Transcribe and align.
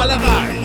Fußballerei. 0.00 0.56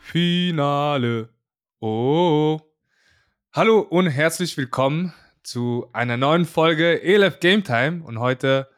Finale. 0.00 1.30
Oh. 1.80 2.60
Hallo 3.54 3.80
und 3.80 4.08
herzlich 4.08 4.58
willkommen 4.58 5.14
zu 5.42 5.88
einer 5.92 6.16
neuen 6.16 6.44
Folge 6.44 7.02
ELF 7.02 7.40
Game 7.40 7.64
Time. 7.64 8.02
Und 8.04 8.18
heute, 8.18 8.68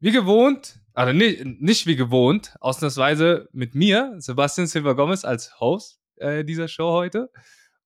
wie 0.00 0.12
gewohnt, 0.12 0.80
also 0.92 1.12
nicht, 1.12 1.44
nicht 1.44 1.86
wie 1.86 1.96
gewohnt, 1.96 2.54
ausnahmsweise 2.60 3.48
mit 3.52 3.74
mir, 3.74 4.14
Sebastian 4.18 4.66
Silva 4.66 4.92
Gomez, 4.92 5.24
als 5.24 5.60
Host 5.60 6.00
äh, 6.16 6.44
dieser 6.44 6.68
Show 6.68 6.92
heute. 6.92 7.30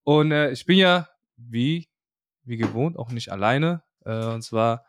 Und 0.02 0.32
äh, 0.32 0.50
ich 0.50 0.66
bin 0.66 0.78
ja, 0.78 1.08
wie, 1.36 1.88
wie 2.44 2.56
gewohnt, 2.56 2.98
auch 2.98 3.10
nicht 3.10 3.30
alleine. 3.30 3.82
Äh, 4.04 4.24
und 4.26 4.42
zwar 4.42 4.84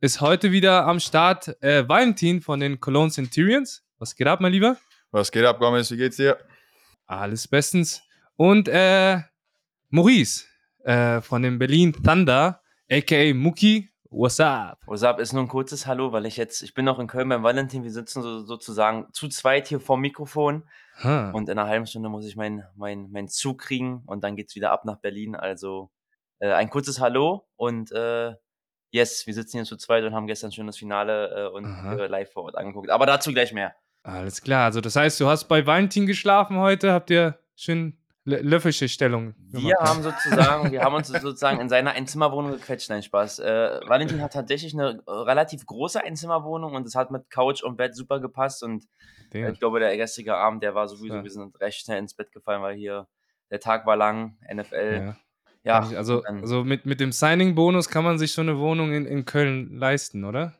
ist 0.00 0.20
heute 0.20 0.52
wieder 0.52 0.86
am 0.86 1.00
Start 1.00 1.62
äh, 1.62 1.88
Valentin 1.88 2.42
von 2.42 2.60
den 2.60 2.80
Cologne 2.80 3.10
Centurions. 3.10 3.84
Was 3.98 4.14
geht 4.14 4.26
ab, 4.26 4.40
mein 4.40 4.52
Lieber? 4.52 4.76
Was 5.10 5.30
geht 5.30 5.44
ab, 5.44 5.58
Gomez? 5.58 5.90
Wie 5.90 5.96
geht's 5.96 6.16
dir? 6.16 6.38
Alles 7.06 7.48
bestens. 7.48 8.02
Und 8.36 8.68
äh, 8.68 9.20
Maurice 9.90 10.44
äh, 10.82 11.20
von 11.20 11.42
dem 11.42 11.58
Berlin 11.58 11.92
Thunder, 11.92 12.60
aka 12.94 13.34
Muki. 13.34 13.90
What's 14.10 14.38
up? 14.38 14.78
What's 14.86 15.02
up? 15.02 15.18
Ist 15.18 15.32
nur 15.32 15.42
ein 15.42 15.48
kurzes 15.48 15.86
Hallo, 15.88 16.12
weil 16.12 16.26
ich 16.26 16.36
jetzt, 16.36 16.62
ich 16.62 16.74
bin 16.74 16.84
noch 16.84 17.00
in 17.00 17.08
Köln 17.08 17.28
beim 17.28 17.42
Valentin, 17.42 17.82
wir 17.82 17.90
sitzen 17.90 18.22
so, 18.22 18.44
sozusagen 18.44 19.08
zu 19.12 19.28
zweit 19.28 19.66
hier 19.66 19.80
vorm 19.80 20.00
Mikrofon 20.00 20.64
Huh. 21.02 21.32
und 21.32 21.48
in 21.48 21.58
einer 21.58 21.68
halben 21.68 21.88
Stunde 21.88 22.08
muss 22.08 22.24
ich 22.24 22.36
meinen 22.36 22.62
mein, 22.76 23.10
mein 23.10 23.26
Zug 23.26 23.60
kriegen 23.60 24.04
und 24.06 24.22
dann 24.22 24.36
geht's 24.36 24.54
wieder 24.54 24.70
ab 24.70 24.84
nach 24.84 24.98
Berlin. 25.00 25.34
Also 25.34 25.90
äh, 26.38 26.52
ein 26.52 26.70
kurzes 26.70 27.00
Hallo 27.00 27.48
und 27.56 27.90
äh, 27.90 28.32
yes, 28.92 29.26
wir 29.26 29.34
sitzen 29.34 29.56
hier 29.56 29.64
zu 29.64 29.76
zweit 29.76 30.04
und 30.04 30.14
haben 30.14 30.28
gestern 30.28 30.52
schon 30.52 30.68
das 30.68 30.78
Finale 30.78 31.48
äh, 31.48 31.48
und 31.48 31.64
äh, 31.64 32.06
live 32.06 32.30
vor 32.32 32.44
Ort 32.44 32.56
angeguckt. 32.56 32.90
Aber 32.90 33.06
dazu 33.06 33.32
gleich 33.32 33.52
mehr. 33.52 33.74
Alles 34.04 34.40
klar. 34.40 34.66
Also 34.66 34.80
das 34.80 34.94
heißt, 34.94 35.18
du 35.18 35.26
hast 35.26 35.46
bei 35.46 35.66
Valentin 35.66 36.06
geschlafen 36.06 36.58
heute. 36.58 36.92
Habt 36.92 37.10
ihr 37.10 37.40
schön 37.56 37.98
löffische 38.24 38.88
Stellung 38.88 39.34
Wir 39.50 39.76
haben 39.78 40.02
sozusagen, 40.02 40.72
wir 40.72 40.82
haben 40.82 40.94
uns 40.94 41.08
sozusagen 41.08 41.60
in 41.60 41.68
seiner 41.68 41.92
Einzimmerwohnung 41.92 42.52
gequetscht, 42.52 42.88
nein 42.88 43.02
Spaß. 43.02 43.40
Äh, 43.40 43.80
Valentin 43.86 44.22
hat 44.22 44.32
tatsächlich 44.32 44.72
eine 44.74 45.02
äh, 45.06 45.10
relativ 45.10 45.66
große 45.66 46.02
Einzimmerwohnung 46.02 46.74
und 46.74 46.86
es 46.86 46.94
hat 46.94 47.10
mit 47.10 47.28
Couch 47.30 47.62
und 47.62 47.76
Bett 47.76 47.94
super 47.94 48.20
gepasst 48.20 48.62
und 48.62 48.84
Den. 49.32 49.52
Ich 49.52 49.58
glaube, 49.58 49.78
der 49.80 49.96
gestrige 49.96 50.36
Abend, 50.36 50.62
der 50.62 50.74
war 50.74 50.88
sowieso, 50.88 51.16
Ja. 51.16 51.22
wir 51.22 51.30
sind 51.30 51.60
recht 51.60 51.80
schnell 51.80 51.98
ins 51.98 52.14
Bett 52.14 52.32
gefallen, 52.32 52.62
weil 52.62 52.76
hier 52.76 53.06
der 53.50 53.60
Tag 53.60 53.86
war 53.86 53.96
lang, 53.96 54.38
NFL. 54.52 55.02
Ja. 55.06 55.16
Ja, 55.66 55.78
also 55.96 56.22
also 56.24 56.62
mit, 56.62 56.84
mit 56.84 57.00
dem 57.00 57.10
Signing-Bonus 57.10 57.88
kann 57.88 58.04
man 58.04 58.18
sich 58.18 58.34
so 58.34 58.42
eine 58.42 58.58
Wohnung 58.58 58.92
in, 58.92 59.06
in 59.06 59.24
Köln 59.24 59.78
leisten, 59.78 60.24
oder? 60.24 60.52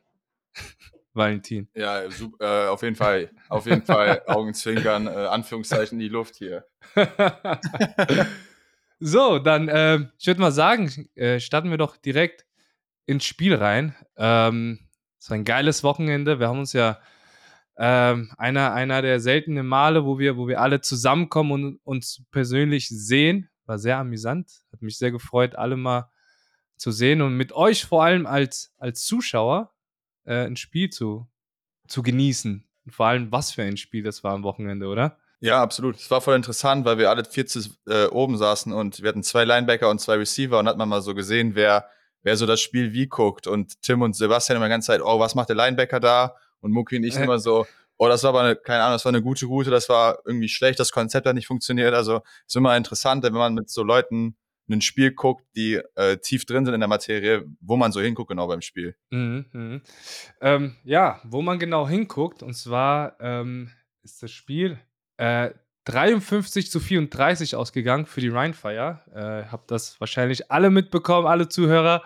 Valentin. 1.15 1.69
Ja, 1.73 2.09
sup- 2.09 2.39
äh, 2.41 2.67
auf 2.67 2.81
jeden 2.83 2.95
Fall. 2.95 3.31
Auf 3.49 3.65
jeden 3.65 3.83
Fall 3.83 4.21
Augenzwinkern, 4.27 5.07
äh, 5.07 5.09
Anführungszeichen 5.09 5.95
in 5.97 5.99
die 5.99 6.09
Luft 6.09 6.35
hier. 6.35 6.65
so, 8.99 9.39
dann, 9.39 9.69
ähm, 9.71 10.11
ich 10.17 10.27
würde 10.27 10.41
mal 10.41 10.51
sagen, 10.51 11.09
äh, 11.15 11.39
starten 11.39 11.69
wir 11.69 11.77
doch 11.77 11.97
direkt 11.97 12.45
ins 13.05 13.25
Spiel 13.25 13.55
rein. 13.55 13.95
Ähm, 14.17 14.79
es 15.19 15.29
war 15.29 15.37
ein 15.37 15.45
geiles 15.45 15.83
Wochenende. 15.83 16.39
Wir 16.39 16.47
haben 16.47 16.59
uns 16.59 16.73
ja 16.73 16.99
ähm, 17.77 18.31
einer, 18.37 18.73
einer 18.73 19.01
der 19.01 19.19
seltenen 19.19 19.67
Male, 19.67 20.05
wo 20.05 20.17
wir, 20.17 20.37
wo 20.37 20.47
wir 20.47 20.61
alle 20.61 20.81
zusammenkommen 20.81 21.51
und 21.51 21.79
uns 21.83 22.23
persönlich 22.31 22.87
sehen. 22.89 23.49
War 23.65 23.79
sehr 23.79 23.97
amüsant. 23.97 24.49
Hat 24.71 24.81
mich 24.81 24.97
sehr 24.97 25.11
gefreut, 25.11 25.55
alle 25.55 25.75
mal 25.75 26.09
zu 26.77 26.91
sehen 26.91 27.21
und 27.21 27.35
mit 27.35 27.53
euch 27.53 27.85
vor 27.85 28.03
allem 28.03 28.25
als, 28.25 28.73
als 28.77 29.03
Zuschauer 29.03 29.73
äh, 30.25 30.45
ein 30.45 30.57
Spiel 30.57 30.89
zu, 30.89 31.27
zu 31.87 32.03
genießen. 32.03 32.67
Und 32.85 32.91
vor 32.91 33.07
allem, 33.07 33.31
was 33.31 33.51
für 33.51 33.63
ein 33.63 33.77
Spiel 33.77 34.03
das 34.03 34.23
war 34.23 34.33
am 34.33 34.43
Wochenende, 34.43 34.87
oder? 34.87 35.17
Ja, 35.39 35.61
absolut. 35.61 35.97
Es 35.97 36.09
war 36.09 36.21
voll 36.21 36.35
interessant, 36.35 36.85
weil 36.85 36.97
wir 36.97 37.09
alle 37.09 37.23
40 37.23 37.71
äh, 37.87 38.05
oben 38.07 38.37
saßen 38.37 38.73
und 38.73 39.01
wir 39.01 39.09
hatten 39.09 39.23
zwei 39.23 39.43
Linebacker 39.43 39.89
und 39.89 39.99
zwei 39.99 40.15
Receiver 40.15 40.57
und 40.59 40.67
hat 40.67 40.77
man 40.77 40.89
mal 40.89 41.01
so 41.01 41.13
gesehen, 41.13 41.55
wer, 41.55 41.89
wer 42.23 42.37
so 42.37 42.45
das 42.45 42.61
Spiel 42.61 42.93
wie 42.93 43.07
guckt. 43.07 43.47
Und 43.47 43.81
Tim 43.81 44.01
und 44.01 44.15
Sebastian 44.15 44.57
immer 44.57 44.67
die 44.67 44.71
ganze 44.71 44.87
Zeit, 44.87 45.01
oh, 45.01 45.19
was 45.19 45.35
macht 45.35 45.49
der 45.49 45.55
Linebacker 45.55 45.99
da? 45.99 46.35
Und 46.61 46.71
Muki 46.71 46.97
und 46.97 47.03
ich 47.03 47.15
immer 47.17 47.39
so, 47.39 47.65
oh, 47.97 48.07
das 48.07 48.23
war 48.23 48.29
aber 48.29 48.41
eine, 48.41 48.55
keine 48.55 48.81
Ahnung, 48.83 48.95
das 48.95 49.05
war 49.05 49.11
eine 49.11 49.21
gute 49.21 49.45
Route, 49.45 49.69
das 49.69 49.89
war 49.89 50.19
irgendwie 50.25 50.49
schlecht, 50.49 50.79
das 50.79 50.91
Konzept 50.91 51.27
hat 51.27 51.35
nicht 51.35 51.47
funktioniert. 51.47 51.93
Also 51.93 52.21
ist 52.47 52.55
immer 52.55 52.75
interessant, 52.75 53.23
wenn 53.23 53.33
man 53.33 53.53
mit 53.53 53.69
so 53.69 53.83
Leuten 53.83 54.35
ein 54.67 54.81
Spiel 54.81 55.11
guckt, 55.11 55.45
die 55.55 55.79
äh, 55.95 56.17
tief 56.17 56.45
drin 56.45 56.65
sind 56.65 56.73
in 56.73 56.79
der 56.79 56.87
Materie, 56.87 57.45
wo 57.61 57.77
man 57.77 57.91
so 57.91 58.01
hinguckt 58.01 58.29
genau 58.29 58.47
beim 58.47 58.61
Spiel. 58.61 58.95
Mhm, 59.11 59.45
mhm. 59.51 59.81
Ähm, 60.41 60.75
ja, 60.83 61.21
wo 61.23 61.41
man 61.41 61.59
genau 61.59 61.87
hinguckt, 61.87 62.41
und 62.41 62.55
zwar 62.55 63.15
ähm, 63.19 63.71
ist 64.03 64.23
das 64.23 64.31
Spiel 64.31 64.79
äh, 65.17 65.51
53 65.85 66.69
zu 66.71 66.79
34 66.79 67.55
ausgegangen 67.55 68.05
für 68.05 68.21
die 68.21 68.29
Rheinfire. 68.29 69.01
Äh, 69.13 69.43
habt 69.51 69.71
das 69.71 69.99
wahrscheinlich 69.99 70.51
alle 70.51 70.71
mitbekommen, 70.71 71.27
alle 71.27 71.47
Zuhörer, 71.47 72.03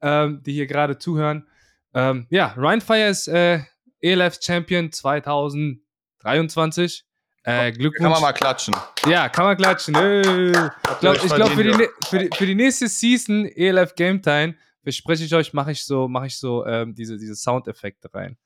ähm, 0.00 0.42
die 0.44 0.52
hier 0.52 0.66
gerade 0.66 0.98
zuhören. 0.98 1.46
Ähm, 1.92 2.26
ja, 2.30 2.54
Rheinfire 2.56 3.08
ist 3.08 3.28
äh, 3.28 3.60
ELF 4.00 4.38
Champion 4.40 4.92
2023. 4.92 7.05
Äh, 7.46 7.72
Glückwunsch. 7.72 8.02
Kann 8.02 8.10
man 8.10 8.20
mal 8.20 8.32
klatschen. 8.32 8.74
Ja, 9.06 9.28
kann 9.28 9.44
man 9.44 9.56
klatschen. 9.56 9.94
Ich 9.94 10.52
glaube, 11.00 11.18
euch 11.18 11.24
ich 11.24 11.32
glaub, 11.32 11.50
für, 11.50 11.62
die, 11.62 11.88
für, 12.08 12.18
die, 12.18 12.30
für 12.36 12.46
die 12.46 12.54
nächste 12.54 12.88
Season 12.88 13.46
ELF 13.46 13.94
Game 13.94 14.20
Time 14.20 14.56
verspreche 14.82 15.24
ich 15.24 15.34
euch, 15.34 15.52
mache 15.52 15.72
ich 15.72 15.84
so, 15.84 16.08
mache 16.08 16.26
ich 16.26 16.36
so 16.36 16.66
ähm, 16.66 16.94
diese, 16.94 17.16
diese 17.16 17.36
Soundeffekte 17.36 18.12
rein. 18.12 18.36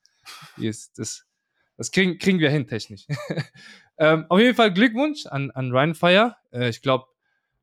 Ist, 0.57 0.99
das 0.99 1.25
das 1.81 1.89
kriegen, 1.89 2.19
kriegen 2.19 2.37
wir 2.37 2.51
hin, 2.51 2.67
technisch. 2.67 3.07
ähm, 3.97 4.27
auf 4.29 4.39
jeden 4.39 4.55
Fall 4.55 4.71
Glückwunsch 4.71 5.25
an, 5.25 5.49
an 5.49 5.71
Rheinfire. 5.71 6.35
Äh, 6.51 6.69
ich 6.69 6.83
glaube, 6.83 7.05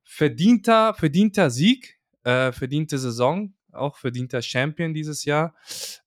verdienter, 0.02 0.92
verdienter 0.94 1.50
Sieg, 1.50 2.00
äh, 2.24 2.50
verdiente 2.50 2.98
Saison, 2.98 3.54
auch 3.70 3.96
verdienter 3.96 4.42
Champion 4.42 4.92
dieses 4.92 5.24
Jahr. 5.24 5.54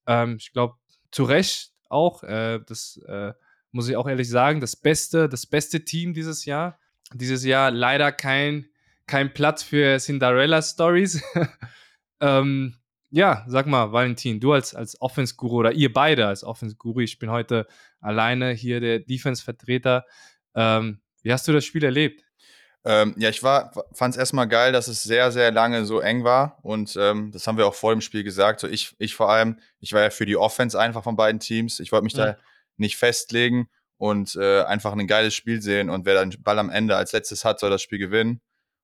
Ähm, 0.07 0.35
ich 0.41 0.51
glaube, 0.51 0.75
zu 1.11 1.23
Recht 1.23 1.71
auch. 1.87 2.23
Äh, 2.23 2.59
das 2.67 2.97
äh, 3.07 3.31
muss 3.71 3.87
ich 3.87 3.95
auch 3.95 4.07
ehrlich 4.07 4.29
sagen, 4.29 4.59
das 4.59 4.75
beste, 4.75 5.29
das 5.29 5.45
beste 5.45 5.83
Team 5.83 6.13
dieses 6.13 6.45
Jahr. 6.45 6.79
Dieses 7.13 7.43
Jahr 7.43 7.71
leider 7.71 8.11
kein, 8.11 8.67
kein 9.07 9.33
Platz 9.33 9.63
für 9.63 9.97
Cinderella 9.99 10.61
Stories. 10.61 11.21
ähm, 12.21 12.75
ja, 13.09 13.43
sag 13.47 13.67
mal, 13.67 13.91
Valentin, 13.91 14.39
du 14.39 14.53
als, 14.53 14.73
als 14.73 14.99
Offense-Guru 15.01 15.57
oder 15.57 15.71
ihr 15.73 15.91
beide 15.91 16.27
als 16.27 16.43
Offense-Guru, 16.43 17.01
ich 17.01 17.19
bin 17.19 17.29
heute 17.29 17.67
alleine 17.99 18.51
hier 18.51 18.79
der 18.79 18.99
Defense-Vertreter. 18.99 20.05
Ähm, 20.55 21.01
wie 21.21 21.33
hast 21.33 21.47
du 21.47 21.51
das 21.51 21.65
Spiel 21.65 21.83
erlebt? 21.83 22.23
Ähm, 22.83 23.13
ja, 23.17 23.29
ich 23.29 23.43
war, 23.43 23.71
fand 23.93 24.15
es 24.15 24.19
erstmal 24.19 24.47
geil, 24.47 24.71
dass 24.71 24.87
es 24.87 25.03
sehr, 25.03 25.31
sehr 25.31 25.51
lange 25.51 25.85
so 25.85 25.99
eng 25.99 26.23
war. 26.23 26.57
Und 26.63 26.97
ähm, 26.99 27.31
das 27.31 27.45
haben 27.45 27.57
wir 27.57 27.67
auch 27.67 27.75
vor 27.75 27.93
dem 27.93 28.01
Spiel 28.01 28.23
gesagt. 28.23 28.61
So 28.61 28.67
ich, 28.67 28.95
ich 28.97 29.13
vor 29.13 29.29
allem, 29.29 29.59
ich 29.79 29.93
war 29.93 30.01
ja 30.01 30.09
für 30.09 30.25
die 30.25 30.37
Offense 30.37 30.79
einfach 30.79 31.03
von 31.03 31.15
beiden 31.15 31.39
Teams. 31.39 31.79
Ich 31.79 31.91
wollte 31.91 32.05
mich 32.05 32.15
Mhm. 32.15 32.19
da 32.19 32.37
nicht 32.77 32.97
festlegen 32.97 33.69
und 33.97 34.35
äh, 34.35 34.63
einfach 34.63 34.93
ein 34.93 35.07
geiles 35.07 35.33
Spiel 35.33 35.61
sehen. 35.61 35.89
Und 35.89 36.05
wer 36.05 36.23
den 36.25 36.41
Ball 36.41 36.59
am 36.59 36.69
Ende 36.69 36.95
als 36.95 37.11
letztes 37.11 37.45
hat, 37.45 37.59
soll 37.59 37.69
das 37.69 37.81
Spiel 37.81 37.99
gewinnen. 37.99 38.41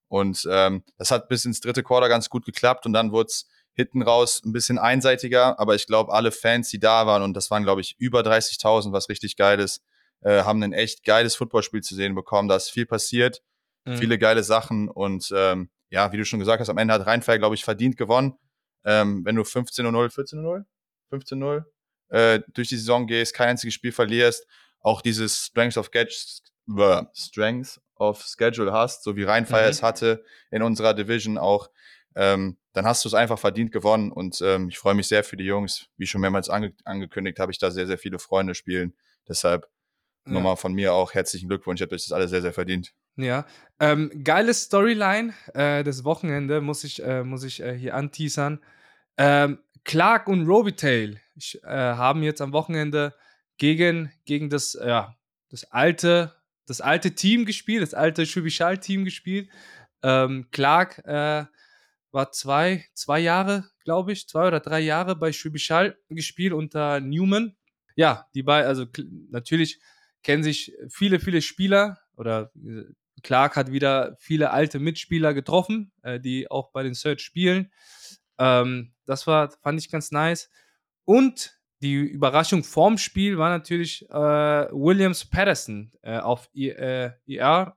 Und 0.10 0.48
ähm, 0.50 0.84
das 0.98 1.12
hat 1.12 1.28
bis 1.28 1.46
ins 1.46 1.60
dritte 1.60 1.84
Quarter 1.84 2.08
ganz 2.10 2.30
gut 2.30 2.46
geklappt. 2.46 2.86
Und 2.86 2.94
dann 2.94 3.12
wurde 3.12 3.28
es 3.28 3.48
hinten 3.74 4.02
raus 4.02 4.42
ein 4.46 4.54
bisschen 4.54 4.78
einseitiger. 4.78 5.60
Aber 5.60 5.76
ich 5.76 5.88
glaube, 5.88 6.14
alle 6.14 6.32
Fans, 6.32 6.70
die 6.70 6.80
da 6.80 7.06
waren, 7.08 7.24
und 7.24 7.34
das 7.34 7.52
waren, 7.52 7.64
glaube 7.64 7.82
ich, 7.82 7.96
über 7.98 8.22
30.000, 8.22 8.92
was 8.92 9.10
richtig 9.10 9.36
geil 9.36 9.60
ist, 9.60 9.82
äh, 10.22 10.44
haben 10.44 10.64
ein 10.64 10.74
echt 10.74 11.04
geiles 11.04 11.36
Footballspiel 11.36 11.82
zu 11.82 11.96
sehen 11.96 12.16
bekommen. 12.16 12.48
Da 12.48 12.56
ist 12.56 12.70
viel 12.70 12.86
passiert 12.86 13.42
Mhm. 13.88 13.98
viele 13.98 14.18
geile 14.20 14.44
Sachen 14.44 14.90
und 14.90 15.32
ähm, 15.34 15.70
ja, 15.90 16.12
wie 16.12 16.18
du 16.18 16.26
schon 16.26 16.40
gesagt 16.40 16.60
hast, 16.60 16.70
am 16.70 16.78
Ende 16.78 16.94
hat 16.94 17.06
Rheinfeier, 17.08 17.38
glaube 17.40 17.56
ich, 17.56 17.64
verdient 17.64 17.96
gewonnen. 17.96 18.38
Ähm, 18.84 19.24
wenn 19.24 19.38
du 19.38 19.44
15-0, 19.44 19.86
14-0, 20.14 20.66
15-0 21.10 21.64
äh, 22.10 22.40
durch 22.54 22.70
die 22.70 22.78
Saison 22.78 23.08
gehst, 23.08 23.34
kein 23.34 23.50
einziges 23.50 23.74
Spiel 23.74 23.92
verlierst, 23.92 24.46
auch 24.80 25.02
dieses 25.02 25.38
Strength 25.46 25.78
of, 25.78 25.90
äh, 25.94 27.04
Strength 27.14 27.80
of 27.96 28.24
Schedule 28.24 28.72
hast, 28.72 29.04
so 29.04 29.16
wie 29.16 29.24
Rheinfeier 29.24 29.66
Mhm. 29.66 29.72
es 29.72 29.84
hatte 29.84 30.24
in 30.52 30.62
unserer 30.62 30.94
Division 30.94 31.38
auch, 31.38 31.70
ähm, 32.16 32.58
dann 32.74 32.86
hast 32.86 33.04
du 33.06 33.10
es 33.10 33.14
einfach 33.14 33.40
verdient 33.40 33.72
gewonnen 33.72 34.12
und 34.12 34.40
ähm, 34.42 34.70
ich 34.70 34.78
freue 34.78 34.94
mich 34.96 35.08
sehr 35.08 35.24
für 35.24 35.38
die 35.38 35.46
Jungs. 35.46 35.88
Wie 35.98 36.06
schon 36.08 36.22
mehrmals 36.22 36.50
ange 36.50 36.74
angekündigt, 36.86 37.40
habe 37.40 37.52
ich 37.52 37.58
da 37.58 37.72
sehr, 37.72 37.88
sehr 37.88 37.98
viele 37.98 38.20
Freunde 38.20 38.54
spielen. 38.56 38.94
Deshalb 39.28 39.68
Ja. 40.26 40.34
nochmal 40.34 40.58
von 40.58 40.74
mir 40.74 40.94
auch 40.94 41.14
herzlichen 41.14 41.48
Glückwunsch. 41.48 41.80
Ihr 41.82 41.86
habt 41.86 41.94
euch 41.94 42.04
das 42.04 42.12
alle 42.12 42.28
sehr, 42.28 42.42
sehr 42.42 42.54
verdient. 42.54 42.94
Ja, 43.16 43.46
ähm, 43.80 44.12
geile 44.24 44.54
Storyline 44.54 45.34
äh, 45.56 45.84
des 45.84 46.04
Wochenende 46.04 46.62
muss 46.62 46.84
ich, 46.84 47.02
äh, 47.04 47.24
muss 47.24 47.44
ich 47.44 47.62
äh, 47.62 47.74
hier 47.76 47.96
anteasern. 47.96 48.60
Ähm, 49.18 49.60
Clark 49.88 50.28
und 50.28 50.46
Robitaille 50.46 51.22
äh, 51.64 51.70
haben 51.70 52.22
jetzt 52.22 52.42
am 52.42 52.52
Wochenende 52.52 53.16
gegen, 53.58 54.12
gegen 54.26 54.50
das, 54.50 54.74
ja, 54.74 55.16
das 55.50 55.64
alte, 55.72 56.36
das 56.66 56.82
alte 56.82 57.16
Team 57.16 57.46
gespielt, 57.46 57.82
das 57.82 57.94
alte 57.94 58.26
Schubishal-Team 58.26 59.06
gespielt. 59.06 59.50
Ähm, 60.04 60.50
Clark 60.52 61.00
äh, 61.06 61.46
war 62.12 62.32
zwei, 62.34 62.86
zwei 62.96 63.20
Jahre, 63.20 63.64
glaube 63.86 64.12
ich, 64.12 64.28
zwei 64.28 64.50
oder 64.50 64.60
drei 64.60 64.82
Jahre 64.82 65.16
bei 65.16 65.32
Schubishal 65.32 65.98
gespielt 66.10 66.52
unter 66.52 67.00
Newman. 67.00 67.56
Ja, 67.96 68.28
die 68.36 68.44
beiden, 68.44 68.68
also 68.68 68.86
natürlich 69.30 69.80
kennen 70.22 70.44
sich 70.44 70.74
viele, 70.90 71.22
viele 71.22 71.42
Spieler 71.42 71.98
oder 72.18 72.52
äh, 72.56 72.84
Clark 73.24 73.56
hat 73.56 73.72
wieder 73.72 74.18
viele 74.20 74.52
alte 74.52 74.80
Mitspieler 74.80 75.34
getroffen, 75.34 75.94
äh, 76.02 76.20
die 76.20 76.52
auch 76.52 76.74
bei 76.74 76.84
den 76.84 76.94
Search 76.94 77.22
spielen. 77.22 77.72
Ähm, 78.38 78.94
das 79.08 79.26
war, 79.26 79.50
fand 79.64 79.80
ich 79.80 79.90
ganz 79.90 80.12
nice. 80.12 80.50
Und 81.06 81.58
die 81.82 81.96
Überraschung 81.96 82.64
vorm 82.64 82.98
Spiel 82.98 83.38
war 83.38 83.50
natürlich 83.50 84.10
äh, 84.10 84.14
Williams 84.14 85.26
Patterson 85.26 85.92
äh, 86.02 86.18
auf 86.18 86.50
IR-List 86.54 87.76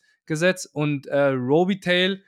äh, 0.00 0.06
gesetzt 0.26 0.70
und 0.72 1.06
äh, 1.06 1.28
Robitaille, 1.28 2.22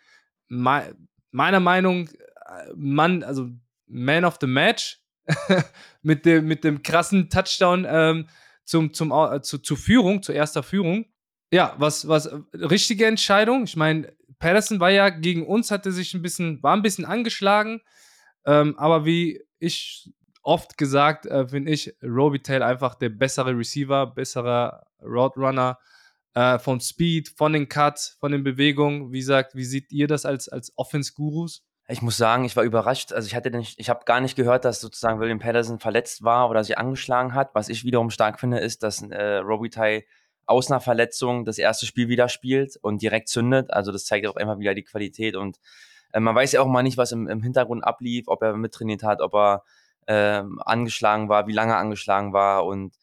me 0.48 0.94
meiner 1.30 1.60
Meinung 1.60 2.08
äh, 2.08 2.72
Mann, 2.76 3.24
also 3.24 3.50
Man 3.86 4.24
of 4.24 4.38
the 4.40 4.46
Match 4.46 5.00
mit, 6.02 6.24
dem, 6.26 6.46
mit 6.46 6.62
dem 6.62 6.82
krassen 6.82 7.28
Touchdown 7.28 7.84
ähm, 7.88 8.28
zum, 8.64 8.92
zum, 8.92 9.10
äh, 9.10 9.40
zu, 9.42 9.58
zur 9.58 9.76
Führung, 9.76 10.22
zur 10.22 10.34
erster 10.34 10.62
Führung. 10.62 11.06
Ja, 11.50 11.74
was, 11.78 12.06
was 12.06 12.30
richtige 12.52 13.06
Entscheidung. 13.06 13.64
Ich 13.64 13.76
meine, 13.76 14.12
Patterson 14.44 14.78
war 14.78 14.90
ja 14.90 15.08
gegen 15.08 15.46
uns, 15.46 15.70
hatte 15.70 15.90
sich 15.90 16.12
ein 16.12 16.20
bisschen, 16.20 16.62
war 16.62 16.76
ein 16.76 16.82
bisschen 16.82 17.06
angeschlagen. 17.06 17.80
Ähm, 18.44 18.78
aber 18.78 19.06
wie 19.06 19.42
ich 19.58 20.12
oft 20.42 20.76
gesagt, 20.76 21.24
äh, 21.24 21.48
finde 21.48 21.72
ich 21.72 21.96
Robitail 22.02 22.62
einfach 22.62 22.94
der 22.94 23.08
bessere 23.08 23.56
Receiver, 23.56 24.06
besserer 24.06 24.82
Roadrunner 25.02 25.78
äh, 26.34 26.58
vom 26.58 26.78
Speed, 26.78 27.30
von 27.30 27.54
den 27.54 27.70
Cuts, 27.70 28.18
von 28.20 28.32
den 28.32 28.44
Bewegungen. 28.44 29.12
Wie 29.12 29.20
gesagt, 29.20 29.54
wie 29.54 29.64
seht 29.64 29.90
ihr 29.90 30.08
das 30.08 30.26
als, 30.26 30.50
als 30.50 30.76
Offense-Gurus? 30.76 31.64
Ich 31.88 32.02
muss 32.02 32.18
sagen, 32.18 32.44
ich 32.44 32.54
war 32.54 32.64
überrascht. 32.64 33.14
Also 33.14 33.26
ich 33.26 33.34
hatte 33.34 33.50
nicht, 33.50 33.80
ich 33.80 33.88
habe 33.88 34.04
gar 34.04 34.20
nicht 34.20 34.36
gehört, 34.36 34.66
dass 34.66 34.78
sozusagen 34.78 35.20
William 35.20 35.38
Patterson 35.38 35.78
verletzt 35.78 36.22
war 36.22 36.50
oder 36.50 36.62
sich 36.62 36.76
angeschlagen 36.76 37.32
hat. 37.32 37.54
Was 37.54 37.70
ich 37.70 37.84
wiederum 37.84 38.10
stark 38.10 38.38
finde, 38.38 38.58
ist, 38.58 38.82
dass 38.82 39.00
äh, 39.00 39.36
Robitaille 39.36 40.04
aus 40.46 40.70
einer 40.70 40.80
Verletzung 40.80 41.44
das 41.44 41.58
erste 41.58 41.86
Spiel 41.86 42.08
wieder 42.08 42.28
spielt 42.28 42.76
und 42.76 43.02
direkt 43.02 43.28
zündet. 43.28 43.72
Also 43.72 43.92
das 43.92 44.04
zeigt 44.04 44.26
auch 44.26 44.36
immer 44.36 44.58
wieder 44.58 44.74
die 44.74 44.84
Qualität 44.84 45.36
und 45.36 45.58
äh, 46.12 46.20
man 46.20 46.34
weiß 46.34 46.52
ja 46.52 46.60
auch 46.60 46.66
mal 46.66 46.82
nicht, 46.82 46.96
was 46.96 47.12
im, 47.12 47.28
im 47.28 47.42
Hintergrund 47.42 47.84
ablief, 47.84 48.28
ob 48.28 48.42
er 48.42 48.56
mittrainiert 48.56 49.02
hat, 49.02 49.20
ob 49.20 49.34
er 49.34 49.62
ähm, 50.06 50.60
angeschlagen 50.64 51.28
war, 51.28 51.46
wie 51.46 51.52
lange 51.52 51.72
er 51.72 51.78
angeschlagen 51.78 52.32
war 52.32 52.66
und 52.66 52.94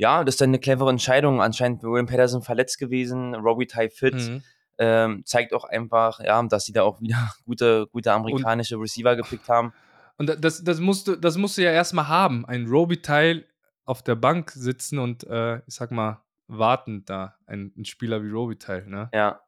ja, 0.00 0.24
das 0.24 0.36
ist 0.36 0.40
dann 0.40 0.48
eine 0.48 0.58
clevere 0.58 0.88
Entscheidung. 0.88 1.42
Anscheinend 1.42 1.82
William 1.82 2.06
Patterson 2.06 2.40
verletzt 2.40 2.78
gewesen, 2.78 3.34
Robbie 3.34 3.66
Ty 3.66 3.90
fit. 3.90 4.14
Mhm. 4.14 4.42
Ähm, 4.78 5.22
zeigt 5.26 5.52
auch 5.52 5.64
einfach, 5.64 6.20
ja, 6.20 6.42
dass 6.44 6.64
sie 6.64 6.72
da 6.72 6.84
auch 6.84 7.02
wieder 7.02 7.30
gute, 7.44 7.86
gute 7.92 8.10
amerikanische 8.10 8.76
und, 8.76 8.82
Receiver 8.84 9.14
gepickt 9.14 9.46
haben. 9.50 9.74
Und 10.16 10.42
das, 10.42 10.64
das, 10.64 10.80
musst, 10.80 11.06
du, 11.06 11.16
das 11.16 11.36
musst 11.36 11.58
du 11.58 11.62
ja 11.62 11.70
erstmal 11.70 12.08
haben. 12.08 12.46
Ein 12.46 12.66
Roby-Teil 12.66 13.44
auf 13.84 14.02
der 14.02 14.14
Bank 14.14 14.52
sitzen 14.52 14.98
und, 14.98 15.24
äh, 15.24 15.58
ich 15.66 15.74
sag 15.74 15.90
mal, 15.90 16.22
warten 16.50 17.04
da. 17.04 17.36
Ein, 17.46 17.72
ein 17.76 17.84
Spieler 17.84 18.22
wie 18.22 18.30
Roby-Teil, 18.30 18.86
ne? 18.86 19.08
Ja. 19.12 19.40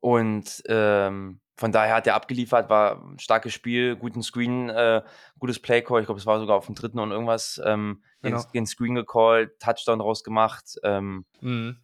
Und 0.00 0.62
ähm, 0.66 1.40
von 1.56 1.72
daher 1.72 1.94
hat 1.94 2.06
er 2.06 2.14
abgeliefert, 2.14 2.68
war 2.68 3.02
ein 3.02 3.18
starkes 3.18 3.52
Spiel, 3.52 3.96
guten 3.96 4.22
Screen, 4.22 4.68
äh, 4.68 5.02
gutes 5.38 5.60
Playcall. 5.60 6.00
Ich 6.00 6.06
glaube, 6.06 6.20
es 6.20 6.26
war 6.26 6.40
sogar 6.40 6.56
auf 6.56 6.66
dem 6.66 6.74
dritten 6.74 6.98
und 6.98 7.12
irgendwas. 7.12 7.60
Ähm, 7.64 8.02
genau. 8.22 8.38
den, 8.38 8.52
den, 8.52 8.66
Screen 8.66 8.94
gecallt, 8.96 9.58
Touchdown 9.60 10.00
rausgemacht. 10.00 10.78
Ähm, 10.82 11.24
mhm. 11.40 11.78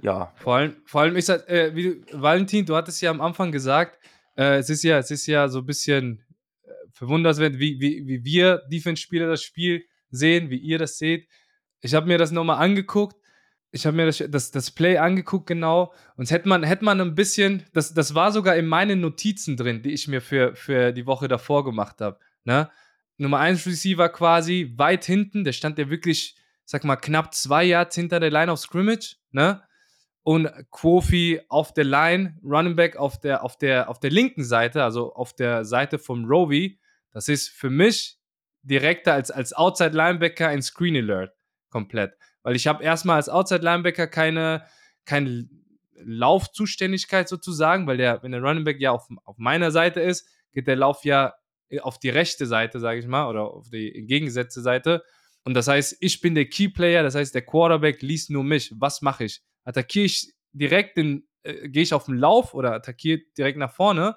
Ja. 0.00 0.32
Vor 0.36 0.56
allem, 0.56 0.76
vor 0.84 1.02
allem 1.02 1.16
ist 1.16 1.28
das, 1.28 1.46
äh, 1.48 1.74
wie 1.74 2.00
du, 2.00 2.22
Valentin, 2.22 2.64
du 2.64 2.76
hattest 2.76 3.02
ja 3.02 3.10
am 3.10 3.20
Anfang 3.20 3.50
gesagt, 3.50 3.98
äh, 4.36 4.58
es 4.58 4.70
ist 4.70 4.82
ja, 4.82 4.98
es 4.98 5.10
ist 5.10 5.26
ja 5.26 5.48
so 5.48 5.60
ein 5.60 5.66
bisschen 5.66 6.24
äh, 6.62 6.70
verwunderswert, 6.92 7.58
wie, 7.58 7.80
wie, 7.80 8.06
wie 8.06 8.24
wir 8.24 8.62
Defense-Spieler 8.70 9.28
das 9.28 9.42
Spiel 9.42 9.84
sehen, 10.10 10.48
wie 10.50 10.58
ihr 10.58 10.78
das 10.78 10.98
seht. 10.98 11.28
Ich 11.80 11.94
habe 11.94 12.06
mir 12.06 12.18
das 12.18 12.30
nochmal 12.30 12.58
angeguckt 12.58 13.16
ich 13.74 13.86
habe 13.86 13.96
mir 13.96 14.06
das, 14.06 14.22
das, 14.28 14.50
das, 14.50 14.70
Play 14.70 14.98
angeguckt, 14.98 15.46
genau. 15.46 15.94
Und 16.16 16.30
hätte 16.30 16.46
man, 16.46 16.62
hätte 16.62 16.84
man 16.84 17.00
ein 17.00 17.14
bisschen, 17.14 17.64
das, 17.72 17.94
das 17.94 18.14
war 18.14 18.30
sogar 18.30 18.54
in 18.56 18.66
meinen 18.66 19.00
Notizen 19.00 19.56
drin, 19.56 19.82
die 19.82 19.92
ich 19.92 20.06
mir 20.08 20.20
für, 20.20 20.54
für 20.54 20.92
die 20.92 21.06
Woche 21.06 21.26
davor 21.26 21.64
gemacht 21.64 22.02
habe. 22.02 22.18
Ne? 22.44 22.70
Nummer 23.16 23.38
1 23.38 23.66
Receiver 23.66 24.10
quasi 24.10 24.74
weit 24.76 25.06
hinten, 25.06 25.42
der 25.44 25.52
stand 25.52 25.78
ja 25.78 25.88
wirklich, 25.88 26.36
sag 26.66 26.84
mal, 26.84 26.96
knapp 26.96 27.32
zwei 27.34 27.64
Yards 27.64 27.94
hinter 27.94 28.20
der 28.20 28.30
Line 28.30 28.52
of 28.52 28.60
Scrimmage, 28.60 29.16
ne? 29.30 29.62
Und 30.24 30.48
Kofi 30.70 31.40
auf 31.48 31.74
der 31.74 31.82
Line, 31.82 32.38
Running 32.44 32.76
Back 32.76 32.96
auf 32.96 33.18
der, 33.18 33.42
auf 33.42 33.58
der, 33.58 33.88
auf 33.88 33.98
der 33.98 34.10
linken 34.10 34.44
Seite, 34.44 34.84
also 34.84 35.14
auf 35.14 35.34
der 35.34 35.64
Seite 35.64 35.98
vom 35.98 36.26
Rovi. 36.26 36.78
Das 37.10 37.26
ist 37.26 37.48
für 37.48 37.70
mich 37.70 38.18
direkter 38.62 39.14
als, 39.14 39.32
als 39.32 39.52
Outside 39.52 39.96
Linebacker 39.96 40.46
ein 40.46 40.62
Screen 40.62 40.96
Alert 40.96 41.34
komplett. 41.70 42.16
Weil 42.42 42.56
ich 42.56 42.66
habe 42.66 42.82
erstmal 42.82 43.16
als 43.16 43.28
Outside 43.28 43.62
Linebacker 43.62 44.06
keine, 44.06 44.64
keine 45.04 45.48
Laufzuständigkeit 45.94 47.28
sozusagen, 47.28 47.86
weil 47.86 47.96
der, 47.96 48.22
wenn 48.22 48.32
der 48.32 48.42
Running 48.42 48.64
Back 48.64 48.80
ja 48.80 48.90
auf, 48.90 49.08
auf 49.24 49.38
meiner 49.38 49.70
Seite 49.70 50.00
ist, 50.00 50.28
geht 50.52 50.66
der 50.66 50.76
Lauf 50.76 51.04
ja 51.04 51.34
auf 51.80 51.98
die 51.98 52.10
rechte 52.10 52.46
Seite, 52.46 52.80
sage 52.80 53.00
ich 53.00 53.06
mal, 53.06 53.28
oder 53.28 53.44
auf 53.44 53.70
die 53.70 53.94
entgegengesetzte 53.94 54.60
Seite. 54.60 55.02
Und 55.44 55.54
das 55.54 55.68
heißt, 55.68 55.96
ich 56.00 56.20
bin 56.20 56.34
der 56.34 56.46
Key 56.46 56.68
Player, 56.68 57.02
das 57.02 57.14
heißt, 57.14 57.34
der 57.34 57.42
Quarterback 57.42 58.02
liest 58.02 58.30
nur 58.30 58.44
mich. 58.44 58.72
Was 58.76 59.02
mache 59.02 59.24
ich? 59.24 59.42
Attackiere 59.64 60.04
ich 60.04 60.32
direkt 60.52 60.96
den, 60.96 61.26
äh, 61.42 61.68
gehe 61.68 61.82
ich 61.82 61.94
auf 61.94 62.04
den 62.04 62.16
Lauf 62.16 62.54
oder 62.54 62.74
attackiere 62.74 63.22
direkt 63.36 63.58
nach 63.58 63.72
vorne, 63.72 64.16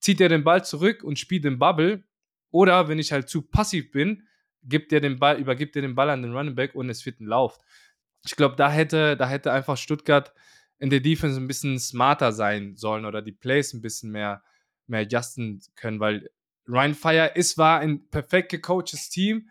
zieht 0.00 0.20
er 0.20 0.28
den 0.28 0.44
Ball 0.44 0.64
zurück 0.64 1.04
und 1.04 1.18
spielt 1.18 1.44
den 1.44 1.58
Bubble. 1.58 2.04
Oder 2.50 2.88
wenn 2.88 2.98
ich 2.98 3.12
halt 3.12 3.28
zu 3.28 3.42
passiv 3.42 3.90
bin, 3.92 4.26
gibt 4.62 4.92
dir 4.92 5.00
den 5.00 5.18
Ball, 5.18 5.38
übergibt 5.38 5.74
dir 5.74 5.82
den 5.82 5.94
Ball 5.94 6.10
an 6.10 6.22
den 6.22 6.34
Running 6.34 6.54
Back 6.54 6.74
und 6.74 6.88
es 6.88 7.04
wird 7.04 7.20
ein 7.20 7.26
Lauf. 7.26 7.58
Ich 8.24 8.36
glaube, 8.36 8.56
da 8.56 8.70
hätte, 8.70 9.16
da 9.16 9.28
hätte 9.28 9.52
einfach 9.52 9.76
Stuttgart 9.76 10.32
in 10.78 10.90
der 10.90 11.00
Defense 11.00 11.40
ein 11.40 11.46
bisschen 11.46 11.78
smarter 11.78 12.32
sein 12.32 12.76
sollen 12.76 13.04
oder 13.04 13.22
die 13.22 13.32
Plays 13.32 13.72
ein 13.72 13.82
bisschen 13.82 14.10
mehr, 14.10 14.42
mehr 14.86 15.00
adjusten 15.00 15.60
können, 15.74 16.00
weil 16.00 16.30
Ryan 16.68 16.94
Fire 16.94 17.32
ist, 17.34 17.58
war 17.58 17.80
ein 17.80 18.08
perfekt 18.08 18.50
gecoachtes 18.50 19.08
Team. 19.08 19.48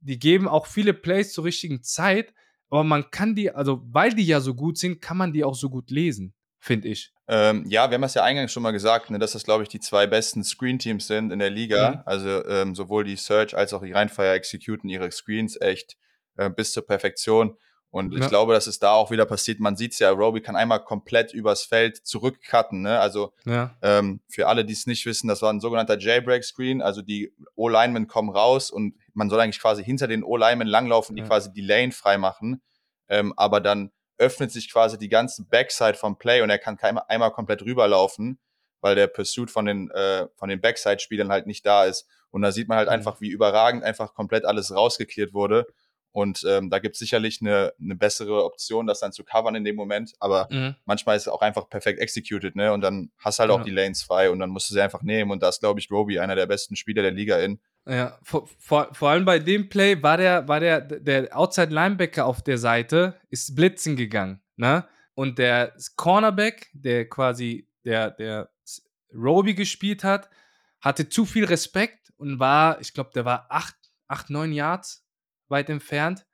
Die 0.00 0.18
geben 0.18 0.48
auch 0.48 0.66
viele 0.66 0.94
Plays 0.94 1.32
zur 1.32 1.44
richtigen 1.44 1.82
Zeit, 1.82 2.34
aber 2.68 2.84
man 2.84 3.10
kann 3.10 3.34
die, 3.34 3.50
also 3.50 3.82
weil 3.86 4.14
die 4.14 4.26
ja 4.26 4.40
so 4.40 4.54
gut 4.54 4.78
sind, 4.78 5.00
kann 5.00 5.16
man 5.16 5.32
die 5.32 5.44
auch 5.44 5.54
so 5.54 5.70
gut 5.70 5.90
lesen 5.90 6.34
finde 6.60 6.88
ich. 6.88 7.12
Ähm, 7.32 7.64
ja, 7.68 7.88
wir 7.88 7.94
haben 7.94 8.02
es 8.02 8.14
ja 8.14 8.24
eingangs 8.24 8.52
schon 8.52 8.64
mal 8.64 8.72
gesagt, 8.72 9.08
ne, 9.08 9.20
dass 9.20 9.32
das, 9.32 9.44
glaube 9.44 9.62
ich, 9.62 9.68
die 9.68 9.78
zwei 9.78 10.08
besten 10.08 10.42
Screen-Teams 10.42 11.06
sind 11.06 11.30
in 11.30 11.38
der 11.38 11.48
Liga. 11.48 11.90
Mhm. 11.90 12.02
Also 12.04 12.44
ähm, 12.46 12.74
sowohl 12.74 13.04
die 13.04 13.14
Search 13.14 13.56
als 13.56 13.72
auch 13.72 13.84
die 13.84 13.92
Rheinfire 13.92 14.32
executen 14.32 14.90
ihre 14.90 15.12
Screens 15.12 15.56
echt 15.60 15.96
äh, 16.36 16.50
bis 16.50 16.72
zur 16.72 16.84
Perfektion. 16.84 17.56
Und 17.90 18.14
ja. 18.14 18.20
ich 18.20 18.28
glaube, 18.28 18.52
dass 18.52 18.66
es 18.66 18.80
da 18.80 18.92
auch 18.92 19.12
wieder 19.12 19.26
passiert. 19.26 19.60
Man 19.60 19.76
sieht 19.76 19.92
es 19.92 20.00
ja, 20.00 20.10
Roby 20.10 20.40
kann 20.40 20.56
einmal 20.56 20.82
komplett 20.82 21.32
übers 21.32 21.62
Feld 21.62 22.04
zurückcutten. 22.04 22.82
Ne? 22.82 22.98
Also 22.98 23.32
ja. 23.44 23.76
ähm, 23.80 24.20
für 24.28 24.48
alle, 24.48 24.64
die 24.64 24.72
es 24.72 24.86
nicht 24.86 25.06
wissen, 25.06 25.28
das 25.28 25.40
war 25.40 25.52
ein 25.52 25.60
sogenannter 25.60 26.00
Jailbreak-Screen. 26.00 26.82
Also 26.82 27.00
die 27.00 27.32
O-Linemen 27.54 28.08
kommen 28.08 28.30
raus 28.30 28.72
und 28.72 28.96
man 29.14 29.30
soll 29.30 29.38
eigentlich 29.38 29.60
quasi 29.60 29.84
hinter 29.84 30.08
den 30.08 30.24
O-Linemen 30.24 30.66
langlaufen, 30.66 31.14
die 31.14 31.22
ja. 31.22 31.28
quasi 31.28 31.52
die 31.52 31.62
Lane 31.62 31.92
freimachen. 31.92 32.60
Ähm, 33.08 33.34
aber 33.36 33.60
dann 33.60 33.92
öffnet 34.20 34.52
sich 34.52 34.70
quasi 34.70 34.98
die 34.98 35.08
ganze 35.08 35.44
Backside 35.44 35.94
vom 35.94 36.18
Play 36.18 36.42
und 36.42 36.50
er 36.50 36.58
kann 36.58 36.78
einmal 36.78 37.32
komplett 37.32 37.62
rüberlaufen, 37.62 38.38
weil 38.80 38.94
der 38.94 39.06
Pursuit 39.06 39.50
von 39.50 39.64
den, 39.64 39.90
äh, 39.90 40.28
von 40.36 40.48
den 40.48 40.60
Backside-Spielern 40.60 41.30
halt 41.30 41.46
nicht 41.46 41.64
da 41.64 41.86
ist. 41.86 42.06
Und 42.30 42.42
da 42.42 42.52
sieht 42.52 42.68
man 42.68 42.78
halt 42.78 42.88
mhm. 42.88 42.94
einfach, 42.94 43.20
wie 43.20 43.30
überragend 43.30 43.82
einfach 43.82 44.14
komplett 44.14 44.44
alles 44.44 44.74
rausgeklärt 44.74 45.32
wurde. 45.32 45.66
Und 46.12 46.44
ähm, 46.46 46.70
da 46.70 46.80
gibt 46.80 46.96
es 46.96 46.98
sicherlich 46.98 47.40
eine, 47.40 47.72
eine 47.80 47.94
bessere 47.94 48.44
Option, 48.44 48.86
das 48.86 49.00
dann 49.00 49.12
zu 49.12 49.24
covern 49.24 49.54
in 49.54 49.64
dem 49.64 49.76
Moment. 49.76 50.12
Aber 50.18 50.48
mhm. 50.50 50.74
manchmal 50.84 51.16
ist 51.16 51.22
es 51.22 51.28
auch 51.28 51.40
einfach 51.40 51.68
perfekt 51.68 52.00
executed, 52.00 52.56
ne? 52.56 52.72
Und 52.72 52.80
dann 52.80 53.12
hast 53.18 53.38
halt 53.38 53.50
auch 53.50 53.62
die 53.62 53.70
Lanes 53.70 54.02
frei 54.02 54.30
und 54.30 54.40
dann 54.40 54.50
musst 54.50 54.68
du 54.70 54.74
sie 54.74 54.80
einfach 54.80 55.02
nehmen. 55.02 55.30
Und 55.30 55.42
da 55.42 55.48
ist, 55.48 55.60
glaube 55.60 55.78
ich, 55.80 55.90
Roby 55.90 56.18
einer 56.18 56.34
der 56.34 56.46
besten 56.46 56.74
Spieler 56.74 57.02
der 57.02 57.12
Liga 57.12 57.38
in. 57.38 57.60
Ja, 57.86 58.18
vor, 58.22 58.48
vor, 58.58 58.94
vor 58.94 59.10
allem 59.10 59.24
bei 59.24 59.38
dem 59.38 59.68
Play 59.68 60.02
war 60.02 60.16
der, 60.16 60.46
war 60.46 60.60
der, 60.60 60.80
der 60.80 61.36
Outside 61.36 61.72
Linebacker 61.74 62.26
auf 62.26 62.42
der 62.42 62.58
Seite, 62.58 63.18
ist 63.30 63.54
blitzen 63.56 63.96
gegangen, 63.96 64.40
ne? 64.56 64.86
Und 65.14 65.38
der 65.38 65.74
Cornerback, 65.96 66.70
der 66.72 67.08
quasi, 67.08 67.68
der, 67.84 68.10
der 68.10 68.50
Roby 69.14 69.54
gespielt 69.54 70.04
hat, 70.04 70.30
hatte 70.80 71.08
zu 71.08 71.26
viel 71.26 71.44
Respekt 71.44 72.12
und 72.16 72.38
war, 72.38 72.80
ich 72.80 72.94
glaube, 72.94 73.10
der 73.14 73.24
war 73.24 73.46
acht, 73.50 73.76
acht, 74.08 74.30
neun 74.30 74.52
Yards 74.52 75.06
weit 75.48 75.68
entfernt. 75.68 76.26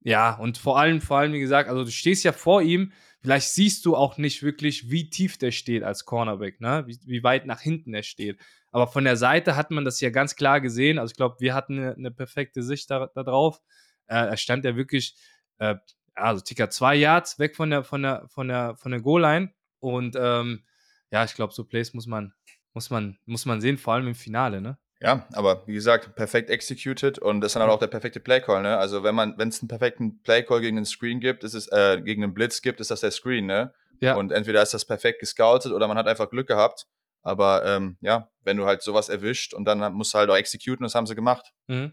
Ja, 0.00 0.34
und 0.34 0.58
vor 0.58 0.78
allem, 0.78 1.00
vor 1.00 1.18
allem, 1.18 1.32
wie 1.32 1.40
gesagt, 1.40 1.68
also 1.68 1.84
du 1.84 1.90
stehst 1.90 2.24
ja 2.24 2.32
vor 2.32 2.62
ihm, 2.62 2.92
vielleicht 3.20 3.50
siehst 3.50 3.84
du 3.86 3.94
auch 3.94 4.18
nicht 4.18 4.42
wirklich, 4.42 4.90
wie 4.90 5.10
tief 5.10 5.38
der 5.38 5.52
steht 5.52 5.84
als 5.84 6.04
Cornerback, 6.04 6.60
ne? 6.60 6.84
Wie, 6.86 6.98
wie 7.04 7.22
weit 7.22 7.46
nach 7.46 7.60
hinten 7.60 7.94
er 7.94 8.02
steht. 8.02 8.40
Aber 8.72 8.86
von 8.86 9.04
der 9.04 9.16
Seite 9.16 9.54
hat 9.54 9.70
man 9.70 9.84
das 9.84 10.00
ja 10.00 10.10
ganz 10.10 10.34
klar 10.34 10.60
gesehen. 10.60 10.98
Also 10.98 11.12
ich 11.12 11.16
glaube, 11.16 11.36
wir 11.38 11.54
hatten 11.54 11.78
eine, 11.78 11.94
eine 11.94 12.10
perfekte 12.10 12.62
Sicht 12.62 12.90
da, 12.90 13.08
da 13.14 13.22
drauf. 13.22 13.60
Äh, 14.06 14.16
er 14.16 14.36
stand 14.38 14.64
ja 14.64 14.74
wirklich, 14.76 15.14
äh, 15.58 15.76
also 16.14 16.42
Ticker 16.42 16.70
zwei 16.70 16.96
Yards 16.96 17.38
weg 17.38 17.54
von 17.54 17.70
der, 17.70 17.84
von 17.84 18.02
der, 18.02 18.26
von 18.28 18.48
der, 18.48 18.76
von 18.76 18.90
der 18.90 19.00
Goal-Line. 19.00 19.52
Und 19.78 20.16
ähm, 20.18 20.64
ja, 21.10 21.24
ich 21.24 21.34
glaube, 21.34 21.52
so 21.52 21.64
Plays 21.64 21.92
muss 21.92 22.06
man, 22.06 22.32
muss 22.72 22.88
man, 22.90 23.18
muss 23.26 23.44
man 23.44 23.60
sehen, 23.60 23.76
vor 23.76 23.94
allem 23.94 24.08
im 24.08 24.14
Finale, 24.14 24.60
ne? 24.60 24.78
Ja, 25.00 25.26
aber 25.32 25.66
wie 25.66 25.74
gesagt, 25.74 26.14
perfekt 26.14 26.48
executed 26.48 27.18
und 27.18 27.40
das 27.40 27.50
ist 27.50 27.56
dann 27.56 27.68
auch 27.68 27.80
der 27.80 27.88
perfekte 27.88 28.20
Playcall, 28.20 28.62
ne? 28.62 28.78
Also 28.78 29.02
wenn 29.02 29.16
man, 29.16 29.36
wenn 29.36 29.48
es 29.48 29.60
einen 29.60 29.68
perfekten 29.68 30.22
Playcall 30.22 30.60
gegen 30.60 30.76
einen 30.76 30.86
Screen 30.86 31.18
gibt, 31.18 31.42
ist 31.42 31.54
es, 31.54 31.66
äh, 31.72 32.00
gegen 32.00 32.22
einen 32.22 32.34
Blitz 32.34 32.62
gibt, 32.62 32.80
ist 32.80 32.92
das 32.92 33.00
der 33.00 33.10
Screen, 33.10 33.46
ne? 33.46 33.74
Ja. 34.00 34.14
Und 34.14 34.30
entweder 34.30 34.62
ist 34.62 34.74
das 34.74 34.84
perfekt 34.84 35.18
gescoutet 35.18 35.72
oder 35.72 35.88
man 35.88 35.98
hat 35.98 36.06
einfach 36.06 36.30
Glück 36.30 36.46
gehabt. 36.46 36.86
Aber 37.22 37.64
ähm, 37.64 37.96
ja, 38.00 38.28
wenn 38.42 38.56
du 38.56 38.66
halt 38.66 38.82
sowas 38.82 39.08
erwischt 39.08 39.54
und 39.54 39.64
dann 39.64 39.94
musst 39.94 40.14
du 40.14 40.18
halt 40.18 40.30
auch 40.30 40.36
executen, 40.36 40.82
das 40.82 40.94
haben 40.94 41.06
sie 41.06 41.14
gemacht. 41.14 41.52
Mhm. 41.68 41.92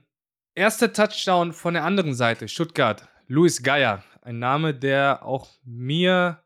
Erster 0.56 0.92
Touchdown 0.92 1.54
von 1.54 1.74
der 1.74 1.84
anderen 1.84 2.14
Seite, 2.14 2.48
Stuttgart. 2.48 3.08
Luis 3.28 3.62
Geier, 3.62 4.04
ein 4.24 4.40
Name, 4.40 4.74
der 4.74 5.24
auch 5.24 5.52
mir 5.64 6.44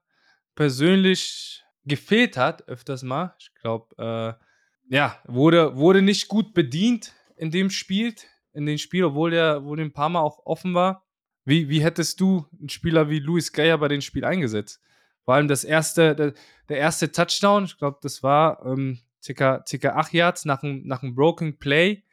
persönlich 0.53 1.63
gefehlt 1.85 2.35
hat, 2.35 2.67
öfters 2.67 3.03
mal. 3.03 3.35
Ich 3.39 3.53
glaube, 3.55 3.95
äh, 3.97 4.93
ja, 4.93 5.17
wurde, 5.25 5.77
wurde 5.77 6.01
nicht 6.01 6.27
gut 6.27 6.53
bedient 6.53 7.13
in 7.37 7.51
dem 7.51 7.69
Spiel, 7.69 8.13
in 8.51 8.65
dem 8.65 8.77
Spiel, 8.77 9.05
obwohl 9.05 9.31
der, 9.31 9.61
der 9.61 9.85
ein 9.85 9.93
paar 9.93 10.09
Mal 10.09 10.19
auch 10.19 10.45
offen 10.45 10.73
war. 10.73 11.07
Wie, 11.45 11.69
wie 11.69 11.81
hättest 11.81 12.19
du 12.19 12.45
einen 12.59 12.69
Spieler 12.69 13.09
wie 13.09 13.19
Luis 13.19 13.51
Geier 13.51 13.77
bei 13.77 13.87
dem 13.87 14.01
Spiel 14.01 14.25
eingesetzt? 14.25 14.81
Vor 15.25 15.36
allem 15.36 15.48
das 15.48 15.63
erste, 15.63 16.15
der, 16.15 16.34
der 16.70 16.77
erste 16.77 17.12
Touchdown, 17.12 17.65
ich 17.65 17.77
glaube, 17.77 18.00
das 18.01 18.24
war 18.24 18.65
ähm, 18.65 19.00
circa, 19.24 19.63
circa 19.68 19.96
8 19.96 20.13
Yards 20.13 20.46
nach 20.46 20.63
einem, 20.63 20.86
nach 20.86 21.01
Broken 21.03 21.58
Play. 21.58 22.03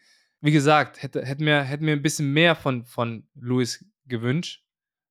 Wie 0.40 0.52
gesagt, 0.52 1.02
hätte, 1.02 1.24
hätte, 1.24 1.42
mir, 1.42 1.62
hätte 1.62 1.84
mir 1.84 1.92
ein 1.92 2.02
bisschen 2.02 2.32
mehr 2.32 2.54
von, 2.54 2.84
von 2.84 3.26
Luis 3.34 3.84
gewünscht. 4.06 4.64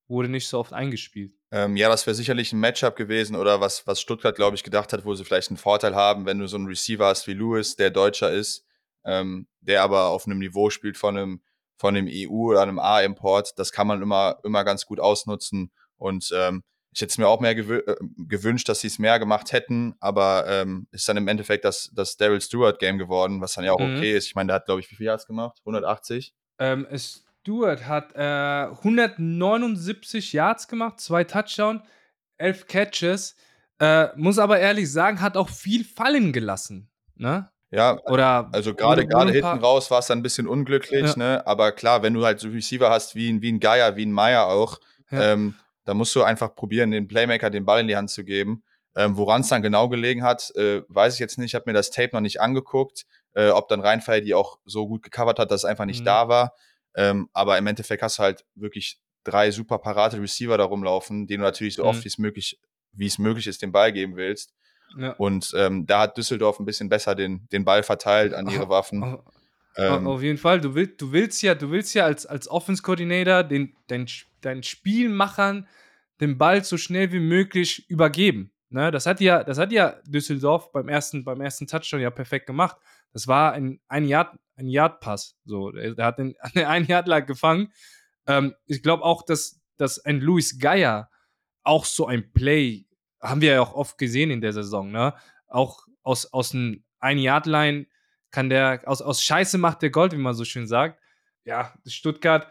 Wurde 0.07 0.29
nicht 0.29 0.47
so 0.47 0.57
oft 0.59 0.73
eingespielt. 0.73 1.33
Ähm, 1.51 1.75
ja, 1.75 1.89
das 1.89 2.05
wäre 2.05 2.15
sicherlich 2.15 2.53
ein 2.53 2.59
Matchup 2.59 2.95
gewesen 2.95 3.35
oder 3.35 3.59
was, 3.59 3.85
was 3.85 4.01
Stuttgart, 4.01 4.35
glaube 4.35 4.55
ich, 4.55 4.63
gedacht 4.63 4.93
hat, 4.93 5.05
wo 5.05 5.13
sie 5.13 5.25
vielleicht 5.25 5.49
einen 5.49 5.57
Vorteil 5.57 5.95
haben, 5.95 6.25
wenn 6.25 6.39
du 6.39 6.47
so 6.47 6.57
einen 6.57 6.67
Receiver 6.67 7.05
hast 7.05 7.27
wie 7.27 7.33
Lewis, 7.33 7.75
der 7.75 7.89
Deutscher 7.89 8.31
ist, 8.31 8.65
ähm, 9.03 9.47
der 9.61 9.83
aber 9.83 10.05
auf 10.05 10.25
einem 10.25 10.39
Niveau 10.39 10.69
spielt 10.69 10.97
von 10.97 11.17
einem, 11.17 11.41
von 11.77 11.95
einem 11.95 12.07
EU 12.09 12.49
oder 12.51 12.61
einem 12.61 12.79
A-Import. 12.79 13.53
Das 13.57 13.71
kann 13.71 13.87
man 13.87 14.01
immer, 14.01 14.39
immer 14.43 14.63
ganz 14.63 14.85
gut 14.85 14.99
ausnutzen. 14.99 15.71
Und 15.97 16.31
ähm, 16.33 16.63
ich 16.91 17.01
hätte 17.01 17.11
es 17.11 17.17
mir 17.17 17.27
auch 17.27 17.39
mehr 17.39 17.53
gewü 17.55 17.77
äh, 17.85 17.95
gewünscht, 18.17 18.67
dass 18.69 18.79
sie 18.81 18.87
es 18.87 18.97
mehr 18.99 19.19
gemacht 19.19 19.51
hätten, 19.51 19.95
aber 19.99 20.45
ähm, 20.47 20.87
ist 20.91 21.07
dann 21.07 21.17
im 21.17 21.27
Endeffekt 21.27 21.65
das, 21.65 21.91
das 21.93 22.17
Daryl 22.17 22.41
Stewart-Game 22.41 22.97
geworden, 22.97 23.41
was 23.41 23.53
dann 23.53 23.63
ja 23.65 23.73
auch 23.73 23.79
Mhm. 23.79 23.95
okay 23.97 24.17
ist. 24.17 24.25
Ich 24.27 24.35
meine, 24.35 24.47
der 24.47 24.55
hat, 24.55 24.65
glaube 24.65 24.81
ich, 24.81 24.89
wie 24.91 24.95
viel 24.95 25.05
Yards 25.05 25.27
gemacht? 25.27 25.59
180? 25.65 26.33
Ähm, 26.59 26.87
Stewart 26.97 27.85
hat 27.87 28.13
äh, 28.15 28.67
179 29.39 30.33
Yards 30.33 30.67
gemacht, 30.67 30.99
zwei 30.99 31.23
Touchdown, 31.23 31.81
elf 32.37 32.67
Catches. 32.67 33.35
Äh, 33.79 34.07
muss 34.17 34.39
aber 34.39 34.59
ehrlich 34.59 34.91
sagen, 34.91 35.21
hat 35.21 35.37
auch 35.37 35.49
viel 35.49 35.85
fallen 35.85 36.33
gelassen. 36.33 36.89
Ne? 37.15 37.49
Ja, 37.71 37.97
Oder 38.05 38.49
Also 38.51 38.73
gerade 38.73 39.05
gerade 39.05 39.31
hinten 39.31 39.59
raus 39.59 39.91
war 39.91 39.99
es 39.99 40.07
dann 40.07 40.19
ein 40.19 40.23
bisschen 40.23 40.47
unglücklich, 40.47 41.11
Ja. 41.11 41.17
ne? 41.17 41.47
Aber 41.47 41.71
klar, 41.71 42.01
wenn 42.01 42.13
du 42.13 42.25
halt 42.25 42.39
so 42.39 42.49
Receiver 42.49 42.89
hast 42.89 43.15
wie 43.15 43.29
ein, 43.31 43.41
wie 43.41 43.51
ein 43.51 43.59
Geier, 43.59 43.95
wie 43.95 44.05
ein 44.05 44.11
Meier 44.11 44.47
auch, 44.47 44.79
Ja. 45.11 45.33
ähm, 45.33 45.55
da 45.89 45.95
musst 45.95 46.15
du 46.15 46.21
einfach 46.21 46.53
probieren, 46.53 46.91
den 46.91 47.07
Playmaker 47.07 47.49
den 47.49 47.65
Ball 47.65 47.81
in 47.81 47.87
die 47.87 47.95
Hand 47.95 48.11
zu 48.11 48.23
geben. 48.23 48.61
Ähm, 48.95 49.17
Woran 49.17 49.41
es 49.41 49.47
dann 49.47 49.63
genau 49.63 49.89
gelegen 49.89 50.21
hat, 50.21 50.51
äh, 50.55 50.83
weiß 50.87 51.15
ich 51.15 51.19
jetzt 51.19 51.39
nicht. 51.39 51.47
Ich 51.47 51.55
habe 51.55 51.63
mir 51.65 51.73
das 51.73 51.89
Tape 51.89 52.11
noch 52.13 52.21
nicht 52.21 52.39
angeguckt, 52.41 53.07
äh, 53.33 53.49
ob 53.49 53.67
dann 53.69 53.81
Rheinfall 53.81 54.21
die 54.21 54.35
auch 54.35 54.59
so 54.65 54.87
gut 54.87 55.01
gecovert 55.01 55.39
hat, 55.39 55.49
dass 55.49 55.61
es 55.61 55.65
einfach 55.65 55.85
nicht 55.85 56.01
Mhm. 56.01 56.05
da 56.05 56.27
war. 56.27 56.53
Ähm, 56.95 57.27
aber 57.33 57.57
im 57.57 57.65
Endeffekt 57.65 58.03
hast 58.03 58.19
du 58.19 58.23
halt 58.23 58.45
wirklich 58.53 58.99
drei 59.23 59.49
super 59.49 59.79
parate 59.79 60.21
Receiver 60.21 60.59
da 60.59 60.65
rumlaufen, 60.65 61.25
denen 61.25 61.41
du 61.41 61.45
natürlich 61.47 61.73
so 61.73 61.81
Mhm. 61.81 61.89
oft 61.89 62.03
wie 62.03 62.07
es 62.07 62.19
möglich, 62.19 62.59
wie 62.91 63.07
es 63.07 63.17
möglich 63.17 63.47
ist, 63.47 63.63
den 63.63 63.71
Ball 63.71 63.91
geben 63.91 64.15
willst. 64.15 64.53
Ja. 64.95 65.13
Und 65.13 65.53
ähm, 65.55 65.87
da 65.87 66.01
hat 66.01 66.17
Düsseldorf 66.17 66.59
ein 66.59 66.65
bisschen 66.65 66.89
besser 66.89 67.15
den, 67.15 67.47
den 67.51 67.65
Ball 67.65 67.81
verteilt 67.81 68.35
an 68.35 68.47
ihre 68.47 68.69
Waffen. 68.69 69.03
Auf, 69.03 69.23
Ähm, 69.75 70.07
auf 70.07 70.21
jeden 70.21 70.37
Fall. 70.37 70.59
Du 70.59 70.75
willst, 70.75 71.01
du 71.01 71.11
willst 71.11 71.41
ja, 71.41 71.55
du 71.55 71.71
willst 71.71 71.93
ja 71.93 72.05
als, 72.05 72.25
als 72.25 72.47
Offense 72.49 72.81
Coordinator 72.81 73.43
den, 73.43 73.75
dein, 73.87 74.07
deinen 74.41 74.63
Spielmachern 74.63 75.67
den 76.19 76.37
Ball 76.37 76.63
so 76.63 76.77
schnell 76.77 77.11
wie 77.11 77.19
möglich 77.19 77.89
übergeben. 77.89 78.51
Ne? 78.69 78.91
Das, 78.91 79.05
hat 79.05 79.21
ja, 79.21 79.43
das 79.43 79.57
hat 79.57 79.71
ja 79.71 79.99
Düsseldorf 80.05 80.71
beim 80.71 80.89
ersten, 80.89 81.23
beim 81.23 81.41
ersten 81.41 81.67
Touchdown 81.67 82.01
ja 82.01 82.09
perfekt 82.09 82.45
gemacht. 82.45 82.77
Das 83.13 83.27
war 83.27 83.53
ein, 83.53 83.79
ein 83.87 84.05
Yard, 84.05 84.37
ein 84.55 84.67
Yard-Pass. 84.67 85.37
So, 85.45 85.71
der, 85.71 85.95
der 85.95 86.05
hat 86.05 86.19
den, 86.19 86.35
einen 86.55 86.85
Yard 86.85 87.07
lang 87.07 87.25
gefangen. 87.25 87.71
Ähm, 88.27 88.53
ich 88.65 88.83
glaube 88.83 89.03
auch, 89.03 89.23
dass, 89.23 89.59
dass 89.77 89.99
ein 89.99 90.19
Luis 90.19 90.59
Geier 90.59 91.09
auch 91.63 91.85
so 91.85 92.05
ein 92.05 92.31
Play, 92.33 92.85
haben 93.21 93.41
wir 93.41 93.53
ja 93.53 93.61
auch 93.61 93.73
oft 93.73 93.97
gesehen 93.97 94.31
in 94.31 94.41
der 94.41 94.53
Saison, 94.53 94.91
ne? 94.91 95.13
Auch 95.47 95.87
aus, 96.03 96.31
aus 96.31 96.53
einem 96.53 96.83
Ein-Yard-Line 96.99 97.87
kann 98.31 98.49
der, 98.49 98.81
aus, 98.85 99.01
aus 99.01 99.23
Scheiße 99.23 99.57
macht 99.57 99.81
der 99.81 99.89
Gold, 99.89 100.13
wie 100.13 100.17
man 100.17 100.33
so 100.33 100.45
schön 100.45 100.67
sagt. 100.67 100.99
Ja, 101.45 101.73
Stuttgart 101.87 102.47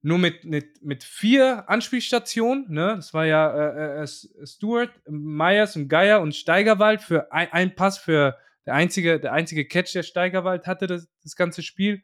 nur 0.00 0.18
mit, 0.18 0.44
mit, 0.44 0.82
mit 0.82 1.04
vier 1.04 1.68
Anspielstationen, 1.68 2.66
ne? 2.68 2.94
Das 2.96 3.12
war 3.12 3.26
ja 3.26 3.50
äh, 3.50 4.02
äh, 4.02 4.06
Stewart, 4.06 4.90
Myers 5.08 5.76
und 5.76 5.88
Geier 5.88 6.20
und 6.20 6.36
Steigerwald 6.36 7.02
für 7.02 7.32
ein, 7.32 7.52
ein 7.52 7.74
Pass 7.74 7.98
für 7.98 8.38
der 8.64 8.74
einzige, 8.74 9.18
der 9.18 9.32
einzige 9.32 9.66
Catch, 9.66 9.94
der 9.94 10.02
Steigerwald 10.02 10.66
hatte, 10.66 10.86
das, 10.86 11.08
das 11.22 11.34
ganze 11.34 11.62
Spiel. 11.62 12.02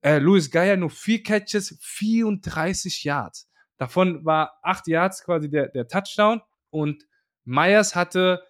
Äh, 0.00 0.18
Louis 0.18 0.50
Geier 0.50 0.76
nur 0.76 0.90
vier 0.90 1.22
Catches, 1.22 1.78
34 1.80 3.04
Yards. 3.04 3.48
Davon 3.76 4.24
war 4.24 4.58
acht 4.62 4.88
Yards 4.88 5.22
quasi 5.22 5.48
der, 5.48 5.68
der 5.68 5.86
Touchdown 5.86 6.42
und 6.70 7.06
Myers 7.44 7.94
hatte 7.94 8.42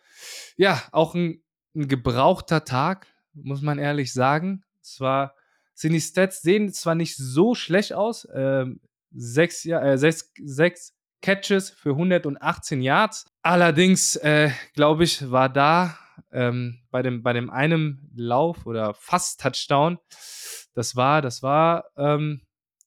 ja 0.56 0.82
auch 0.92 1.14
ein, 1.14 1.42
ein 1.74 1.88
gebrauchter 1.88 2.64
Tag, 2.64 3.06
muss 3.42 3.62
man 3.62 3.78
ehrlich 3.78 4.12
sagen. 4.12 4.64
Es 4.82 5.00
war, 5.00 5.34
sind 5.74 5.92
die 5.92 6.00
Stats 6.00 6.42
sehen 6.42 6.72
zwar 6.72 6.94
nicht 6.94 7.16
so 7.16 7.54
schlecht 7.54 7.92
aus, 7.92 8.26
ähm, 8.34 8.80
sechs, 9.10 9.64
äh, 9.64 9.96
sechs, 9.96 10.32
sechs 10.42 10.94
Catches 11.20 11.70
für 11.70 11.90
118 11.90 12.80
Yards. 12.80 13.26
Allerdings, 13.42 14.16
äh, 14.16 14.50
glaube 14.74 15.04
ich, 15.04 15.30
war 15.30 15.48
da 15.48 15.98
ähm, 16.32 16.80
bei, 16.90 17.02
dem, 17.02 17.22
bei 17.22 17.32
dem 17.32 17.50
einen 17.50 18.10
Lauf 18.14 18.66
oder 18.66 18.94
fast 18.94 19.40
Touchdown, 19.40 19.98
das 20.74 20.96
war, 20.96 21.22
das 21.22 21.42
war, 21.42 21.86
ähm, 21.96 22.42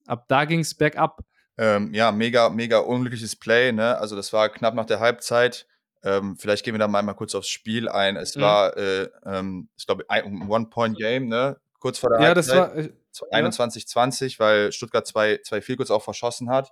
ab 0.06 0.26
da 0.28 0.46
ging 0.46 0.60
es 0.60 0.74
bergab. 0.76 1.22
Ähm, 1.58 1.94
ja, 1.94 2.12
mega, 2.12 2.50
mega 2.50 2.80
unglückliches 2.80 3.36
Play, 3.36 3.72
ne? 3.72 3.98
Also 3.98 4.16
das 4.16 4.32
war 4.34 4.50
knapp 4.50 4.74
nach 4.74 4.86
der 4.86 5.00
Halbzeit. 5.00 5.68
Ähm, 6.04 6.36
vielleicht 6.38 6.66
gehen 6.66 6.74
wir 6.74 6.80
da 6.80 6.88
mal, 6.88 7.02
mal 7.04 7.14
kurz 7.14 7.36
aufs 7.36 7.50
Spiel 7.50 7.88
ein. 7.88 8.18
Es 8.18 8.36
Mhm. 8.36 8.42
war, 8.42 8.78
äh, 8.78 9.10
ähm, 9.26 9.70
ich 9.78 9.86
glaube, 9.86 10.06
ein 10.10 10.50
One-Point-Game, 10.50 11.28
ne? 11.28 11.58
Kurz 11.80 12.00
vor 12.00 12.10
der 12.12 12.22
Ja, 12.22 12.34
das 12.34 12.50
war. 12.50 12.76
Äh, 12.76 12.92
21-20, 13.32 14.40
weil 14.40 14.72
Stuttgart 14.72 15.06
zwei, 15.06 15.40
zwei 15.44 15.62
Field 15.62 15.78
Goals 15.78 15.92
auch 15.92 16.04
verschossen 16.04 16.50
hat. 16.50 16.72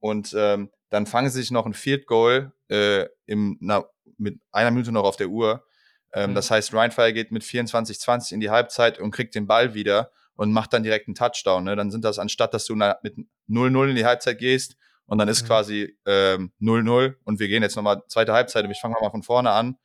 Und 0.00 0.34
ähm, 0.36 0.70
dann 0.90 1.06
fangen 1.06 1.30
sie 1.30 1.40
sich 1.40 1.50
noch 1.50 1.64
ein 1.66 1.74
Field 1.74 2.06
Goal 2.06 2.52
äh, 2.68 3.06
im, 3.26 3.56
na, 3.60 3.84
mit 4.18 4.40
einer 4.52 4.70
Minute 4.70 4.92
noch 4.92 5.04
auf 5.04 5.16
der 5.16 5.28
Uhr. 5.28 5.64
Ähm, 6.12 6.30
Mhm. 6.30 6.34
Das 6.34 6.50
heißt, 6.50 6.72
Rheinfire 6.74 7.12
geht 7.12 7.30
mit 7.32 7.42
24-20 7.44 8.32
in 8.32 8.40
die 8.40 8.50
Halbzeit 8.50 8.98
und 8.98 9.10
kriegt 9.10 9.34
den 9.34 9.46
Ball 9.46 9.74
wieder 9.74 10.10
und 10.34 10.52
macht 10.52 10.72
dann 10.72 10.82
direkt 10.82 11.08
einen 11.08 11.14
Touchdown. 11.14 11.64
Ne? 11.64 11.76
Dann 11.76 11.90
sind 11.90 12.04
das, 12.04 12.18
anstatt 12.18 12.52
dass 12.52 12.66
du 12.66 12.74
na, 12.74 12.98
mit 13.02 13.16
0-0 13.48 13.90
in 13.90 13.96
die 13.96 14.04
Halbzeit 14.04 14.38
gehst 14.38 14.76
und 15.06 15.18
dann 15.18 15.28
ist 15.28 15.42
Mhm. 15.42 15.46
quasi 15.46 15.98
ähm, 16.06 16.52
0-0 16.60 17.14
und 17.24 17.38
wir 17.40 17.48
gehen 17.48 17.62
jetzt 17.62 17.76
nochmal 17.76 18.02
zweite 18.08 18.32
Halbzeit 18.32 18.64
und 18.64 18.70
ich 18.70 18.80
fange 18.80 18.96
mal 19.00 19.10
von 19.10 19.22
vorne 19.22 19.50
an, 19.50 19.76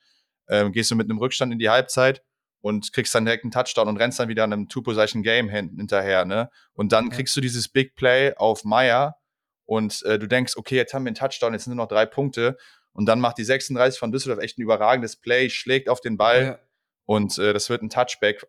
ähm, 0.50 0.72
gehst 0.72 0.92
du 0.92 0.96
mit 0.96 1.10
einem 1.10 1.20
Rückstand 1.20 1.52
in 1.54 1.60
die 1.60 1.70
Halbzeit 1.70 2.24
und 2.62 2.92
kriegst 2.94 3.14
dann 3.16 3.26
direkt 3.26 3.44
einen 3.44 3.52
Touchdown 3.52 3.88
und 3.88 3.98
rennst 3.98 4.20
dann 4.20 4.30
wieder 4.30 4.44
in 4.44 4.54
einem 4.54 4.68
Two-Possession-Game 4.70 5.50
hin, 5.50 5.76
hinterher. 5.78 6.26
Ne? 6.26 6.50
Und 6.74 6.92
dann 6.92 7.06
Ja. 7.10 7.16
kriegst 7.16 7.36
du 7.36 7.42
dieses 7.42 7.70
Big 7.70 7.96
Play 7.96 8.34
auf 8.36 8.64
Meyer 8.64 9.16
und 9.66 10.04
äh, 10.04 10.20
du 10.20 10.28
denkst, 10.28 10.58
okay, 10.58 10.76
jetzt 10.76 10.94
haben 10.94 11.04
wir 11.06 11.10
einen 11.10 11.16
Touchdown, 11.16 11.54
jetzt 11.54 11.64
sind 11.64 11.76
nur 11.76 11.86
noch 11.86 11.90
drei 11.90 12.06
Punkte. 12.06 12.58
Und 12.94 13.06
dann 13.06 13.20
macht 13.22 13.38
die 13.38 13.46
36 13.46 13.98
von 14.00 14.12
Düsseldorf 14.12 14.44
echt 14.44 14.58
ein 14.58 14.62
überragendes 14.64 15.16
Play, 15.16 15.50
schlägt 15.50 15.88
auf 15.88 16.02
den 16.02 16.18
Ball 16.18 16.44
ja, 16.44 16.60
und 17.06 17.38
äh, 17.38 17.54
das 17.54 17.70
wird 17.70 17.82
ein 17.82 17.90
Touchback 17.90 18.46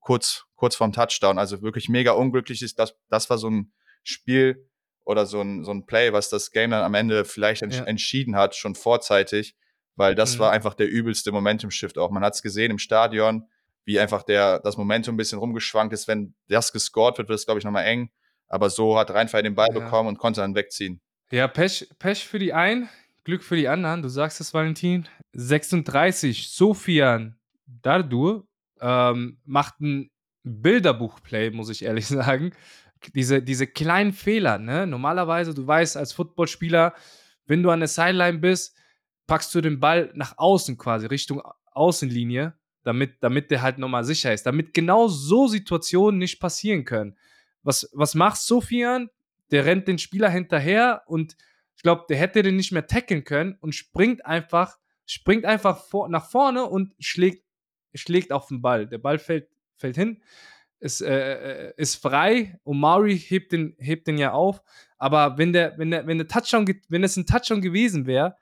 kurz, 0.00 0.44
kurz 0.54 0.76
vorm 0.76 0.92
Touchdown. 0.92 1.38
Also 1.38 1.62
wirklich 1.62 1.88
mega 1.88 2.12
unglücklich 2.12 2.62
ist. 2.62 2.78
Das, 2.78 2.94
das 3.08 3.28
war 3.28 3.38
so 3.38 3.50
ein 3.50 3.72
Spiel 4.04 4.68
oder 5.04 5.26
so 5.26 5.40
ein, 5.40 5.64
so 5.64 5.70
ein 5.72 5.84
Play, 5.86 6.12
was 6.12 6.28
das 6.30 6.50
Game 6.50 6.70
dann 6.70 6.82
am 6.82 6.94
Ende 6.94 7.24
vielleicht 7.24 7.62
entsch 7.62 7.78
Ja. 7.78 7.84
entschieden 7.84 8.36
hat, 8.36 8.54
schon 8.54 8.74
vorzeitig, 8.74 9.56
weil 9.96 10.14
das 10.14 10.34
Mhm. 10.36 10.40
war 10.40 10.52
einfach 10.52 10.74
der 10.74 10.88
übelste 10.88 11.32
Momentum-Shift 11.32 11.98
auch. 11.98 12.10
Man 12.10 12.24
hat 12.24 12.34
es 12.34 12.42
gesehen 12.42 12.70
im 12.70 12.78
Stadion, 12.78 13.48
wie 13.84 13.98
einfach 13.98 14.22
der, 14.22 14.60
das 14.60 14.76
Momentum 14.76 15.14
ein 15.14 15.16
bisschen 15.18 15.38
rumgeschwankt 15.40 15.92
ist. 15.92 16.06
Wenn 16.08 16.34
das 16.48 16.72
gescored 16.72 17.18
wird, 17.18 17.28
wird 17.28 17.38
es, 17.38 17.46
glaube 17.46 17.58
ich, 17.58 17.64
nochmal 17.64 17.84
eng. 17.86 18.10
Aber 18.48 18.70
so 18.70 18.96
hat 18.98 19.10
Rheinfall 19.10 19.42
den 19.42 19.54
Ball 19.56 19.68
Ja. 19.72 19.80
bekommen 19.80 20.08
und 20.08 20.18
konnte 20.18 20.40
dann 20.40 20.54
wegziehen. 20.54 21.00
ja 21.32 21.48
Pech, 21.48 21.88
Pech 21.98 22.26
für 22.28 22.38
die 22.38 22.52
einen, 22.52 22.88
Glück 23.24 23.42
für 23.42 23.56
die 23.56 23.66
anderen. 23.68 24.02
Du 24.02 24.08
sagst 24.08 24.40
es, 24.40 24.52
Valentin. 24.54 25.08
36, 25.32 26.50
Sofian 26.50 27.36
Dardur 27.66 28.46
ähm, 28.80 29.38
macht 29.44 29.80
ein 29.80 30.10
Bilderbuch-Play, 30.44 31.50
muss 31.50 31.70
ich 31.70 31.84
ehrlich 31.84 32.06
sagen. 32.08 32.52
Diese, 33.14 33.42
diese 33.42 33.66
kleinen 33.66 34.12
Fehler, 34.12 34.58
ne? 34.58 34.86
Normalerweise, 34.86 35.54
du 35.54 35.66
weißt 35.66 35.96
als 35.96 36.12
Footballspieler, 36.12 36.94
wenn 37.46 37.62
du 37.62 37.70
an 37.70 37.80
der 37.80 37.88
Sideline 37.88 38.38
bist, 38.38 38.76
packst 39.26 39.54
du 39.54 39.60
den 39.60 39.80
Ball 39.80 40.10
nach 40.14 40.38
außen 40.38 40.78
quasi, 40.78 41.06
Richtung 41.06 41.42
Außenlinie, 41.72 42.54
damit, 42.82 43.22
damit 43.22 43.50
der 43.50 43.62
halt 43.62 43.78
nochmal 43.78 44.04
sicher 44.04 44.32
ist, 44.32 44.44
damit 44.44 44.74
genau 44.74 45.08
so 45.08 45.48
Situationen 45.48 46.18
nicht 46.18 46.40
passieren 46.40 46.84
können. 46.84 47.16
Was, 47.62 47.88
was 47.92 48.14
macht 48.14 48.38
Sofian? 48.38 49.08
Der 49.50 49.64
rennt 49.64 49.86
den 49.88 49.98
Spieler 49.98 50.30
hinterher 50.30 51.02
und 51.06 51.36
ich 51.76 51.82
glaube, 51.82 52.04
der 52.08 52.16
hätte 52.16 52.42
den 52.42 52.56
nicht 52.56 52.72
mehr 52.72 52.86
tackeln 52.86 53.24
können 53.24 53.56
und 53.60 53.74
springt 53.74 54.24
einfach, 54.24 54.78
springt 55.06 55.44
einfach 55.44 55.84
vor, 55.84 56.08
nach 56.08 56.30
vorne 56.30 56.64
und 56.64 56.94
schlägt, 56.98 57.44
schlägt 57.94 58.32
auf 58.32 58.48
den 58.48 58.62
Ball. 58.62 58.86
Der 58.86 58.98
Ball 58.98 59.18
fällt, 59.18 59.48
fällt 59.76 59.96
hin, 59.96 60.22
ist, 60.82 61.00
äh, 61.00 61.68
äh 61.68 61.72
ist 61.76 61.96
frei. 61.96 62.58
Omari 62.64 63.18
hebt 63.18 63.52
den, 63.52 63.74
hebt 63.78 64.06
den 64.06 64.18
ja 64.18 64.32
auf. 64.32 64.62
Aber 64.98 65.38
wenn 65.38 65.52
der, 65.52 65.78
wenn 65.78 65.90
der, 65.90 66.06
wenn 66.06 66.18
der 66.18 66.28
Touchdown, 66.28 66.66
wenn 66.88 67.04
es 67.04 67.16
ein 67.16 67.26
Touchdown 67.26 67.60
gewesen 67.60 68.06
wäre, 68.06 68.36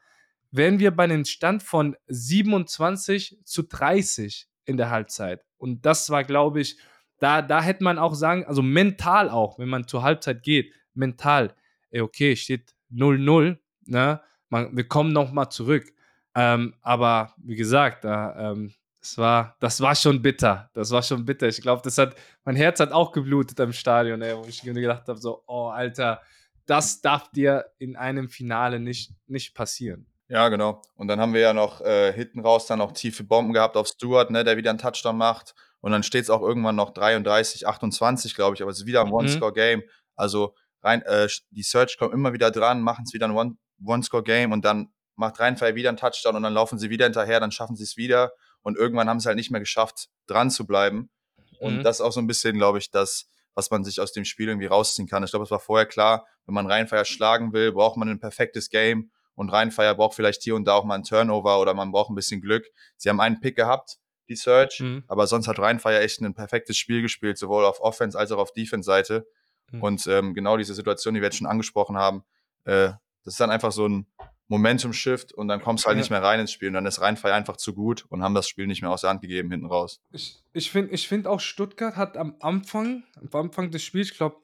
wären 0.51 0.79
wir 0.79 0.91
bei 0.91 1.05
einem 1.05 1.25
Stand 1.25 1.63
von 1.63 1.97
27 2.09 3.39
zu 3.45 3.63
30 3.63 4.49
in 4.65 4.77
der 4.77 4.91
Halbzeit. 4.91 5.45
Und 5.59 5.85
das 5.87 6.11
war, 6.11 6.25
glaube 6.25 6.61
ich, 6.61 6.77
da, 7.19 7.43
da 7.43 7.63
hätte 7.63 7.85
man 7.85 7.99
auch 7.99 8.15
sagen, 8.15 8.45
also 8.47 8.63
mental 8.63 9.29
auch, 9.29 9.59
wenn 9.59 9.69
man 9.69 9.87
zur 9.87 10.03
Halbzeit 10.03 10.43
geht, 10.43 10.73
mental, 10.95 11.55
ey, 11.91 12.01
okay, 12.01 12.35
steht 12.35 12.75
0-0, 12.91 13.59
ne? 13.87 14.21
Man, 14.49 14.77
wir 14.77 14.89
kommen 14.89 15.13
nochmal 15.13 15.51
zurück. 15.51 15.93
Ähm, 16.35 16.75
aber 16.83 17.35
wie 17.37 17.57
gesagt, 17.57 18.05
da, 18.05 18.53
ähm, 18.53 18.75
das, 19.00 19.19
war, 19.19 19.57
das 19.61 19.80
war 19.80 19.95
schon 19.95 20.23
bitter. 20.23 20.71
Das 20.75 20.90
war 20.90 21.02
schon 21.02 21.25
bitter. 21.25 21.49
Ich 21.49 21.61
glaube, 21.61 21.83
das 21.83 21.99
hat, 21.99 22.14
mein 22.45 22.57
Herz 22.57 22.80
hat 22.80 22.92
auch 22.92 23.12
geblutet 23.12 23.59
im 23.61 23.73
Stadion, 23.73 24.23
ey, 24.23 24.37
wo 24.37 24.45
ich 24.45 24.62
gedacht 24.62 25.09
habe: 25.09 25.19
so, 25.19 25.42
oh, 25.47 25.69
Alter, 25.69 26.21
das 26.66 27.00
darf 27.00 27.30
dir 27.30 27.66
in 27.78 27.97
einem 27.97 28.28
Finale 28.28 28.78
nicht, 28.78 29.12
nicht 29.26 29.54
passieren. 29.54 30.07
Ja, 30.28 30.49
genau. 30.49 30.83
Und 30.95 31.09
dann 31.09 31.21
haben 31.21 31.35
wir 31.35 31.40
ja 31.40 31.52
noch 31.52 31.80
äh, 31.80 32.12
hinten 32.12 32.40
raus 32.40 32.66
dann 32.66 32.78
noch 32.78 32.92
tiefe 32.92 33.25
Bomben 33.25 33.52
gehabt 33.52 33.76
auf 33.76 33.88
Stewart, 33.88 34.30
ne, 34.30 34.45
der 34.45 34.57
wieder 34.57 34.71
einen 34.71 34.78
Touchdown 34.78 35.16
macht. 35.16 35.54
Und 35.80 35.90
dann 35.90 36.02
steht 36.04 36.23
es 36.23 36.30
auch 36.30 36.42
irgendwann 36.42 36.76
noch 36.76 36.90
33, 36.90 37.66
28, 37.66 38.35
glaube 38.37 38.54
ich, 38.54 38.62
aber 38.62 38.71
es 38.71 38.78
ist 38.78 38.87
wieder 38.87 39.00
ein 39.00 39.09
mhm. 39.09 39.14
One-Score-Game. 39.14 39.83
Also 40.14 40.54
rein, 40.83 41.02
äh, 41.02 41.26
die 41.50 41.62
Search 41.62 41.99
kommen 41.99 42.12
immer 42.12 42.33
wieder 42.33 42.52
dran, 42.52 42.80
machen 42.83 43.04
es 43.07 43.12
wieder 43.12 43.26
ein 43.26 43.57
One-Score-Game 43.85 44.52
und 44.52 44.64
dann 44.64 44.92
macht 45.16 45.40
Rheinfeier 45.40 45.75
wieder 45.75 45.88
einen 45.88 45.99
Touchdown 45.99 46.37
und 46.37 46.45
dann 46.45 46.54
laufen 46.54 46.78
sie 46.78 46.90
wieder 46.90 47.07
hinterher, 47.07 47.40
dann 47.40 47.50
schaffen 47.50 47.75
sie 47.75 47.85
es 47.85 47.97
wieder 47.97 48.30
und 48.62 48.76
irgendwann 48.76 49.09
haben 49.09 49.21
sie 49.21 49.26
halt 49.26 49.37
nicht 49.37 49.50
mehr 49.50 49.61
geschafft, 49.61 50.09
dran 50.26 50.50
zu 50.50 50.67
bleiben. 50.67 51.11
Und 51.59 51.79
mhm. 51.79 51.83
das 51.83 51.97
ist 51.97 52.00
auch 52.00 52.12
so 52.12 52.21
ein 52.21 52.26
bisschen, 52.26 52.57
glaube 52.57 52.79
ich, 52.79 52.90
das, 52.90 53.29
was 53.55 53.71
man 53.71 53.85
sich 53.85 54.00
aus 54.00 54.12
dem 54.12 54.25
Spiel 54.25 54.49
irgendwie 54.49 54.67
rausziehen 54.67 55.09
kann. 55.09 55.23
Ich 55.23 55.31
glaube, 55.31 55.45
es 55.45 55.50
war 55.50 55.61
vorher 55.61 55.87
klar, 55.87 56.26
wenn 56.47 56.55
man 56.55 56.67
Rheinfeier 56.67 57.05
schlagen 57.05 57.52
will, 57.52 57.73
braucht 57.73 57.97
man 57.97 58.09
ein 58.09 58.21
perfektes 58.21 58.71
Game 58.71 59.11
und 59.35 59.50
Rheinfeier 59.50 59.95
braucht 59.95 60.14
vielleicht 60.14 60.43
hier 60.43 60.55
und 60.55 60.64
da 60.64 60.75
auch 60.75 60.85
mal 60.85 60.95
einen 60.95 61.05
Turnover 61.05 61.61
oder 61.61 61.75
man 61.75 61.93
braucht 61.93 62.11
ein 62.11 62.14
bisschen 62.14 62.40
Glück. 62.40 62.67
Sie 62.97 63.09
haben 63.09 63.21
einen 63.21 63.40
Pick 63.40 63.57
gehabt, 63.57 63.99
die 64.29 64.37
Search, 64.37 64.81
mhm. 64.81 65.05
aber 65.09 65.26
sonst 65.26 65.49
hat 65.49 65.59
Rheinfeier 65.59 66.00
echt 66.00 66.21
ein 66.21 66.35
perfektes 66.35 66.76
Spiel 66.76 67.02
gespielt, 67.02 67.38
sowohl 67.38 67.64
auf 67.64 67.81
Offense 67.81 68.19
als 68.19 68.33
auch 68.33 68.38
auf 68.38 68.52
Defense-Seite. 68.52 69.26
Mhm. 69.73 69.83
Und 69.83 70.07
ähm, 70.07 70.35
genau 70.35 70.57
diese 70.57 70.75
Situation, 70.75 71.14
die 71.14 71.21
wir 71.21 71.26
jetzt 71.26 71.37
schon 71.38 71.47
angesprochen 71.47 71.97
haben, 71.97 72.25
äh, 72.64 72.90
das 73.25 73.35
ist 73.35 73.40
dann 73.40 73.50
einfach 73.50 73.73
so 73.73 73.87
ein 73.87 74.07
Momentum-Shift 74.50 75.33
und 75.33 75.47
dann 75.47 75.62
kommst 75.62 75.85
du 75.85 75.88
halt 75.88 75.97
ja. 75.97 76.00
nicht 76.00 76.11
mehr 76.11 76.23
rein 76.23 76.40
ins 76.40 76.50
Spiel 76.50 76.69
und 76.69 76.75
dann 76.75 76.85
ist 76.85 77.00
Rheinfeier 77.00 77.35
einfach 77.35 77.57
zu 77.57 77.73
gut 77.73 78.04
und 78.09 78.23
haben 78.23 78.35
das 78.35 78.49
Spiel 78.49 78.66
nicht 78.66 78.83
mehr 78.83 78.90
aus 78.90 79.02
der 79.02 79.11
Hand 79.11 79.23
gegeben 79.23 79.50
hinten 79.50 79.66
raus. 79.66 80.00
Ich, 80.11 80.42
ich 80.52 80.71
finde 80.73 80.92
ich 80.92 81.07
find 81.07 81.28
auch 81.28 81.38
Stuttgart 81.38 81.97
hat 81.97 82.16
am 82.16 82.35
Anfang, 82.40 83.04
am 83.14 83.28
Anfang 83.33 83.71
des 83.71 83.85
Spiels, 83.85 84.11
ich 84.11 84.16
glaube, 84.16 84.37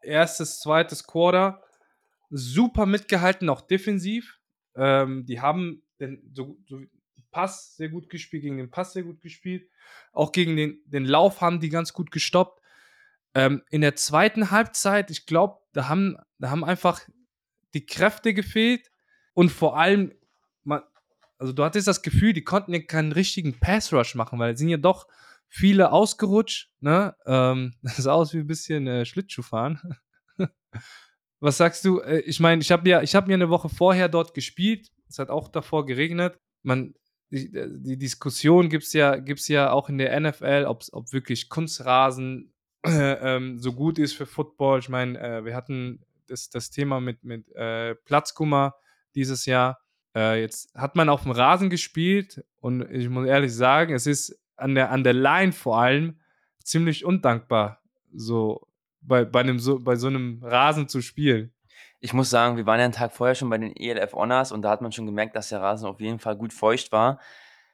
erstes, 0.00 0.60
zweites 0.60 1.06
Quarter, 1.06 1.62
super 2.30 2.86
mitgehalten, 2.86 3.50
auch 3.50 3.60
defensiv. 3.60 4.38
Ähm, 4.74 5.26
die 5.26 5.42
haben 5.42 5.82
den 6.00 6.22
so, 6.34 6.56
so 6.66 6.80
Pass 7.30 7.76
sehr 7.76 7.90
gut 7.90 8.08
gespielt, 8.08 8.42
gegen 8.42 8.56
den 8.56 8.70
Pass 8.70 8.94
sehr 8.94 9.02
gut 9.02 9.20
gespielt. 9.20 9.68
Auch 10.12 10.32
gegen 10.32 10.56
den, 10.56 10.80
den 10.86 11.04
Lauf 11.04 11.42
haben 11.42 11.60
die 11.60 11.68
ganz 11.68 11.92
gut 11.92 12.10
gestoppt. 12.10 12.60
Ähm, 13.34 13.62
in 13.70 13.82
der 13.82 13.94
zweiten 13.94 14.50
Halbzeit, 14.50 15.10
ich 15.10 15.26
glaube, 15.26 15.58
da 15.74 15.88
haben, 15.88 16.16
da 16.38 16.50
haben 16.50 16.64
einfach 16.64 17.02
die 17.74 17.84
Kräfte 17.84 18.34
gefehlt 18.34 18.89
und 19.40 19.50
vor 19.50 19.78
allem, 19.78 20.12
man, 20.64 20.82
also 21.38 21.54
du 21.54 21.64
hattest 21.64 21.88
das 21.88 22.02
Gefühl, 22.02 22.34
die 22.34 22.44
konnten 22.44 22.74
ja 22.74 22.80
keinen 22.80 23.12
richtigen 23.12 23.58
Pass-Rush 23.58 24.14
machen, 24.14 24.38
weil 24.38 24.52
es 24.52 24.58
sind 24.58 24.68
ja 24.68 24.76
doch 24.76 25.08
viele 25.48 25.92
ausgerutscht. 25.92 26.70
Ne? 26.80 27.16
Ähm, 27.24 27.72
das 27.82 27.96
sah 27.96 28.12
aus 28.12 28.34
wie 28.34 28.40
ein 28.40 28.46
bisschen 28.46 28.86
äh, 28.86 29.06
Schlittschuhfahren. 29.06 29.96
Was 31.40 31.56
sagst 31.56 31.86
du? 31.86 32.00
Äh, 32.00 32.18
ich 32.18 32.38
meine, 32.38 32.60
ich 32.60 32.70
habe 32.70 32.86
ja, 32.86 33.00
habe 33.00 33.28
mir 33.28 33.32
eine 33.32 33.48
Woche 33.48 33.70
vorher 33.70 34.10
dort 34.10 34.34
gespielt. 34.34 34.90
Es 35.08 35.18
hat 35.18 35.30
auch 35.30 35.48
davor 35.48 35.86
geregnet. 35.86 36.36
Man, 36.62 36.92
die, 37.30 37.50
die 37.50 37.96
Diskussion 37.96 38.68
gibt 38.68 38.84
es 38.84 38.92
ja, 38.92 39.16
gibt's 39.16 39.48
ja 39.48 39.72
auch 39.72 39.88
in 39.88 39.96
der 39.96 40.20
NFL, 40.20 40.66
ob 40.68 41.12
wirklich 41.14 41.48
Kunstrasen 41.48 42.52
äh, 42.84 42.90
ähm, 43.36 43.58
so 43.58 43.72
gut 43.72 43.98
ist 43.98 44.12
für 44.12 44.26
Football. 44.26 44.80
Ich 44.80 44.90
meine, 44.90 45.18
äh, 45.18 45.44
wir 45.46 45.56
hatten 45.56 46.04
das, 46.26 46.50
das 46.50 46.68
Thema 46.68 47.00
mit, 47.00 47.24
mit 47.24 47.50
äh, 47.54 47.94
Platzkummer 47.94 48.74
dieses 49.14 49.46
Jahr. 49.46 49.78
Äh, 50.14 50.40
jetzt 50.40 50.74
hat 50.74 50.96
man 50.96 51.08
auf 51.08 51.22
dem 51.22 51.32
Rasen 51.32 51.70
gespielt 51.70 52.44
und 52.60 52.82
ich 52.90 53.08
muss 53.08 53.26
ehrlich 53.26 53.54
sagen, 53.54 53.94
es 53.94 54.06
ist 54.06 54.38
an 54.56 54.74
der, 54.74 54.90
an 54.90 55.04
der 55.04 55.12
Line 55.12 55.52
vor 55.52 55.80
allem 55.80 56.20
ziemlich 56.62 57.04
undankbar, 57.04 57.80
so 58.12 58.66
bei, 59.00 59.24
bei, 59.24 59.40
einem 59.40 59.58
so, 59.58 59.78
bei 59.78 59.96
so 59.96 60.08
einem 60.08 60.42
Rasen 60.42 60.88
zu 60.88 61.00
spielen. 61.00 61.52
Ich 62.00 62.12
muss 62.12 62.30
sagen, 62.30 62.56
wir 62.56 62.66
waren 62.66 62.78
ja 62.78 62.84
einen 62.84 62.94
Tag 62.94 63.12
vorher 63.12 63.34
schon 63.34 63.50
bei 63.50 63.58
den 63.58 63.74
ELF 63.76 64.14
Honors 64.14 64.52
und 64.52 64.62
da 64.62 64.70
hat 64.70 64.80
man 64.80 64.92
schon 64.92 65.06
gemerkt, 65.06 65.36
dass 65.36 65.50
der 65.50 65.60
Rasen 65.60 65.86
auf 65.86 66.00
jeden 66.00 66.18
Fall 66.18 66.36
gut 66.36 66.52
feucht 66.52 66.92
war. 66.92 67.20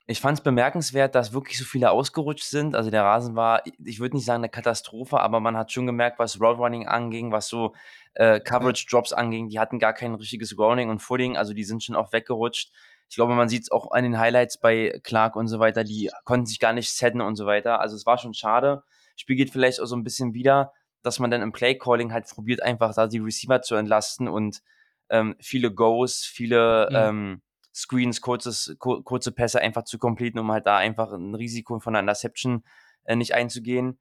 Ich 0.08 0.20
fand 0.20 0.38
es 0.38 0.44
bemerkenswert, 0.44 1.14
dass 1.14 1.32
wirklich 1.32 1.58
so 1.58 1.64
viele 1.64 1.90
ausgerutscht 1.90 2.44
sind. 2.44 2.76
Also 2.76 2.90
der 2.90 3.02
Rasen 3.02 3.34
war, 3.34 3.62
ich 3.84 3.98
würde 3.98 4.16
nicht 4.16 4.24
sagen 4.24 4.40
eine 4.40 4.48
Katastrophe, 4.48 5.20
aber 5.20 5.40
man 5.40 5.56
hat 5.56 5.72
schon 5.72 5.86
gemerkt, 5.86 6.18
was 6.18 6.40
Roadrunning 6.40 6.86
anging, 6.86 7.32
was 7.32 7.48
so 7.48 7.74
äh, 8.14 8.38
Coverage 8.38 8.86
Drops 8.88 9.12
anging. 9.12 9.48
Die 9.48 9.58
hatten 9.58 9.80
gar 9.80 9.92
kein 9.92 10.14
richtiges 10.14 10.56
Grounding 10.56 10.90
und 10.90 11.00
Footing, 11.00 11.36
also 11.36 11.54
die 11.54 11.64
sind 11.64 11.82
schon 11.82 11.96
oft 11.96 12.12
weggerutscht. 12.12 12.72
Ich 13.08 13.16
glaube, 13.16 13.34
man 13.34 13.48
sieht 13.48 13.62
es 13.62 13.70
auch 13.70 13.90
an 13.90 14.04
den 14.04 14.18
Highlights 14.18 14.58
bei 14.58 15.00
Clark 15.02 15.36
und 15.36 15.48
so 15.48 15.58
weiter. 15.58 15.84
Die 15.84 16.10
konnten 16.24 16.46
sich 16.46 16.60
gar 16.60 16.72
nicht 16.72 16.90
setten 16.90 17.20
und 17.20 17.36
so 17.36 17.46
weiter. 17.46 17.80
Also 17.80 17.96
es 17.96 18.06
war 18.06 18.18
schon 18.18 18.34
schade. 18.34 18.84
Spiel 19.16 19.36
geht 19.36 19.50
vielleicht 19.50 19.80
auch 19.80 19.86
so 19.86 19.96
ein 19.96 20.04
bisschen 20.04 20.34
wieder 20.34 20.72
dass 21.06 21.20
man 21.20 21.30
dann 21.30 21.40
im 21.40 21.52
Play-Calling 21.52 22.12
halt 22.12 22.26
probiert, 22.28 22.62
einfach 22.62 22.92
da 22.92 23.06
die 23.06 23.20
Receiver 23.20 23.62
zu 23.62 23.76
entlasten 23.76 24.26
und 24.26 24.60
ähm, 25.08 25.36
viele 25.38 25.72
Goes, 25.72 26.24
viele 26.24 26.88
mhm. 26.90 26.96
ähm, 26.96 27.42
Screens, 27.76 28.22
kurzes, 28.22 28.74
kur 28.78 29.04
kurze 29.04 29.32
Pässe 29.32 29.60
einfach 29.60 29.84
zu 29.84 29.98
completen, 29.98 30.38
um 30.38 30.50
halt 30.50 30.66
da 30.66 30.78
einfach 30.78 31.12
ein 31.12 31.34
Risiko 31.34 31.78
von 31.78 31.94
einer 31.94 32.00
Interception 32.00 32.64
äh, 33.04 33.16
nicht 33.16 33.34
einzugehen. 33.34 33.98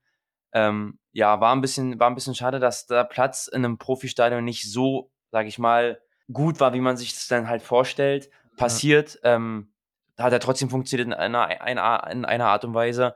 Ähm, 0.54 0.98
ja, 1.12 1.42
war 1.42 1.54
ein 1.54 1.60
bisschen, 1.60 2.00
war 2.00 2.10
ein 2.10 2.16
bisschen 2.16 2.36
schade, 2.36 2.60
dass 2.60 2.88
der 2.88 3.04
Platz 3.04 3.48
in 3.48 3.66
einem 3.66 3.78
Profistadion 3.78 4.46
nicht 4.46 4.72
so, 4.72 5.12
sag 5.30 5.46
ich 5.46 5.60
mal, 5.60 6.00
gut 6.32 6.62
war, 6.62 6.74
wie 6.74 6.80
man 6.80 6.96
sich 6.96 7.14
das 7.14 7.28
dann 7.28 7.50
halt 7.50 7.62
vorstellt. 7.62 8.30
Passiert, 8.56 9.20
ja. 9.22 9.36
ähm, 9.36 9.74
hat 10.18 10.32
er 10.32 10.40
trotzdem 10.40 10.70
funktioniert 10.70 11.08
in 11.08 11.14
einer, 11.14 11.62
einer, 11.62 12.08
in 12.10 12.24
einer 12.24 12.48
Art 12.48 12.64
und 12.64 12.74
Weise, 12.74 13.16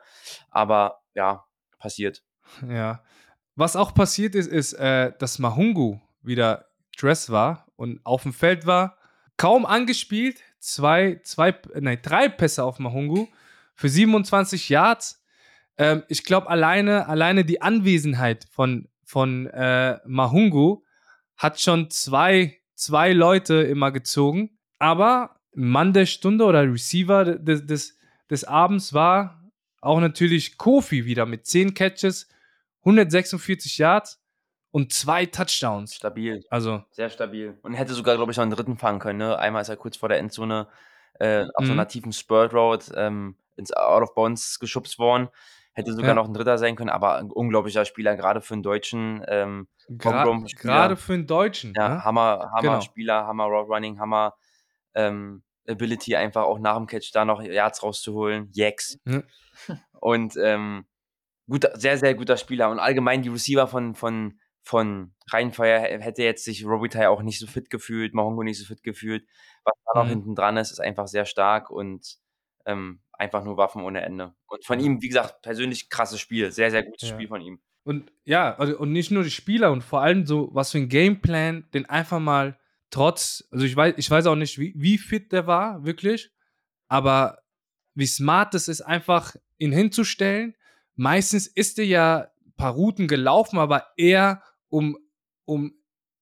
aber 0.52 1.02
ja, 1.16 1.46
passiert. 1.78 2.24
Ja, 2.68 3.02
was 3.56 3.78
auch 3.78 3.94
passiert 3.94 4.36
ist, 4.36 4.48
ist, 4.48 4.74
äh, 4.74 5.14
dass 5.20 5.40
Mahungu 5.40 6.00
wieder 6.22 6.66
Dress 6.98 7.30
war 7.30 7.68
und 7.78 8.02
auf 8.06 8.24
dem 8.24 8.34
Feld 8.34 8.66
war. 8.66 8.98
Kaum 9.38 9.66
angespielt, 9.66 10.42
zwei, 10.60 11.20
zwei, 11.24 11.56
nein, 11.80 12.00
drei 12.02 12.30
Pässe 12.30 12.64
auf 12.64 12.80
Mahungu 12.80 13.28
für 13.76 13.90
27 13.90 14.70
Yards. 14.70 15.24
Ähm, 15.78 16.04
ich 16.08 16.24
glaube, 16.24 16.50
alleine, 16.50 17.08
alleine 17.08 17.46
die 17.46 17.62
Anwesenheit 17.62 18.46
von, 18.52 18.88
von 19.04 19.48
äh, 19.48 20.00
Mahungu 20.06 20.84
hat 21.38 21.60
schon 21.60 21.90
zwei, 21.90 22.58
zwei 22.76 23.14
Leute 23.14 23.56
immer 23.56 23.92
gezogen. 23.92 24.58
Aber 24.78 25.40
Mann 25.54 25.94
der 25.94 26.06
Stunde 26.06 26.46
oder 26.46 26.64
Receiver 26.72 27.26
des, 27.26 27.66
des, 27.66 27.98
des 28.30 28.44
Abends 28.44 28.94
war 28.94 29.52
auch 29.82 30.00
natürlich 30.00 30.58
Kofi 30.58 31.06
wieder 31.06 31.26
mit 31.26 31.46
10 31.46 31.74
Catches, 31.74 32.28
146 32.82 33.78
Yards 33.78 34.19
und 34.72 34.94
zwei 34.94 35.26
Touchdowns. 35.26 35.96
Stabil. 35.96 36.44
Also. 36.50 36.84
Sehr 36.92 37.10
stabil. 37.10 37.58
Und 37.64 37.74
hätte 37.74 37.94
sogar, 37.94 38.16
glaube 38.16 38.32
ich, 38.32 38.38
noch 38.38 38.44
einen 38.44 38.52
dritten 38.52 38.78
fangen 38.78 39.00
können. 39.00 39.20
Ne? 39.20 39.38
Einmal 39.38 39.62
ist 39.62 39.70
er 39.70 39.78
kurz 39.78 39.98
vor 39.98 40.10
der 40.10 40.20
Endzone 40.20 40.68
äh, 41.20 41.46
auf 41.56 41.64
mhm. 41.64 41.68
so 41.68 41.74
einer 41.74 41.88
tiefen 41.88 42.14
Spurt 42.14 42.54
Road 42.54 42.92
ähm, 42.96 43.36
ins 43.56 43.74
Out 43.74 44.04
of 44.04 44.14
Bounds 44.16 44.60
geschubst 44.60 45.00
worden. 45.00 45.30
Hätte 45.74 45.94
sogar 45.94 46.10
ja. 46.10 46.14
noch 46.16 46.28
ein 46.28 46.34
dritter 46.34 46.58
sein 46.58 46.76
können, 46.76 46.90
aber 46.90 47.18
ein 47.18 47.32
unglaublicher 47.32 47.86
Spieler, 47.86 48.16
gerade 48.16 48.42
für 48.42 48.54
einen 48.54 48.64
Deutschen. 48.64 49.24
Ähm, 49.28 49.68
gerade 49.88 50.98
für 50.98 51.14
einen 51.14 51.28
Deutschen. 51.28 51.74
Ja, 51.76 51.90
ne? 51.90 52.04
Hammer, 52.04 52.52
Hammer 52.52 52.62
genau. 52.62 52.82
Spieler, 52.82 53.26
Hammer 53.26 53.46
Roadrunning, 53.46 54.00
Hammer 54.00 54.36
ähm, 54.94 55.44
Ability, 55.68 56.16
einfach 56.16 56.44
auch 56.44 56.60
nach 56.60 56.76
dem 56.76 56.88
Catch 56.88 57.12
da 57.14 57.24
noch 57.24 57.42
Yards 57.42 57.84
rauszuholen. 57.84 58.50
Yaks. 58.54 59.00
Ja. 59.06 59.22
Und 60.00 60.36
ähm, 60.42 60.86
guter, 61.48 61.72
sehr, 61.78 61.98
sehr 61.98 62.16
guter 62.16 62.38
Spieler. 62.38 62.70
Und 62.70 62.80
allgemein 62.80 63.22
die 63.22 63.30
Receiver 63.30 63.68
von, 63.68 63.96
von, 63.96 64.40
von 64.64 65.14
Rheinfeuer 65.32 65.80
hätte 66.02 66.24
jetzt 66.24 66.44
sich 66.44 66.66
Robitaille 66.66 67.10
auch 67.10 67.22
nicht 67.22 67.40
so 67.40 67.48
fit 67.48 67.70
gefühlt, 67.70 68.14
Mahongo 68.14 68.44
nicht 68.44 68.60
so 68.60 68.66
fit 68.66 68.84
gefühlt. 68.84 69.26
Was 69.64 69.74
da 69.86 70.00
noch 70.00 70.06
Mhm. 70.06 70.10
hinten 70.10 70.36
dran 70.36 70.58
ist, 70.58 70.72
ist 70.72 70.80
einfach 70.80 71.08
sehr 71.08 71.26
stark 71.26 71.70
und 71.70 72.18
ähm, 72.66 73.02
einfach 73.14 73.44
nur 73.44 73.58
Waffen 73.58 73.84
ohne 73.84 74.02
Ende. 74.02 74.36
Und 74.48 74.66
von 74.66 74.80
ihm, 74.80 75.02
wie 75.02 75.08
gesagt, 75.08 75.42
persönlich 75.42 75.90
krasses 75.90 76.20
Spiel. 76.20 76.52
Sehr, 76.52 76.70
sehr 76.72 76.84
gutes 76.84 77.10
Ja. 77.10 77.16
Spiel 77.16 77.28
von 77.28 77.42
ihm. 77.42 77.60
Und 77.84 78.12
ja, 78.26 78.56
also- 78.58 78.78
und 78.78 78.92
nicht 78.92 79.10
nur 79.12 79.24
die 79.24 79.32
Spieler 79.32 79.72
und 79.72 79.84
vor 79.84 80.02
allem 80.02 80.26
so, 80.26 80.50
was 80.54 80.72
für 80.72 80.78
ein 80.78 80.90
Gameplan, 80.90 81.68
den 81.74 81.86
einfach 81.88 82.20
mal 82.20 82.60
trotz, 82.92 83.48
also 83.52 83.66
ich 83.66 83.76
weiß, 83.76 83.96
ich 83.98 84.10
weiß 84.12 84.26
auch 84.28 84.36
nicht, 84.36 84.60
wie, 84.60 84.74
wie 84.76 84.98
fit 84.98 85.32
der 85.32 85.48
war, 85.48 85.84
wirklich, 85.86 86.32
aber 86.88 87.40
wie 87.96 88.06
smart 88.08 88.54
es 88.56 88.68
ist, 88.68 88.82
einfach 88.82 89.36
ihn 89.58 89.72
hinzustellen. 89.72 90.56
Meistens 90.96 91.48
ist 91.48 91.80
er 91.80 91.86
ja 91.86 92.18
ein 92.46 92.54
paar 92.58 92.74
Routen 92.74 93.08
gelaufen, 93.08 93.58
aber 93.58 93.88
eher 93.98 94.44
um, 94.70 94.98
um 95.46 95.74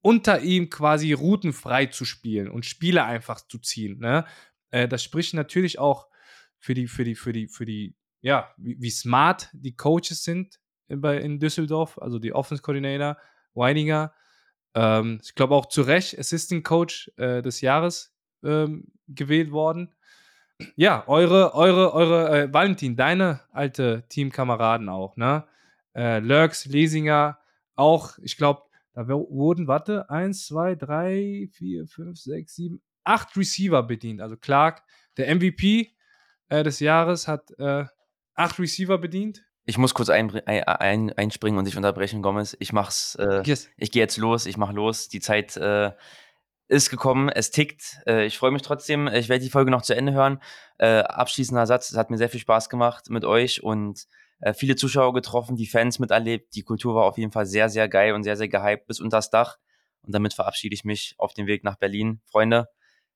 unter 0.01 0.41
ihm 0.41 0.69
quasi 0.69 1.13
Routen 1.13 1.53
frei 1.53 1.87
zu 1.87 2.05
spielen 2.05 2.49
und 2.49 2.65
Spiele 2.65 3.03
einfach 3.03 3.41
zu 3.45 3.59
ziehen. 3.59 3.99
Ne? 3.99 4.25
Äh, 4.69 4.87
das 4.87 5.03
spricht 5.03 5.33
natürlich 5.33 5.79
auch 5.79 6.07
für 6.57 6.73
die, 6.73 6.87
für 6.87 7.03
die, 7.03 7.15
für 7.15 7.33
die, 7.33 7.47
für 7.47 7.65
die, 7.65 7.95
ja, 8.21 8.53
wie, 8.57 8.77
wie 8.79 8.89
smart 8.89 9.49
die 9.53 9.75
Coaches 9.75 10.23
sind 10.23 10.59
in, 10.87 11.01
bei, 11.01 11.17
in 11.17 11.39
Düsseldorf, 11.39 11.99
also 12.01 12.19
die 12.19 12.33
Offense 12.33 12.63
Coordinator, 12.63 13.17
Weininger. 13.53 14.13
Ähm, 14.75 15.19
ich 15.23 15.35
glaube 15.35 15.55
auch 15.55 15.67
zu 15.67 15.81
Recht 15.81 16.17
Assistant 16.17 16.63
Coach 16.63 17.11
äh, 17.17 17.41
des 17.41 17.61
Jahres 17.61 18.15
ähm, 18.43 18.85
gewählt 19.07 19.51
worden. 19.51 19.93
Ja, 20.75 21.07
eure, 21.07 21.53
eure, 21.53 21.93
eure, 21.93 22.43
äh, 22.43 22.53
Valentin, 22.53 22.95
deine 22.95 23.41
alte 23.51 24.05
Teamkameraden 24.09 24.89
auch, 24.89 25.15
ne? 25.15 25.45
Äh, 25.93 26.19
Lurks, 26.19 26.65
Lesinger, 26.65 27.39
auch, 27.77 28.17
ich 28.21 28.37
glaube, 28.37 28.63
da 28.93 29.07
wurden, 29.07 29.67
warte, 29.67 30.09
eins, 30.09 30.47
zwei, 30.47 30.75
drei, 30.75 31.49
vier, 31.53 31.87
fünf, 31.87 32.19
sechs, 32.19 32.55
sieben, 32.55 32.81
acht 33.03 33.37
Receiver 33.37 33.83
bedient. 33.83 34.21
Also 34.21 34.35
Clark, 34.37 34.83
der 35.17 35.33
MVP 35.33 35.91
äh, 36.49 36.63
des 36.63 36.79
Jahres, 36.79 37.27
hat 37.27 37.51
äh, 37.59 37.85
acht 38.33 38.59
Receiver 38.59 38.97
bedient. 38.97 39.43
Ich 39.65 39.77
muss 39.77 39.93
kurz 39.93 40.09
ein, 40.09 40.31
ein, 40.45 40.63
ein, 40.63 41.13
einspringen 41.13 41.59
und 41.59 41.65
dich 41.65 41.77
unterbrechen, 41.77 42.21
Gomez. 42.21 42.55
Ich 42.59 42.73
mach's. 42.73 43.15
Äh, 43.15 43.43
Yes. 43.45 43.69
ich 43.77 43.91
gehe 43.91 44.01
jetzt 44.01 44.17
los, 44.17 44.45
ich 44.45 44.57
mach 44.57 44.71
los. 44.71 45.09
Die 45.09 45.19
Zeit 45.19 45.57
äh, 45.57 45.91
ist 46.69 46.89
gekommen, 46.89 47.29
es 47.29 47.51
tickt. 47.51 47.99
Äh, 48.07 48.25
ich 48.25 48.37
freue 48.37 48.51
mich 48.51 48.61
trotzdem. 48.61 49.07
Ich 49.07 49.29
werde 49.29 49.43
die 49.43 49.49
Folge 49.51 49.69
noch 49.71 49.81
zu 49.81 49.95
Ende 49.95 50.13
hören. 50.13 50.41
Äh, 50.77 50.99
abschließender 50.99 51.67
Satz, 51.67 51.91
es 51.91 51.97
hat 51.97 52.09
mir 52.09 52.17
sehr 52.17 52.29
viel 52.29 52.39
Spaß 52.39 52.69
gemacht 52.69 53.09
mit 53.09 53.25
euch 53.25 53.61
und 53.61 54.07
äh, 54.39 54.53
viele 54.53 54.75
Zuschauer 54.75 55.13
getroffen, 55.13 55.55
die 55.55 55.67
Fans 55.67 55.99
miterlebt. 55.99 56.55
Die 56.55 56.63
Kultur 56.63 56.95
war 56.95 57.05
auf 57.05 57.17
jeden 57.17 57.31
Fall 57.31 57.45
sehr, 57.45 57.69
sehr 57.69 57.87
geil 57.89 58.13
und 58.13 58.23
sehr, 58.23 58.37
sehr 58.37 58.47
gehypt 58.47 58.87
bis 58.87 58.99
unters 58.99 59.29
Dach. 59.29 59.57
Und 60.03 60.13
damit 60.13 60.33
verabschiede 60.33 60.73
ich 60.73 60.83
mich 60.85 61.15
auf 61.17 61.33
dem 61.33 61.47
Weg 61.47 61.63
nach 61.63 61.75
Berlin. 61.75 62.21
Freunde, 62.25 62.67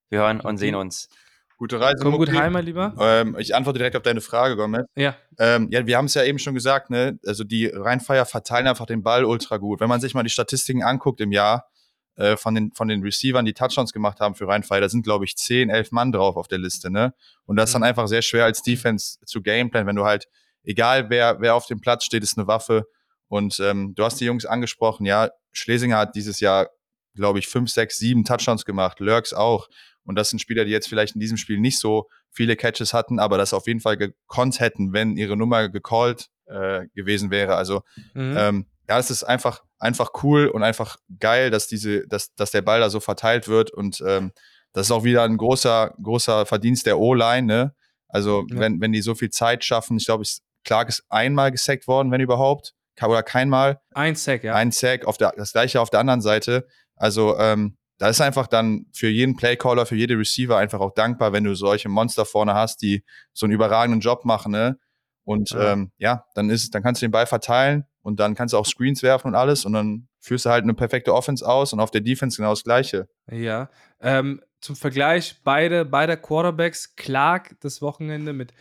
wir 0.09 0.19
hören 0.19 0.41
und 0.41 0.57
sehen 0.57 0.75
uns. 0.75 1.09
Gute 1.57 1.79
Reise. 1.79 2.01
Komm 2.01 2.13
gut 2.17 2.27
Mucki. 2.27 2.39
heim, 2.39 2.53
mein 2.53 2.65
Lieber. 2.65 2.95
Ähm, 2.99 3.35
ich 3.37 3.53
antworte 3.53 3.77
direkt 3.77 3.95
auf 3.95 4.01
deine 4.01 4.19
Frage, 4.21 4.55
Gomez. 4.57 4.85
Ja. 4.95 5.15
Ähm, 5.37 5.67
ja, 5.71 5.85
wir 5.85 5.95
haben 5.95 6.05
es 6.05 6.15
ja 6.15 6.23
eben 6.23 6.39
schon 6.39 6.55
gesagt, 6.55 6.89
ne? 6.89 7.19
Also 7.23 7.43
die 7.43 7.67
Rheinfeier 7.67 8.25
verteilen 8.25 8.65
einfach 8.67 8.87
den 8.87 9.03
Ball 9.03 9.25
ultra 9.25 9.57
gut. 9.57 9.79
Wenn 9.79 9.87
man 9.87 10.01
sich 10.01 10.15
mal 10.15 10.23
die 10.23 10.31
Statistiken 10.31 10.81
anguckt 10.81 11.21
im 11.21 11.31
Jahr 11.31 11.69
äh, 12.15 12.35
von, 12.35 12.55
den, 12.55 12.71
von 12.71 12.87
den 12.87 13.03
Receivern, 13.03 13.45
die 13.45 13.53
Touchdowns 13.53 13.93
gemacht 13.93 14.19
haben 14.19 14.33
für 14.33 14.47
Rheinfeier, 14.47 14.81
da 14.81 14.89
sind, 14.89 15.03
glaube 15.03 15.23
ich, 15.25 15.37
10, 15.37 15.69
11 15.69 15.91
Mann 15.91 16.11
drauf 16.11 16.35
auf 16.35 16.47
der 16.47 16.57
Liste, 16.57 16.89
ne? 16.89 17.13
Und 17.45 17.57
das 17.57 17.69
ist 17.69 17.73
dann 17.75 17.83
Mhm. 17.83 17.89
einfach 17.89 18.07
sehr 18.07 18.23
schwer 18.23 18.45
als 18.45 18.63
Defense 18.63 19.19
zu 19.23 19.43
Gameplan, 19.43 19.85
wenn 19.85 19.95
du 19.95 20.03
halt, 20.03 20.27
egal 20.63 21.09
wer, 21.09 21.39
wer 21.41 21.55
auf 21.55 21.65
dem 21.67 21.79
Platz 21.81 22.03
steht, 22.05 22.23
ist 22.23 22.37
eine 22.37 22.47
Waffe. 22.47 22.85
Und 23.27 23.59
ähm, 23.59 23.93
du 23.95 24.03
hast 24.03 24.19
die 24.19 24.25
Jungs 24.25 24.45
angesprochen, 24.45 25.05
ja, 25.05 25.29
Schlesinger 25.51 25.97
hat 25.97 26.15
dieses 26.15 26.39
Jahr, 26.39 26.69
glaube 27.15 27.39
ich, 27.39 27.47
5, 27.47 27.69
6, 27.69 27.97
7 27.97 28.23
Touchdowns 28.25 28.65
gemacht, 28.65 28.99
Lurks 28.99 29.33
auch. 29.33 29.67
Und 30.03 30.15
das 30.15 30.29
sind 30.29 30.39
Spieler, 30.39 30.65
die 30.65 30.71
jetzt 30.71 30.87
vielleicht 30.89 31.15
in 31.15 31.21
diesem 31.21 31.37
Spiel 31.37 31.59
nicht 31.59 31.79
so 31.79 32.07
viele 32.31 32.55
Catches 32.55 32.93
hatten, 32.93 33.19
aber 33.19 33.37
das 33.37 33.53
auf 33.53 33.67
jeden 33.67 33.79
Fall 33.81 33.97
gekonnt 33.97 34.59
hätten, 34.59 34.93
wenn 34.93 35.15
ihre 35.17 35.37
Nummer 35.37 35.69
gecallt 35.69 36.27
äh, 36.47 36.87
gewesen 36.95 37.31
wäre. 37.31 37.55
Also 37.55 37.81
Mhm. 38.13 38.35
ähm, 38.37 38.65
ja, 38.89 38.99
es 38.99 39.09
ist 39.11 39.23
einfach, 39.23 39.63
einfach 39.79 40.09
cool 40.23 40.47
und 40.47 40.63
einfach 40.63 40.97
geil, 41.19 41.49
dass 41.51 41.67
diese, 41.67 42.05
dass, 42.07 42.33
dass 42.35 42.51
der 42.51 42.61
Ball 42.61 42.79
da 42.81 42.89
so 42.89 42.99
verteilt 42.99 43.47
wird 43.47 43.71
und 43.71 44.01
ähm, 44.05 44.31
das 44.73 44.87
ist 44.87 44.91
auch 44.91 45.03
wieder 45.03 45.23
ein 45.23 45.37
großer, 45.37 45.93
großer 46.01 46.45
Verdienst 46.45 46.85
der 46.85 46.97
O-Line, 46.99 47.45
ne? 47.47 47.75
Also, 48.07 48.45
Ja. 48.49 48.59
wenn, 48.59 48.81
wenn 48.81 48.91
die 48.93 49.01
so 49.01 49.15
viel 49.15 49.29
Zeit 49.29 49.63
schaffen, 49.63 49.97
ich 49.97 50.05
glaube, 50.05 50.23
es- 50.23 50.41
Clark 50.63 50.89
ist 50.89 51.03
einmal 51.09 51.51
gesackt 51.51 51.87
worden, 51.87 52.11
wenn 52.11 52.21
überhaupt, 52.21 52.73
oder 53.01 53.23
keinmal 53.23 53.81
Ein 53.93 54.15
Sack, 54.15 54.43
ja. 54.43 54.53
ein 54.53 54.71
Sack, 54.71 55.05
auf 55.05 55.17
der, 55.17 55.33
das 55.35 55.53
gleiche 55.53 55.81
auf 55.81 55.89
der 55.89 55.99
anderen 55.99 56.21
Seite. 56.21 56.67
Also 56.95 57.37
ähm, 57.39 57.77
da 57.97 58.09
ist 58.09 58.21
einfach 58.21 58.47
dann 58.47 58.85
für 58.93 59.09
jeden 59.09 59.35
Playcaller, 59.35 59.85
für 59.85 59.95
jede 59.95 60.17
Receiver 60.17 60.57
einfach 60.57 60.79
auch 60.79 60.93
dankbar, 60.93 61.33
wenn 61.33 61.43
du 61.43 61.55
solche 61.55 61.89
Monster 61.89 62.25
vorne 62.25 62.53
hast, 62.53 62.81
die 62.81 63.03
so 63.33 63.45
einen 63.45 63.53
überragenden 63.53 64.01
Job 64.01 64.25
machen. 64.25 64.51
Ne? 64.51 64.77
Und 65.23 65.51
Ja. 65.51 65.73
Ähm, 65.73 65.91
ja, 65.97 66.25
dann 66.35 66.49
ist, 66.49 66.73
dann 66.73 66.83
kannst 66.83 67.01
du 67.01 67.05
den 67.05 67.11
Ball 67.11 67.27
verteilen 67.27 67.85
und 68.01 68.19
dann 68.19 68.35
kannst 68.35 68.53
du 68.53 68.57
auch 68.57 68.65
Screens 68.65 69.03
werfen 69.03 69.27
und 69.27 69.35
alles 69.35 69.65
und 69.65 69.73
dann 69.73 70.07
führst 70.19 70.45
du 70.45 70.49
halt 70.49 70.63
eine 70.63 70.73
perfekte 70.73 71.13
Offense 71.13 71.47
aus 71.47 71.73
und 71.73 71.79
auf 71.79 71.91
der 71.91 72.01
Defense 72.01 72.37
genau 72.37 72.51
das 72.51 72.63
Gleiche. 72.63 73.07
Ja. 73.29 73.69
Ähm, 73.99 74.41
zum 74.61 74.75
Vergleich, 74.75 75.41
beide, 75.43 75.85
beide 75.85 76.17
Quarterbacks, 76.17 76.95
Clark 76.95 77.55
das 77.61 77.81
Wochenende 77.81 78.33
mit 78.33 78.53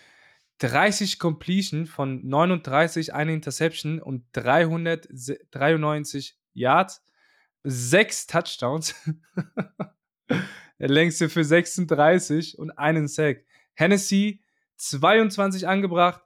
30 0.60 1.18
Completion 1.18 1.86
von 1.86 2.26
39, 2.26 3.14
eine 3.14 3.32
Interception 3.32 4.00
und 4.00 4.24
393 4.32 6.36
Yards, 6.52 7.02
sechs 7.64 8.26
Touchdowns. 8.26 8.94
Der 10.78 10.78
längste 10.88 11.28
für 11.28 11.44
36 11.44 12.58
und 12.58 12.70
einen 12.72 13.08
Sack. 13.08 13.44
Hennessy 13.74 14.42
22 14.76 15.66
angebracht, 15.66 16.22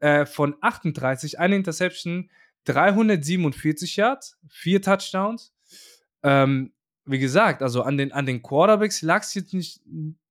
äh, 0.00 0.26
von 0.26 0.56
38, 0.60 1.38
eine 1.38 1.56
Interception, 1.56 2.30
347 2.64 3.96
Yards, 3.96 4.38
vier 4.48 4.80
Touchdowns. 4.80 5.54
Ähm, 6.22 6.72
wie 7.04 7.18
gesagt, 7.18 7.62
also 7.62 7.82
an 7.82 7.98
den, 7.98 8.12
an 8.12 8.24
den 8.24 8.42
Quarterbacks 8.42 9.02
lag 9.02 9.22
es 9.22 9.34
jetzt 9.34 9.52
nicht, 9.52 9.82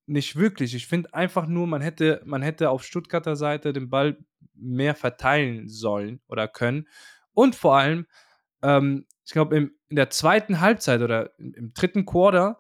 nicht 0.06 0.36
wirklich. 0.36 0.76
Ich 0.76 0.88
finde 0.88 1.14
einfach 1.14 1.48
nur, 1.48 1.68
man 1.68 1.82
hätte, 1.82 2.22
man 2.26 2.42
hätte 2.42 2.70
auf 2.70 2.84
Stuttgarter 2.84 3.36
Seite 3.36 3.74
den 3.74 3.90
Ball 3.90 4.18
mehr 4.54 4.96
verteilen 4.96 5.68
sollen 5.68 6.20
oder 6.28 6.48
können. 6.48 6.88
Und 7.34 7.56
vor 7.56 7.78
allem, 7.78 8.06
ähm, 8.62 9.06
ich 9.26 9.32
glaube, 9.32 9.56
in 9.56 9.72
der 9.90 10.10
zweiten 10.10 10.60
Halbzeit 10.60 11.02
oder 11.02 11.38
im, 11.40 11.54
im 11.54 11.74
dritten 11.74 12.06
Quarter 12.06 12.60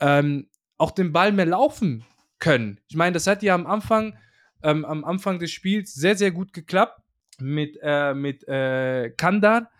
ähm, 0.00 0.48
auch 0.78 0.90
den 0.90 1.12
Ball 1.12 1.32
mehr 1.32 1.46
laufen 1.46 2.04
können. 2.38 2.80
Ich 2.88 2.96
meine, 2.96 3.14
das 3.14 3.26
hat 3.26 3.42
ja 3.42 3.54
am 3.54 3.66
Anfang, 3.66 4.16
ähm, 4.62 4.84
am 4.84 5.04
Anfang 5.04 5.38
des 5.38 5.50
Spiels 5.50 5.94
sehr, 5.94 6.16
sehr 6.16 6.30
gut 6.30 6.52
geklappt 6.52 7.00
mit, 7.38 7.78
äh, 7.82 8.14
mit 8.14 8.46
äh, 8.46 9.10
Kandar. 9.16 9.70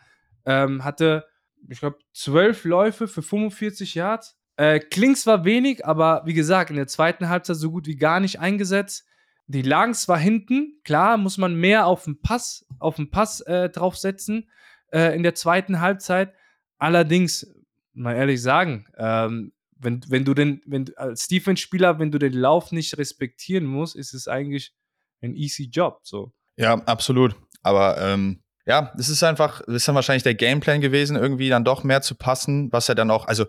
Ähm, 0.45 0.85
hatte, 0.85 1.27
ich 1.69 1.81
glaube, 1.81 1.99
zwölf 2.13 2.65
Läufe 2.65 3.09
für 3.09 3.23
45 3.23 3.95
Yards. 3.95 4.39
Äh, 4.57 4.81
klingt 4.81 5.19
zwar 5.19 5.45
wenig, 5.45 5.85
aber 5.85 6.23
wie 6.25 6.35
gesagt, 6.35 6.71
in 6.71 6.77
der 6.77 6.87
zweiten 6.87 7.29
Halbzeit 7.29 7.57
so 7.57 7.71
gut 7.71 7.87
wie 7.87 7.97
gar 7.97 8.21
nicht 8.21 8.41
eingesetzt. 8.41 9.07
Die 9.49 9.63
lagen 9.63 9.95
zwar 9.95 10.19
hinten, 10.19 10.81
klar, 10.83 11.19
muss 11.19 11.39
man 11.39 11.55
mehr 11.55 11.87
auf 11.87 12.05
den 12.05 12.21
Pass, 12.21 12.67
auf 12.79 12.97
den 12.97 13.11
Pass 13.11 13.41
äh, 13.43 13.69
draufsetzen 13.69 14.49
äh, 14.93 15.15
in 15.15 15.23
der 15.23 15.35
zweiten 15.35 15.81
Halbzeit. 15.81 16.33
Allerdings, 16.79 17.47
mal 17.93 18.17
ehrlich 18.17 18.43
sagen, 18.43 18.87
ähm, 18.97 19.53
wenn, 19.79 20.01
wenn 20.09 20.25
du 20.25 20.35
den, 20.35 20.63
wenn 20.67 20.87
als 20.97 21.29
Defense-Spieler, 21.29 21.99
wenn 21.99 22.11
du 22.11 22.19
den 22.19 22.33
Lauf 22.33 22.73
nicht 22.73 22.97
respektieren 22.99 23.67
musst, 23.67 23.95
ist 23.95 24.15
es 24.15 24.27
eigentlich 24.27 24.75
ein 25.23 25.35
easy 25.35 25.65
Job. 25.65 26.01
So. 26.03 26.33
Ja, 26.57 26.75
absolut. 26.85 27.37
Aber 27.63 27.99
ähm, 28.01 28.43
ja, 28.67 28.93
das 28.97 29.09
ist 29.09 29.23
einfach, 29.23 29.63
das 29.67 29.77
ist 29.77 29.89
dann 29.89 29.95
wahrscheinlich 29.95 30.25
der 30.25 30.35
Gameplan 30.35 30.81
gewesen, 30.81 31.17
irgendwie 31.17 31.49
dann 31.49 31.65
doch 31.65 31.85
mehr 31.85 32.03
zu 32.03 32.17
passen, 32.17 32.71
was 32.73 32.89
ja 32.89 32.95
dann 32.95 33.11
auch, 33.13 33.27
also 33.27 33.47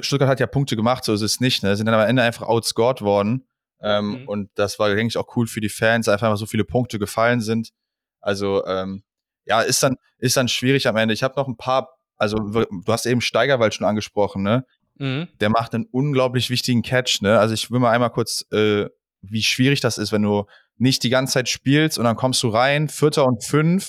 Stuttgart 0.00 0.28
hat 0.28 0.38
ja 0.38 0.46
Punkte 0.46 0.76
gemacht, 0.76 1.04
so 1.04 1.12
ist 1.12 1.22
es 1.22 1.40
nicht, 1.40 1.64
ne? 1.64 1.76
Sind 1.76 1.86
dann 1.86 1.94
am 1.96 2.08
Ende 2.08 2.22
einfach 2.22 2.46
outscored 2.46 3.02
worden. 3.02 3.46
Ähm, 3.82 4.20
Mhm. 4.20 4.28
Und 4.28 4.50
das 4.54 4.78
war, 4.78 4.88
denke 4.88 5.08
ich, 5.08 5.16
auch 5.16 5.36
cool 5.36 5.46
für 5.46 5.60
die 5.60 5.68
Fans, 5.68 6.08
einfach 6.08 6.28
mal 6.28 6.36
so 6.36 6.46
viele 6.46 6.64
Punkte 6.64 6.98
gefallen 6.98 7.40
sind. 7.40 7.70
Also, 8.20 8.64
ähm, 8.66 9.02
ja, 9.44 9.60
ist 9.60 9.82
dann, 9.82 9.96
ist 10.18 10.36
dann 10.36 10.48
schwierig 10.48 10.86
am 10.86 10.96
Ende. 10.96 11.12
Ich 11.12 11.22
habe 11.22 11.34
noch 11.36 11.48
ein 11.48 11.56
paar, 11.56 11.98
also 12.16 12.38
du 12.38 12.92
hast 12.92 13.06
eben 13.06 13.20
Steigerwald 13.20 13.74
schon 13.74 13.86
angesprochen, 13.86 14.42
ne? 14.42 14.64
Mhm. 14.96 15.26
der 15.40 15.50
macht 15.50 15.74
einen 15.74 15.86
unglaublich 15.90 16.50
wichtigen 16.50 16.82
Catch. 16.82 17.20
Ne? 17.20 17.40
Also 17.40 17.52
ich 17.52 17.68
will 17.72 17.80
mal 17.80 17.90
einmal 17.90 18.10
kurz, 18.10 18.46
äh, 18.52 18.86
wie 19.22 19.42
schwierig 19.42 19.80
das 19.80 19.98
ist, 19.98 20.12
wenn 20.12 20.22
du 20.22 20.44
nicht 20.76 21.02
die 21.02 21.10
ganze 21.10 21.32
Zeit 21.32 21.48
spielst 21.48 21.98
und 21.98 22.04
dann 22.04 22.14
kommst 22.14 22.40
du 22.44 22.48
rein, 22.48 22.88
Vierter 22.88 23.26
und 23.26 23.42
Fünf 23.42 23.88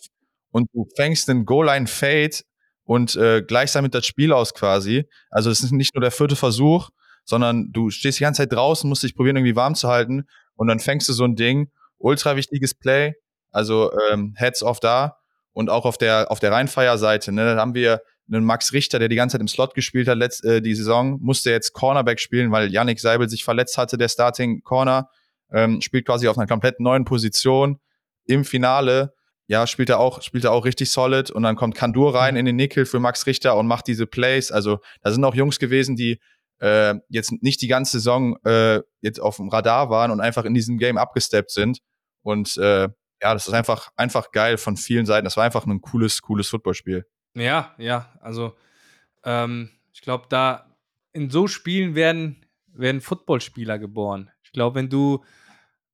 und 0.56 0.70
du 0.74 0.88
fängst 0.96 1.28
den 1.28 1.44
Goal-Line-Fade 1.44 2.38
und 2.86 3.18
äh, 3.18 3.44
gleichst 3.46 3.76
damit 3.76 3.94
das 3.94 4.06
Spiel 4.06 4.32
aus 4.32 4.54
quasi. 4.54 5.04
Also 5.30 5.50
es 5.50 5.60
ist 5.60 5.74
nicht 5.74 5.94
nur 5.94 6.02
der 6.02 6.12
vierte 6.12 6.38
Versuch, 6.38 6.92
sondern 7.26 7.74
du 7.74 7.90
stehst 7.90 8.20
die 8.20 8.24
ganze 8.24 8.44
Zeit 8.44 8.54
draußen, 8.54 8.88
musst 8.88 9.04
dich 9.04 9.18
probieren, 9.18 9.36
irgendwie 9.36 9.58
warm 9.58 9.76
zu 9.76 9.90
halten 9.90 10.24
und 10.56 10.68
dann 10.68 10.80
fängst 10.80 11.10
du 11.10 11.14
so 11.14 11.26
ein 11.26 11.36
Ding. 11.36 11.72
Ultra 11.98 12.38
wichtiges 12.38 12.74
Play. 12.74 13.16
Also 13.52 13.92
ähm, 14.10 14.34
Heads 14.38 14.64
off 14.64 14.80
da. 14.80 15.18
Und 15.52 15.70
auch 15.70 15.84
auf 15.84 15.98
der, 15.98 16.32
auf 16.32 16.40
der 16.40 16.54
Rheinfeier-Seite, 16.54 17.34
ne, 17.34 17.56
da 17.56 17.60
haben 17.60 17.74
wir 17.74 18.02
einen 18.32 18.46
Max 18.46 18.72
Richter, 18.72 18.98
der 18.98 19.10
die 19.10 19.18
ganze 19.18 19.34
Zeit 19.34 19.42
im 19.42 19.50
Slot 19.50 19.74
gespielt 19.74 20.08
hat, 20.08 20.18
letzt, 20.18 20.46
äh, 20.46 20.62
die 20.62 20.74
Saison, 20.74 21.20
musste 21.20 21.52
jetzt 21.52 21.74
Cornerback 21.74 22.22
spielen, 22.22 22.54
weil 22.54 22.72
Yannick 22.72 23.02
Seibel 23.02 23.28
sich 23.28 23.44
verletzt 23.44 23.78
hatte, 23.78 23.98
der 23.98 24.08
Starting 24.08 24.62
Corner, 24.64 25.10
ähm, 25.52 25.82
spielt 25.82 26.06
quasi 26.06 26.30
auf 26.30 26.38
einer 26.38 26.48
komplett 26.48 26.80
neuen 26.80 27.04
Position. 27.04 27.82
Im 28.26 28.46
Finale, 28.46 29.15
ja, 29.48 29.68
spielt 29.68 29.90
er 29.90 30.00
auch, 30.00 30.22
spielt 30.22 30.44
er 30.44 30.52
auch 30.52 30.66
richtig 30.66 30.90
solid 30.90 31.30
und 31.30 31.44
dann 31.44 31.56
kommt 31.56 31.76
Kandur 31.76 32.16
rein 32.16 32.36
in 32.36 32.46
den 32.46 32.56
Nickel 32.56 32.86
für 32.86 33.00
Max 33.00 33.28
Richter 33.28 33.58
und 33.58 33.68
macht 33.68 33.88
diese 33.88 34.08
Plays. 34.08 34.52
Also 34.52 34.80
da 35.02 35.12
sind 35.12 35.24
auch 35.24 35.36
Jungs 35.36 35.60
gewesen, 35.60 35.96
die 35.96 36.20
äh, 36.60 36.96
jetzt 37.10 37.32
nicht 37.44 37.62
die 37.62 37.68
ganze 37.68 38.00
Saison 38.00 38.38
äh, 38.44 38.82
jetzt 39.02 39.20
auf 39.20 39.38
dem 39.38 39.50
Radar 39.50 39.90
waren 39.90 40.12
und 40.12 40.22
einfach 40.22 40.46
in 40.46 40.54
diesem 40.54 40.78
Game 40.78 40.98
abgesteppt 40.98 41.52
sind. 41.52 41.80
Und 42.24 42.58
äh, 42.58 42.90
ja, 43.22 43.34
das 43.34 43.48
ist 43.48 43.54
einfach, 43.54 43.92
einfach 43.96 44.32
geil 44.32 44.58
von 44.58 44.78
vielen 44.78 45.06
Seiten. 45.06 45.26
Das 45.26 45.38
war 45.38 45.44
einfach 45.44 45.66
ein 45.66 45.82
cooles, 45.82 46.22
cooles 46.22 46.50
Footballspiel. 46.50 47.06
Ja, 47.36 47.76
ja, 47.78 48.14
also 48.22 48.56
ähm, 49.24 49.70
ich 49.94 50.02
glaube, 50.02 50.26
da 50.30 50.76
in 51.14 51.30
so 51.30 51.48
Spielen 51.48 51.96
werden, 51.96 52.46
werden 52.68 53.02
Footballspieler 53.02 53.78
geboren. 53.78 54.32
Ich 54.44 54.52
glaube, 54.52 54.76
wenn 54.76 54.90
du, 54.90 55.24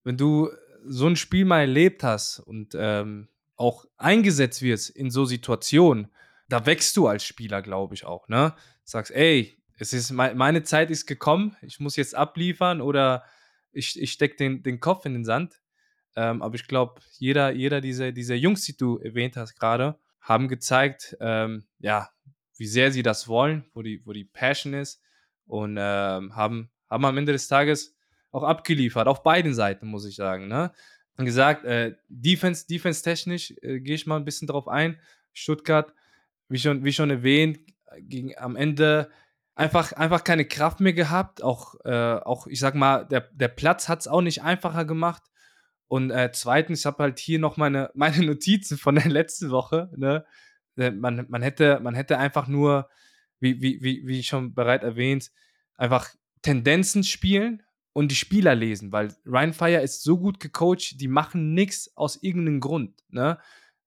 wenn 0.03 0.17
du 0.17 0.49
so 0.85 1.07
ein 1.07 1.15
Spiel 1.15 1.45
mal 1.45 1.61
erlebt 1.61 2.03
hast 2.03 2.39
und 2.39 2.75
ähm, 2.75 3.27
auch 3.61 3.85
eingesetzt 3.97 4.61
wirst 4.61 4.89
in 4.89 5.11
so 5.11 5.25
Situationen, 5.25 6.09
da 6.49 6.65
wächst 6.65 6.97
du 6.97 7.07
als 7.07 7.23
Spieler, 7.23 7.61
glaube 7.61 7.93
ich, 7.93 8.05
auch, 8.05 8.27
ne? 8.27 8.53
Sagst, 8.83 9.11
ey, 9.11 9.57
es 9.77 9.93
ist 9.93 10.11
meine 10.11 10.63
Zeit 10.63 10.91
ist 10.91 11.05
gekommen, 11.05 11.55
ich 11.61 11.79
muss 11.79 11.95
jetzt 11.95 12.15
abliefern 12.15 12.81
oder 12.81 13.23
ich, 13.71 13.99
ich 14.01 14.11
stecke 14.11 14.35
den, 14.35 14.63
den 14.63 14.79
Kopf 14.79 15.05
in 15.05 15.13
den 15.13 15.25
Sand. 15.25 15.61
Ähm, 16.15 16.41
aber 16.41 16.55
ich 16.55 16.67
glaube, 16.67 17.01
jeder, 17.19 17.51
jeder 17.51 17.79
dieser, 17.79 18.11
dieser 18.11 18.35
Jungs, 18.35 18.63
die 18.65 18.75
du 18.75 18.97
erwähnt 18.97 19.37
hast 19.37 19.55
gerade, 19.57 19.97
haben 20.19 20.47
gezeigt, 20.47 21.15
ähm, 21.21 21.65
ja, 21.79 22.09
wie 22.57 22.67
sehr 22.67 22.91
sie 22.91 23.03
das 23.03 23.27
wollen, 23.27 23.65
wo 23.73 23.81
die, 23.81 24.05
wo 24.05 24.11
die 24.11 24.25
Passion 24.25 24.73
ist 24.73 25.01
und 25.45 25.77
ähm, 25.79 26.35
haben, 26.35 26.69
haben 26.89 27.05
am 27.05 27.17
Ende 27.17 27.31
des 27.31 27.47
Tages 27.47 27.95
auch 28.31 28.43
abgeliefert, 28.43 29.07
auf 29.07 29.23
beiden 29.23 29.53
Seiten, 29.53 29.87
muss 29.87 30.05
ich 30.05 30.15
sagen. 30.15 30.47
Ne? 30.47 30.71
Gesagt, 31.25 31.65
äh, 31.65 31.95
Defense, 32.09 32.67
Defense-technisch 32.67 33.53
äh, 33.61 33.79
gehe 33.79 33.95
ich 33.95 34.07
mal 34.07 34.17
ein 34.17 34.25
bisschen 34.25 34.47
drauf 34.47 34.67
ein. 34.67 34.99
Stuttgart, 35.33 35.93
wie 36.49 36.59
schon, 36.59 36.83
wie 36.83 36.93
schon 36.93 37.09
erwähnt, 37.09 37.59
ging 37.99 38.35
am 38.37 38.55
Ende 38.55 39.09
einfach, 39.55 39.93
einfach 39.93 40.23
keine 40.23 40.45
Kraft 40.45 40.79
mehr 40.79 40.93
gehabt. 40.93 41.43
Auch, 41.43 41.75
äh, 41.85 42.15
auch 42.15 42.47
ich 42.47 42.59
sag 42.59 42.75
mal, 42.75 43.05
der, 43.05 43.21
der 43.33 43.47
Platz 43.47 43.89
hat 43.89 44.01
es 44.01 44.07
auch 44.07 44.21
nicht 44.21 44.43
einfacher 44.43 44.85
gemacht. 44.85 45.23
Und 45.87 46.11
äh, 46.11 46.31
zweitens, 46.31 46.79
ich 46.79 46.85
habe 46.85 47.03
halt 47.03 47.19
hier 47.19 47.39
noch 47.39 47.57
meine, 47.57 47.91
meine 47.95 48.25
Notizen 48.25 48.77
von 48.77 48.95
der 48.95 49.09
letzten 49.09 49.51
Woche. 49.51 49.91
Ne? 49.95 50.25
Äh, 50.77 50.91
man, 50.91 51.25
man, 51.29 51.41
hätte, 51.41 51.79
man 51.81 51.95
hätte 51.95 52.17
einfach 52.17 52.47
nur, 52.47 52.89
wie, 53.39 53.61
wie, 53.61 53.81
wie, 53.81 54.07
wie 54.07 54.23
schon 54.23 54.53
bereits 54.53 54.83
erwähnt, 54.83 55.31
einfach 55.75 56.09
Tendenzen 56.41 57.03
spielen 57.03 57.63
und 57.93 58.11
die 58.11 58.15
Spieler 58.15 58.55
lesen, 58.55 58.91
weil 58.91 59.13
Ryan 59.25 59.53
Fire 59.53 59.81
ist 59.81 60.03
so 60.03 60.17
gut 60.17 60.39
gecoacht, 60.39 60.99
die 60.99 61.07
machen 61.07 61.53
nichts 61.53 61.95
aus 61.95 62.21
irgendeinem 62.21 62.59
Grund. 62.59 63.03
Ne? 63.09 63.37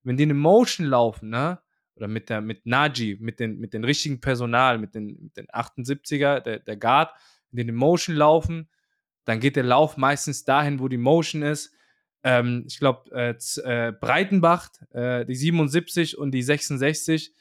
Wenn 0.03 0.17
die 0.17 0.23
eine 0.23 0.35
Motion 0.35 0.85
laufen, 0.85 1.29
ne? 1.29 1.59
oder 1.95 2.07
mit, 2.07 2.29
der, 2.29 2.41
mit 2.41 2.65
Naji, 2.65 3.17
mit 3.19 3.39
den, 3.39 3.57
mit 3.59 3.73
den 3.73 3.83
richtigen 3.83 4.19
Personal, 4.19 4.77
mit 4.77 4.95
den, 4.95 5.17
mit 5.21 5.37
den 5.37 5.47
78er, 5.47 6.41
der, 6.41 6.59
der 6.59 6.77
Guard, 6.77 7.11
wenn 7.49 7.57
die 7.57 7.71
eine 7.71 7.77
Motion 7.77 8.15
laufen, 8.15 8.69
dann 9.23 9.39
geht 9.39 9.55
der 9.55 9.63
Lauf 9.63 9.97
meistens 9.97 10.43
dahin, 10.43 10.79
wo 10.79 10.87
die 10.87 10.97
Motion 10.97 11.41
ist. 11.41 11.73
Ähm, 12.23 12.65
ich 12.67 12.79
glaube, 12.79 13.11
äh, 13.11 13.35
äh, 13.63 13.91
Breitenbach, 13.91 14.69
äh, 14.91 15.25
die 15.25 15.35
77 15.35 16.17
und 16.17 16.31
die 16.31 16.43
66, 16.43 17.33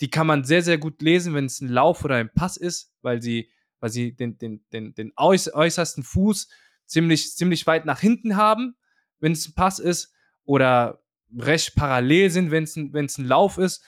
die 0.00 0.10
kann 0.10 0.26
man 0.26 0.44
sehr, 0.44 0.62
sehr 0.62 0.78
gut 0.78 1.00
lesen, 1.00 1.34
wenn 1.34 1.46
es 1.46 1.60
ein 1.60 1.68
Lauf 1.68 2.04
oder 2.04 2.16
ein 2.16 2.32
Pass 2.32 2.56
ist, 2.56 2.92
weil 3.02 3.22
sie, 3.22 3.50
weil 3.82 3.90
sie 3.90 4.14
den, 4.14 4.38
den, 4.38 4.64
den, 4.72 4.94
den 4.94 5.12
äußersten 5.16 6.04
Fuß 6.04 6.48
ziemlich, 6.86 7.34
ziemlich 7.36 7.66
weit 7.66 7.84
nach 7.84 7.98
hinten 7.98 8.36
haben, 8.36 8.76
wenn 9.18 9.32
es 9.32 9.48
ein 9.48 9.54
Pass 9.54 9.80
ist, 9.80 10.14
oder 10.44 11.02
recht 11.36 11.74
parallel 11.74 12.30
sind, 12.30 12.52
wenn 12.52 12.62
es 12.62 12.76
ein, 12.76 12.94
ein 12.94 13.26
Lauf 13.26 13.58
ist. 13.58 13.84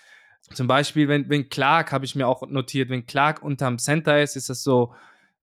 Zum 0.52 0.66
Beispiel, 0.66 1.06
wenn, 1.06 1.28
wenn 1.30 1.48
Clark, 1.48 1.92
habe 1.92 2.04
ich 2.04 2.16
mir 2.16 2.26
auch 2.26 2.44
notiert, 2.48 2.90
wenn 2.90 3.06
Clark 3.06 3.40
unterm 3.42 3.78
Center 3.78 4.20
ist, 4.20 4.36
ist 4.36 4.50
das 4.50 4.64
so 4.64 4.94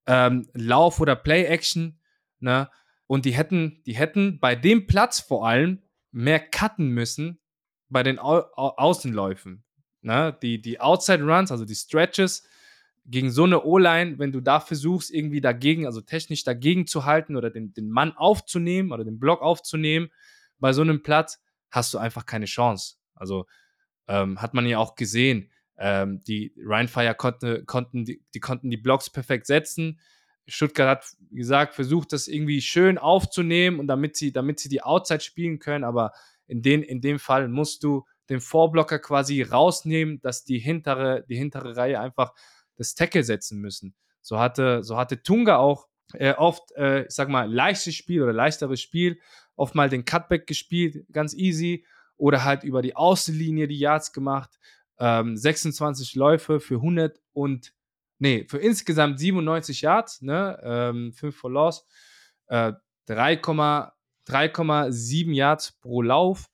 ähm, 0.05 0.49
Lauf- 0.53 0.99
oder 0.99 1.15
Play-Action. 1.15 1.97
Ne? 2.39 2.69
Und 3.07 3.23
die 3.23 3.31
hätten, 3.31 3.81
die 3.85 3.95
hätten 3.95 4.39
bei 4.41 4.55
dem 4.55 4.85
Platz 4.85 5.21
vor 5.21 5.47
allem 5.47 5.81
mehr 6.11 6.39
cutten 6.41 6.89
müssen 6.89 7.39
bei 7.87 8.03
den 8.03 8.19
Au 8.19 8.41
Au 8.55 8.75
Außenläufen. 8.77 9.63
Ne? 10.01 10.37
Die, 10.41 10.61
die 10.61 10.81
Outside 10.81 11.23
Runs, 11.23 11.51
also 11.51 11.63
die 11.63 11.75
Stretches, 11.75 12.45
gegen 13.05 13.31
so 13.31 13.43
eine 13.43 13.63
O-Line, 13.63 14.19
wenn 14.19 14.31
du 14.31 14.41
da 14.41 14.59
versuchst, 14.59 15.11
irgendwie 15.11 15.41
dagegen, 15.41 15.85
also 15.85 16.01
technisch 16.01 16.43
dagegen 16.43 16.87
zu 16.87 17.05
halten 17.05 17.35
oder 17.35 17.49
den, 17.49 17.73
den 17.73 17.89
Mann 17.89 18.11
aufzunehmen 18.13 18.91
oder 18.91 19.03
den 19.03 19.19
Block 19.19 19.41
aufzunehmen, 19.41 20.09
bei 20.59 20.73
so 20.73 20.81
einem 20.81 21.01
Platz 21.01 21.41
hast 21.71 21.93
du 21.93 21.97
einfach 21.97 22.25
keine 22.25 22.45
Chance. 22.45 22.95
Also 23.15 23.45
ähm, 24.07 24.41
hat 24.41 24.53
man 24.53 24.65
ja 24.65 24.77
auch 24.77 24.95
gesehen. 24.95 25.49
Ähm, 25.77 26.21
die 26.27 26.53
Rheinfire 26.63 27.15
konnte, 27.15 27.65
konnten, 27.65 28.05
die, 28.05 28.23
die 28.33 28.39
konnten 28.39 28.69
die 28.69 28.77
Blocks 28.77 29.09
perfekt 29.09 29.47
setzen. 29.47 29.99
Stuttgart 30.47 30.87
hat, 30.87 31.05
gesagt, 31.31 31.73
versucht, 31.73 32.13
das 32.13 32.27
irgendwie 32.27 32.61
schön 32.61 32.97
aufzunehmen 32.97 33.79
und 33.79 33.87
damit 33.87 34.15
sie, 34.15 34.31
damit 34.31 34.59
sie 34.59 34.69
die 34.69 34.83
Outside 34.83 35.21
spielen 35.21 35.59
können, 35.59 35.83
aber 35.83 36.11
in, 36.47 36.61
den, 36.61 36.83
in 36.83 37.01
dem 37.01 37.19
Fall 37.19 37.47
musst 37.47 37.83
du 37.83 38.05
den 38.29 38.41
Vorblocker 38.41 38.99
quasi 38.99 39.41
rausnehmen, 39.41 40.19
dass 40.21 40.43
die 40.43 40.59
hintere, 40.59 41.25
die 41.27 41.35
hintere 41.35 41.75
Reihe 41.77 41.99
einfach 41.99 42.33
das 42.82 42.96
Tackle 42.96 43.24
setzen 43.24 43.60
müssen. 43.60 43.94
So 44.22 44.39
hatte, 44.39 44.84
so 44.84 44.98
hatte 44.98 45.22
Tunga 45.22 45.58
auch 45.58 45.88
äh, 46.13 46.34
oft, 46.34 46.72
äh, 46.76 47.04
ich 47.04 47.12
sag 47.12 47.30
mal, 47.30 47.50
leichtes 47.52 47.96
Spiel 47.96 48.22
oder 48.22 48.34
leichteres 48.34 48.82
Spiel, 48.82 49.20
oft 49.56 49.76
mal 49.76 49.89
den 49.89 50.06
Cutback 50.06 50.48
gespielt, 50.48 51.06
ganz 51.12 51.34
easy 51.34 51.86
oder 52.17 52.44
halt 52.44 52.63
über 52.63 52.82
die 52.82 52.96
Außenlinie 52.96 53.67
die 53.67 53.80
Yards 53.80 54.13
gemacht. 54.13 54.60
Ähm, 55.00 55.38
26 55.38 56.15
Läufe 56.15 56.60
für 56.60 56.76
100 56.76 57.20
und 57.34 57.74
nee, 58.20 58.46
für 58.48 58.60
insgesamt 58.60 59.20
97 59.20 59.82
Yards, 59.82 60.22
ne, 60.22 60.60
ähm, 60.63 61.12
5 61.13 61.36
for 61.36 61.50
Loss, 61.50 61.88
äh, 62.48 62.74
3,7 63.08 65.34
Yards 65.34 65.72
pro 65.82 66.02
Lauf. 66.02 66.50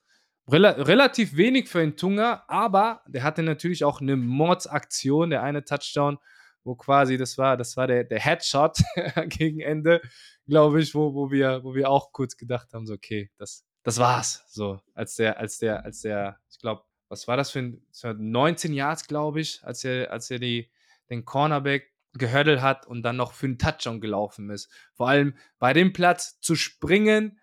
Rel 0.50 0.66
relativ 0.66 1.36
wenig 1.36 1.68
für 1.68 1.80
den 1.80 1.98
Tunga, 1.98 2.46
aber 2.48 3.02
der 3.08 3.24
hatte 3.24 3.44
natürlich 3.44 3.84
auch 3.84 4.00
eine 4.00 4.16
Mordsaktion, 4.16 5.30
der 5.30 5.44
eine 5.44 5.66
Touchdown, 5.66 6.18
wo 6.64 6.76
quasi, 6.76 7.18
das 7.18 7.38
war, 7.38 7.58
das 7.58 7.76
war 7.76 7.88
der, 7.88 8.04
der 8.06 8.20
Headshot 8.20 8.78
gegen 9.28 9.60
Ende, 9.60 10.02
glaube 10.46 10.82
ich, 10.82 10.96
wo, 10.96 11.14
wo, 11.14 11.32
wir, 11.32 11.64
wo 11.64 11.76
wir 11.76 11.90
auch 11.90 12.12
kurz 12.14 12.38
gedacht 12.38 12.74
haben, 12.74 12.86
so, 12.86 12.94
okay, 12.94 13.30
das, 13.38 13.66
das 13.84 14.00
war's. 14.00 14.46
So, 14.48 14.80
als 14.94 15.16
der, 15.16 15.38
als 15.38 15.58
der, 15.58 15.84
als 15.84 16.02
der, 16.02 16.40
ich 16.50 16.60
glaube, 16.60 16.84
was 17.10 17.28
war 17.28 17.38
das 17.38 17.52
für 17.52 17.60
ein, 17.60 17.82
19 18.04 18.74
Yards, 18.74 19.08
glaube 19.08 19.42
ich, 19.42 19.64
als 19.64 19.84
er, 19.84 20.12
als 20.12 20.30
er 20.32 20.40
die, 20.40 20.70
den 21.10 21.26
Cornerback 21.26 21.94
gehördelt 22.14 22.62
hat 22.62 22.88
und 22.88 23.04
dann 23.04 23.16
noch 23.16 23.34
für 23.34 23.46
einen 23.46 23.60
Touchdown 23.60 24.02
gelaufen 24.02 24.50
ist. 24.50 24.70
Vor 24.94 25.08
allem 25.08 25.36
bei 25.60 25.74
dem 25.74 25.94
Platz 25.94 26.40
zu 26.40 26.56
springen 26.56 27.40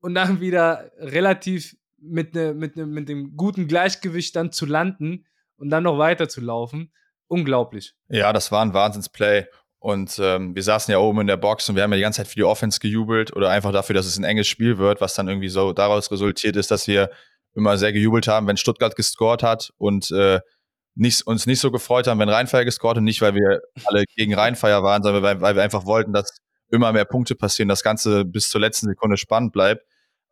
und 0.00 0.14
dann 0.14 0.40
wieder 0.40 0.90
relativ 0.98 1.76
mit, 1.98 2.34
ne, 2.34 2.54
mit, 2.54 2.76
ne, 2.76 2.86
mit 2.86 3.08
dem 3.08 3.36
guten 3.36 3.68
Gleichgewicht 3.68 4.36
dann 4.36 4.52
zu 4.52 4.66
landen 4.66 5.26
und 5.56 5.70
dann 5.70 5.84
noch 5.84 5.98
weiter 5.98 6.28
zu 6.28 6.40
laufen. 6.40 6.92
Unglaublich. 7.28 7.94
Ja, 8.08 8.32
das 8.32 8.52
war 8.52 8.62
ein 8.62 8.74
Wahnsinnsplay. 8.74 9.46
Und 9.78 10.18
ähm, 10.20 10.54
wir 10.54 10.62
saßen 10.62 10.90
ja 10.90 10.98
oben 10.98 11.20
in 11.20 11.26
der 11.26 11.36
Box 11.36 11.68
und 11.68 11.76
wir 11.76 11.82
haben 11.82 11.92
ja 11.92 11.96
die 11.96 12.02
ganze 12.02 12.18
Zeit 12.18 12.28
für 12.28 12.34
die 12.34 12.44
Offense 12.44 12.80
gejubelt 12.80 13.34
oder 13.36 13.50
einfach 13.50 13.72
dafür, 13.72 13.94
dass 13.94 14.06
es 14.06 14.16
ein 14.16 14.24
enges 14.24 14.48
Spiel 14.48 14.78
wird, 14.78 15.00
was 15.00 15.14
dann 15.14 15.28
irgendwie 15.28 15.48
so 15.48 15.72
daraus 15.72 16.10
resultiert 16.10 16.56
ist, 16.56 16.70
dass 16.70 16.88
wir 16.88 17.10
immer 17.54 17.78
sehr 17.78 17.92
gejubelt 17.92 18.26
haben, 18.26 18.46
wenn 18.46 18.56
Stuttgart 18.56 18.96
gescored 18.96 19.42
hat 19.42 19.70
und 19.78 20.10
äh, 20.10 20.40
nicht, 20.94 21.26
uns 21.26 21.46
nicht 21.46 21.60
so 21.60 21.70
gefreut 21.70 22.06
haben, 22.06 22.18
wenn 22.18 22.28
Rheinfeier 22.28 22.64
gescored 22.64 22.96
hat. 22.96 23.04
Nicht, 23.04 23.20
weil 23.20 23.34
wir 23.34 23.60
alle 23.84 24.04
gegen 24.16 24.34
Rheinfeier 24.34 24.82
waren, 24.82 25.02
sondern 25.02 25.22
weil, 25.22 25.40
weil 25.40 25.54
wir 25.54 25.62
einfach 25.62 25.84
wollten, 25.84 26.12
dass 26.12 26.36
immer 26.70 26.92
mehr 26.92 27.04
Punkte 27.04 27.34
passieren, 27.34 27.68
das 27.68 27.82
Ganze 27.82 28.24
bis 28.24 28.48
zur 28.48 28.60
letzten 28.60 28.88
Sekunde 28.88 29.16
spannend 29.16 29.52
bleibt. 29.52 29.84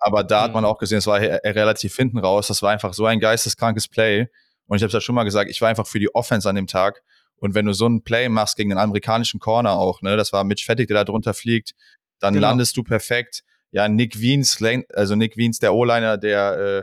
Aber 0.05 0.23
da 0.23 0.41
mhm. 0.41 0.45
hat 0.45 0.53
man 0.53 0.65
auch 0.67 0.79
gesehen, 0.79 0.99
es 0.99 1.07
war 1.07 1.19
relativ 1.19 1.97
hinten 1.97 2.19
raus. 2.19 2.49
Das 2.49 2.61
war 2.61 2.71
einfach 2.71 2.93
so 2.93 3.07
ein 3.07 3.21
geisteskrankes 3.21 3.89
Play. 3.89 4.29
Und 4.67 4.77
ich 4.77 4.83
habe 4.83 4.89
es 4.89 4.93
ja 4.93 5.01
schon 5.01 5.15
mal 5.15 5.25
gesagt, 5.25 5.51
ich 5.51 5.63
war 5.63 5.71
einfach 5.71 5.87
für 5.87 5.99
die 5.99 6.15
Offense 6.15 6.49
an 6.49 6.57
dem 6.57 6.67
Tag. 6.67 7.03
Und 7.37 7.55
wenn 7.55 7.65
du 7.65 7.73
so 7.73 7.87
ein 7.87 8.03
Play 8.03 8.29
machst 8.29 8.57
gegen 8.57 8.69
den 8.69 8.79
amerikanischen 8.79 9.41
Corner 9.41 9.73
auch, 9.73 10.03
ne, 10.03 10.19
das 10.19 10.33
war 10.33 10.45
Mitch 10.45 10.65
Fettig, 10.67 10.89
der 10.89 10.99
da 10.99 11.05
drunter 11.05 11.33
fliegt, 11.33 11.73
dann 12.21 12.35
genau. 12.35 12.49
landest 12.49 12.77
du 12.77 12.83
perfekt. 12.83 13.45
Ja, 13.71 13.89
Nick 13.89 14.21
Wiens, 14.21 14.63
also 14.93 15.17
Nick 15.17 15.39
Wiens, 15.39 15.59
der 15.59 15.75
O-Liner, 15.75 16.19
der 16.19 16.59
äh, 16.59 16.83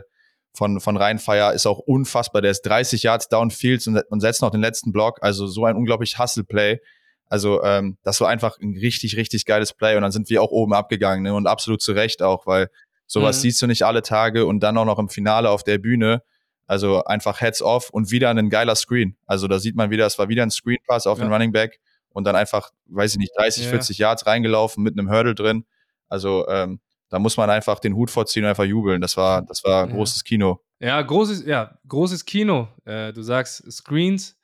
von, 0.52 0.80
von 0.80 0.96
Rheinfeier 0.96 1.52
ist 1.52 1.66
auch 1.66 1.78
unfassbar. 1.78 2.42
Der 2.42 2.50
ist 2.50 2.62
30 2.62 3.04
Yards 3.04 3.28
downfield 3.28 3.86
und, 3.86 4.02
und 4.10 4.20
setzt 4.20 4.42
noch 4.42 4.50
den 4.50 4.60
letzten 4.60 4.92
Block. 4.92 5.18
Also 5.22 5.46
so 5.46 5.64
ein 5.64 5.76
unglaublich 5.76 6.18
Hustle-Play. 6.18 6.80
Also 7.28 7.62
ähm, 7.62 7.98
das 8.02 8.20
war 8.20 8.28
einfach 8.28 8.58
ein 8.60 8.76
richtig, 8.76 9.16
richtig 9.16 9.46
geiles 9.46 9.72
Play. 9.72 9.94
Und 9.94 10.02
dann 10.02 10.12
sind 10.12 10.28
wir 10.28 10.42
auch 10.42 10.50
oben 10.50 10.74
abgegangen 10.74 11.22
ne? 11.22 11.34
und 11.34 11.46
absolut 11.46 11.80
zu 11.80 11.92
Recht 11.92 12.20
auch, 12.20 12.46
weil 12.46 12.68
Sowas 13.06 13.38
Mhm. 13.38 13.40
siehst 13.42 13.62
du 13.62 13.66
nicht 13.66 13.82
alle 13.84 14.02
Tage 14.02 14.46
und 14.46 14.60
dann 14.60 14.76
auch 14.78 14.84
noch 14.84 14.98
im 14.98 15.08
Finale 15.08 15.50
auf 15.50 15.64
der 15.64 15.78
Bühne. 15.78 16.22
Also 16.66 17.04
einfach 17.04 17.40
Heads 17.40 17.60
off 17.60 17.90
und 17.90 18.10
wieder 18.10 18.30
ein 18.30 18.48
geiler 18.48 18.74
Screen. 18.76 19.16
Also 19.26 19.48
da 19.48 19.58
sieht 19.58 19.76
man 19.76 19.90
wieder, 19.90 20.06
es 20.06 20.18
war 20.18 20.28
wieder 20.28 20.42
ein 20.42 20.50
Screen 20.50 20.78
Pass 20.86 21.06
auf 21.06 21.18
Ja. 21.18 21.24
den 21.26 21.32
Running 21.32 21.52
Back 21.52 21.80
und 22.10 22.24
dann 22.24 22.36
einfach, 22.36 22.70
weiß 22.86 23.12
ich 23.12 23.18
nicht, 23.18 23.32
30, 23.36 23.64
Ja. 23.64 23.70
40 23.70 23.98
Yards 23.98 24.26
reingelaufen 24.26 24.82
mit 24.82 24.98
einem 24.98 25.10
Hurdle 25.10 25.34
drin. 25.34 25.66
Also 26.08 26.46
ähm, 26.48 26.80
da 27.10 27.18
muss 27.18 27.36
man 27.36 27.50
einfach 27.50 27.78
den 27.80 27.94
Hut 27.94 28.10
vorziehen 28.10 28.44
und 28.44 28.48
einfach 28.50 28.64
jubeln. 28.64 29.00
Das 29.02 29.16
war, 29.18 29.42
das 29.42 29.62
war 29.64 29.86
Ja. 29.86 29.92
großes 29.94 30.24
Kino. 30.24 30.60
Ja, 30.80 31.00
großes, 31.02 31.44
ja, 31.44 31.78
großes 31.88 32.24
Kino. 32.24 32.68
Äh, 32.86 33.12
du 33.12 33.22
sagst 33.22 33.70
Screens. 33.70 34.38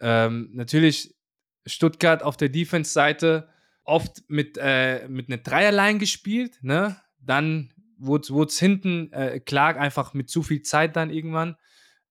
Ähm, 0.00 0.50
natürlich 0.52 1.14
Stuttgart 1.66 2.22
auf 2.22 2.36
der 2.36 2.48
Defense-Seite 2.48 3.48
oft 3.84 4.22
mit, 4.28 4.58
äh, 4.60 5.06
mit 5.08 5.28
einer 5.28 5.38
Dreierline 5.38 5.98
gespielt. 5.98 6.58
Ne? 6.62 6.96
Dann 7.20 7.72
wurde 7.98 8.46
es 8.46 8.58
hinten 8.58 9.12
äh, 9.12 9.40
Clark 9.40 9.78
einfach 9.78 10.14
mit 10.14 10.30
zu 10.30 10.42
viel 10.42 10.62
Zeit 10.62 10.96
dann 10.96 11.10
irgendwann. 11.10 11.56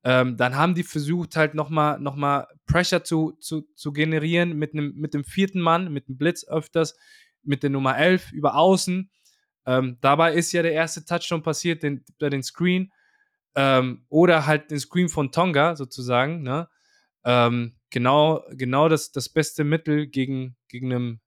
Ähm, 0.04 0.38
dann 0.38 0.56
haben 0.56 0.76
die 0.76 0.84
versucht, 0.84 1.36
halt 1.36 1.56
nochmal 1.56 2.00
noch 2.00 2.16
mal 2.16 2.48
Pressure 2.68 3.04
zu, 3.04 3.32
zu, 3.40 3.64
zu 3.76 3.92
generieren 3.92 4.58
mit 4.58 4.74
einem 4.74 4.94
mit 4.96 5.14
dem 5.14 5.24
vierten 5.24 5.60
Mann, 5.60 5.92
mit 5.92 6.08
dem 6.08 6.18
Blitz 6.18 6.48
öfters, 6.48 6.96
mit 7.44 7.64
der 7.64 7.72
Nummer 7.72 7.98
11 7.98 8.32
über 8.32 8.56
außen. 8.56 9.10
Ähm, 9.66 9.98
dabei 10.02 10.34
ist 10.34 10.52
ja 10.52 10.62
der 10.62 10.74
erste 10.74 11.06
Touchdown 11.06 11.42
passiert, 11.42 11.84
den, 11.84 12.04
den 12.22 12.44
Screen. 12.44 12.92
Ähm, 13.56 14.06
oder 14.10 14.46
halt 14.46 14.70
den 14.70 14.80
Screen 14.80 15.10
von 15.10 15.32
Tonga 15.32 15.76
sozusagen. 15.76 16.44
Ne? 16.44 16.70
Ähm, 17.24 17.76
genau 17.90 18.44
genau 18.52 18.90
das, 18.90 19.12
das 19.12 19.30
beste 19.30 19.64
Mittel 19.64 20.08
gegen, 20.08 20.56
gegen 20.68 20.94
einem, 20.94 21.20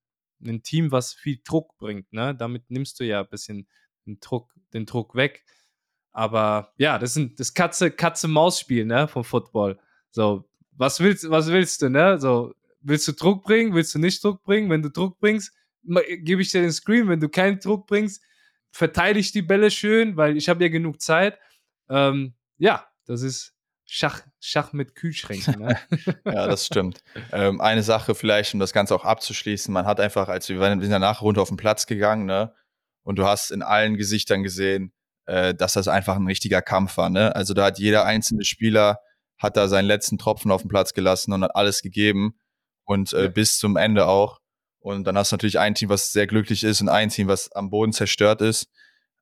ein 0.45 0.63
Team, 0.63 0.93
was 0.93 1.15
viel 1.15 1.41
Druck 1.45 1.77
bringt. 1.79 2.13
Ne? 2.13 2.35
Damit 2.37 2.71
nimmst 2.71 3.01
du 3.01 3.05
ja 3.05 3.23
ein 3.23 3.29
bisschen 3.29 3.67
den 4.09 4.21
Druck, 4.21 4.53
den 4.73 4.87
Druck 4.87 5.15
weg. 5.15 5.45
Aber 6.13 6.73
ja, 6.79 6.99
das 6.99 7.15
sind 7.15 7.39
das 7.39 7.55
Katze, 7.55 7.91
Katze-Maus-Spiel, 7.91 8.85
ne, 8.85 9.07
vom 9.07 9.23
Football. 9.23 9.79
So, 10.11 10.49
was 10.73 10.99
willst, 11.01 11.31
was 11.31 11.49
willst 11.49 11.83
du, 11.83 11.91
ne? 11.91 12.19
So, 12.19 12.55
willst 12.81 13.07
du 13.07 13.13
Druck 13.13 13.45
bringen, 13.45 13.75
willst 13.75 13.95
du 13.95 13.99
nicht 13.99 14.23
Druck 14.25 14.43
bringen? 14.43 14.71
Wenn 14.71 14.83
du 14.83 14.91
Druck 14.91 15.19
bringst, 15.21 15.53
gebe 15.85 16.43
ich 16.43 16.51
dir 16.51 16.63
den 16.63 16.73
Screen. 16.73 17.09
Wenn 17.09 17.21
du 17.21 17.29
keinen 17.29 17.61
Druck 17.61 17.87
bringst, 17.87 18.23
verteile 18.71 19.19
ich 19.19 19.33
die 19.33 19.43
Bälle 19.43 19.71
schön, 19.71 20.17
weil 20.17 20.37
ich 20.37 20.49
habe 20.49 20.65
ja 20.65 20.71
genug 20.71 21.01
Zeit. 21.01 21.39
Ähm, 21.89 22.35
ja, 22.59 22.87
das 23.07 23.23
ist 23.23 23.55
Schach, 23.91 24.21
Schach 24.39 24.75
mit 24.75 24.95
Kühlschränken. 24.95 25.61
Ne? 25.61 25.79
Ja, 26.25 26.47
das 26.47 26.67
stimmt. 26.67 27.03
ähm, 27.33 27.61
eine 27.61 27.83
Sache 27.83 28.15
vielleicht, 28.15 28.53
um 28.53 28.61
das 28.61 28.73
Ganze 28.73 28.95
auch 28.95 29.05
abzuschließen, 29.05 29.73
man 29.73 29.87
hat 29.87 29.99
einfach, 29.99 30.29
als 30.29 30.49
wir 30.49 30.61
wir 30.61 30.69
sind 30.69 30.91
danach 30.91 31.23
runter 31.23 31.41
auf 31.41 31.49
den 31.49 31.57
Platz 31.57 31.87
gegangen, 31.87 32.27
ne? 32.27 32.53
Und 33.09 33.17
du 33.17 33.25
hast 33.25 33.51
in 33.51 33.63
allen 33.63 33.97
Gesichtern 33.97 34.43
gesehen, 34.43 34.93
äh, 35.25 35.55
dass 35.55 35.73
das 35.73 35.89
einfach 35.89 36.17
ein 36.17 36.27
richtiger 36.27 36.61
Kampf 36.61 36.99
war, 36.99 37.09
ne? 37.09 37.35
Also 37.35 37.55
da 37.55 37.65
hat 37.65 37.79
jeder 37.79 38.05
einzelne 38.05 38.45
Spieler 38.45 39.01
hat 39.39 39.57
da 39.57 39.67
seinen 39.69 39.87
letzten 39.87 40.19
Tropfen 40.19 40.51
auf 40.51 40.61
den 40.63 40.69
Platz 40.69 40.93
gelassen 40.93 41.33
und 41.33 41.43
hat 41.43 41.57
alles 41.57 41.81
gegeben 41.81 42.39
und 42.85 43.15
äh, 43.15 43.23
Ja. 43.25 43.29
bis 43.29 43.57
zum 43.57 43.77
Ende 43.79 44.07
auch. 44.07 44.41
Und 44.81 45.05
dann 45.05 45.17
hast 45.17 45.33
du 45.33 45.35
natürlich 45.37 45.59
ein 45.59 45.75
Team, 45.75 45.89
was 45.89 46.13
sehr 46.13 46.27
glücklich 46.27 46.65
ist 46.65 46.83
und 46.83 46.91
ein 46.91 47.09
Team, 47.09 47.29
was 47.29 47.51
am 47.53 47.71
Boden 47.71 47.93
zerstört 47.95 48.43
ist. 48.43 48.69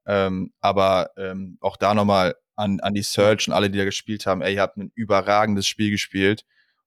Ähm, 0.05 0.53
aber 0.61 1.11
ähm, 1.17 1.57
auch 1.61 1.77
da 1.77 1.95
nochmal 1.95 2.35
an, 2.57 2.81
an 2.81 2.93
die 2.95 3.03
Search 3.03 3.47
und 3.47 3.55
alle, 3.55 3.71
die 3.71 3.79
da 3.79 3.85
gespielt 3.85 4.27
haben, 4.27 4.43
ey, 4.43 4.55
ihr 4.55 4.63
habt 4.63 4.79
ein 4.79 4.91
überragendes 4.97 5.67
Spiel 5.69 5.91
gespielt 5.91 6.45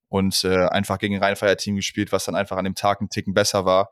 und 0.09 0.43
äh, 0.43 0.67
einfach 0.67 0.97
gegen 0.97 1.15
ein 1.15 1.23
Rheinfeier-Team 1.23 1.75
gespielt, 1.77 2.11
was 2.11 2.25
dann 2.25 2.35
einfach 2.35 2.57
an 2.57 2.65
dem 2.65 2.75
Tag 2.75 2.99
einen 2.99 3.09
Ticken 3.09 3.33
besser 3.33 3.63
war, 3.63 3.89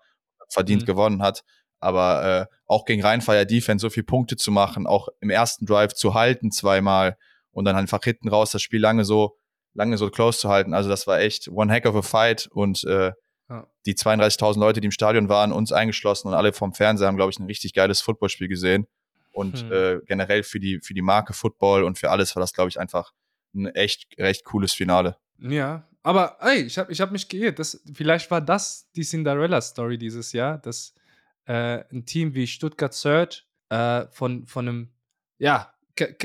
verdient 0.50 0.82
Mhm. 0.82 0.86
gewonnen 0.88 1.22
hat. 1.22 1.44
Aber 1.80 2.48
äh, 2.50 2.56
auch 2.66 2.86
gegen 2.86 3.02
Rheinfeier 3.04 3.46
Defense 3.46 3.82
so 3.82 3.90
viele 3.90 4.06
Punkte 4.06 4.36
zu 4.36 4.52
machen, 4.52 4.88
auch 4.88 5.10
im 5.22 5.30
ersten 5.30 5.66
Drive 5.66 5.94
zu 5.94 6.14
halten 6.14 6.52
zweimal 6.52 7.18
und 7.52 7.66
dann 7.66 7.76
einfach 7.76 8.04
hinten 8.04 8.30
raus 8.30 8.52
das 8.52 8.62
Spiel 8.62 8.82
lange 8.82 9.06
so 9.06 9.38
lange 9.74 9.98
so 9.98 10.10
close 10.10 10.40
zu 10.40 10.50
halten. 10.50 10.74
Also 10.74 10.90
das 10.90 11.06
war 11.06 11.20
echt 11.20 11.50
one 11.50 11.72
heck 11.72 11.86
of 11.86 11.96
a 11.96 12.02
fight 12.02 12.48
und 12.52 12.84
äh, 12.86 13.12
Ja. 13.50 13.68
die 13.86 13.94
32.000 13.94 14.60
Leute, 14.60 14.82
die 14.82 14.86
im 14.88 14.92
Stadion 14.92 15.30
waren, 15.30 15.52
uns 15.52 15.72
eingeschlossen 15.72 16.28
und 16.30 16.34
alle 16.34 16.52
vom 16.52 16.74
Fernseher 16.74 17.08
haben, 17.08 17.16
glaube 17.16 17.32
ich, 17.32 17.40
ein 17.40 17.46
richtig 17.46 17.74
geiles 17.74 18.02
Footballspiel 18.02 18.48
gesehen. 18.48 18.88
Und 19.32 19.60
Hm. 19.62 19.72
äh, 19.72 20.00
generell 20.08 20.42
für 20.42 20.60
die, 20.60 20.80
für 20.82 20.96
die 20.96 21.04
Marke 21.04 21.34
Football 21.34 21.84
und 21.84 22.00
für 22.00 22.10
alles 22.10 22.36
war 22.36 22.42
das, 22.42 22.54
glaube 22.54 22.70
ich, 22.70 22.80
einfach 22.80 23.14
ein 23.54 23.68
echt 23.68 24.08
recht 24.18 24.44
cooles 24.46 24.74
Finale. 24.74 25.16
Ja, 25.40 25.88
aber 26.02 26.38
ey, 26.42 26.64
ich 26.64 26.78
habe 26.80 26.92
ich 26.92 27.00
hab 27.00 27.12
mich 27.12 27.30
geirrt. 27.30 27.60
Das, 27.60 27.80
vielleicht 27.94 28.32
war 28.32 28.42
das 28.42 28.90
die 28.96 29.04
Cinderella-Story 29.04 30.00
dieses 30.00 30.34
Jahr, 30.34 30.58
dass 30.58 30.96
äh, 31.48 31.84
ein 31.92 32.06
Team 32.06 32.34
wie 32.34 32.46
Stuttgart 32.46 32.94
Surge 32.94 33.44
äh, 33.70 34.06
von, 34.12 34.46
von 34.46 34.68
einem, 34.68 34.94
ja, 35.40 35.74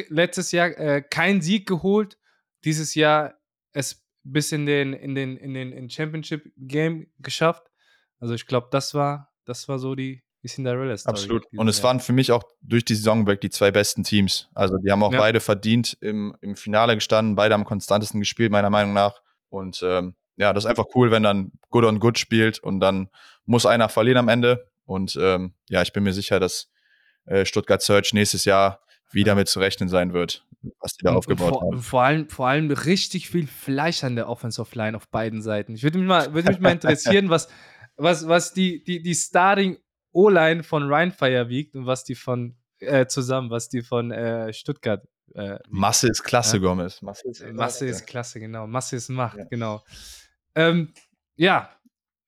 letztes 0.09 0.53
Jahr 0.53 0.69
äh, 0.79 1.03
keinen 1.03 1.41
Sieg 1.41 1.67
geholt, 1.67 2.19
dieses 2.65 2.95
Jahr 2.95 3.35
es 3.73 4.05
bis 4.25 4.53
in 4.53 4.67
den, 4.67 4.93
in 4.93 5.15
den, 5.15 5.37
in 5.37 5.55
den 5.55 5.73
in 5.73 5.89
Championship 5.89 6.53
Game 6.57 7.11
geschafft. 7.19 7.65
Also 8.21 8.35
ich 8.35 8.47
glaube, 8.47 8.69
das 8.71 8.95
war, 8.95 9.33
das 9.45 9.69
war 9.69 9.79
so 9.79 9.95
die, 9.95 10.23
die 10.43 10.49
Cinderella-Story. 10.49 11.13
Absolut. 11.13 11.47
Und 11.57 11.69
es 11.69 11.79
Jahr. 11.79 11.85
waren 11.85 12.01
für 12.01 12.13
mich 12.13 12.31
auch 12.31 12.45
durch 12.61 12.85
die 12.85 12.95
Saison 12.95 13.27
weg 13.27 13.41
die 13.41 13.51
zwei 13.51 13.71
besten 13.71 14.05
Teams. 14.05 14.49
Also 14.55 14.77
die 14.79 14.91
haben 14.91 15.03
auch 15.03 15.13
Ja. 15.13 15.19
beide 15.19 15.41
verdient 15.41 15.97
im, 16.01 16.37
im 16.41 16.55
Finale 16.57 16.95
gestanden, 16.95 17.35
beide 17.35 17.55
am 17.55 17.65
konstantesten 17.65 18.21
gespielt, 18.21 18.53
meiner 18.53 18.71
Meinung 18.71 18.93
nach. 18.93 19.23
Und 19.49 19.83
ähm, 19.83 20.15
ja, 20.37 20.53
das 20.53 20.65
ist 20.65 20.71
einfach 20.71 20.87
cool, 20.95 21.11
wenn 21.11 21.23
dann 21.23 21.53
Good 21.71 21.85
on 21.85 21.99
Good 21.99 22.19
spielt 22.19 22.59
und 22.59 22.81
dann 22.81 23.09
muss 23.45 23.67
einer 23.67 23.89
verlieren 23.89 24.19
am 24.19 24.29
Ende. 24.29 24.71
Und 24.85 25.17
ähm, 25.21 25.55
ja, 25.69 25.83
ich 25.83 25.93
bin 25.93 26.03
mir 26.05 26.13
sicher, 26.13 26.41
dass 26.41 26.71
äh, 27.27 27.45
Stuttgart 27.45 27.83
Search 27.83 28.13
nächstes 28.15 28.45
Jahr 28.45 28.81
wieder 29.13 29.35
mit 29.35 29.49
zu 29.49 29.61
rechnen 29.61 29.89
sein 29.89 30.13
wird, 30.13 30.47
was 30.81 30.95
die 30.95 31.05
da 31.05 31.11
Und- 31.11 31.17
aufgebaut 31.19 31.53
und 31.53 31.59
vor, 31.59 31.63
haben. 31.73 31.83
Vor 31.83 32.03
allem, 32.03 32.29
vor 32.29 32.49
allem 32.49 32.71
richtig 32.71 33.29
viel 33.29 33.47
Fleisch 33.47 34.05
an 34.05 34.17
der 34.17 34.29
Offensive 34.29 34.75
Line 34.77 34.97
auf 34.97 35.09
beiden 35.09 35.43
Seiten. 35.43 35.75
Ich 35.75 35.83
würde 35.83 35.99
mich 35.99 36.07
mal, 36.09 36.33
würde 36.35 36.51
mich 36.51 36.61
mal 36.61 36.73
interessieren, 36.73 37.29
was, 37.31 37.49
was, 37.97 38.27
was 38.27 38.53
die, 38.55 38.83
die, 38.85 39.03
die 39.03 39.15
Starting 39.15 39.79
O-Line 40.13 40.63
von 40.63 40.91
Rheinfire 40.93 41.49
wiegt 41.49 41.75
und 41.75 41.87
was 41.87 42.05
die 42.05 42.15
von 42.15 42.57
äh, 42.81 43.07
zusammen, 43.07 43.51
was 43.51 43.69
die 43.69 43.83
von 43.83 44.11
äh, 44.11 44.53
Stuttgart 44.53 45.03
äh. 45.35 45.59
Masse 45.69 46.09
ist 46.09 46.23
klasse, 46.23 46.57
Ja. 46.57 46.63
Gomez. 46.63 47.01
Masse 47.03 47.29
ist, 47.29 47.43
Masse 47.53 47.87
ist 47.87 48.07
klasse, 48.07 48.41
genau. 48.41 48.67
Masse 48.67 48.97
ist 48.97 49.09
Macht, 49.09 49.39
Ja. 49.39 49.45
genau. 49.45 49.83
Ähm, 50.55 50.93
ja, 51.37 51.71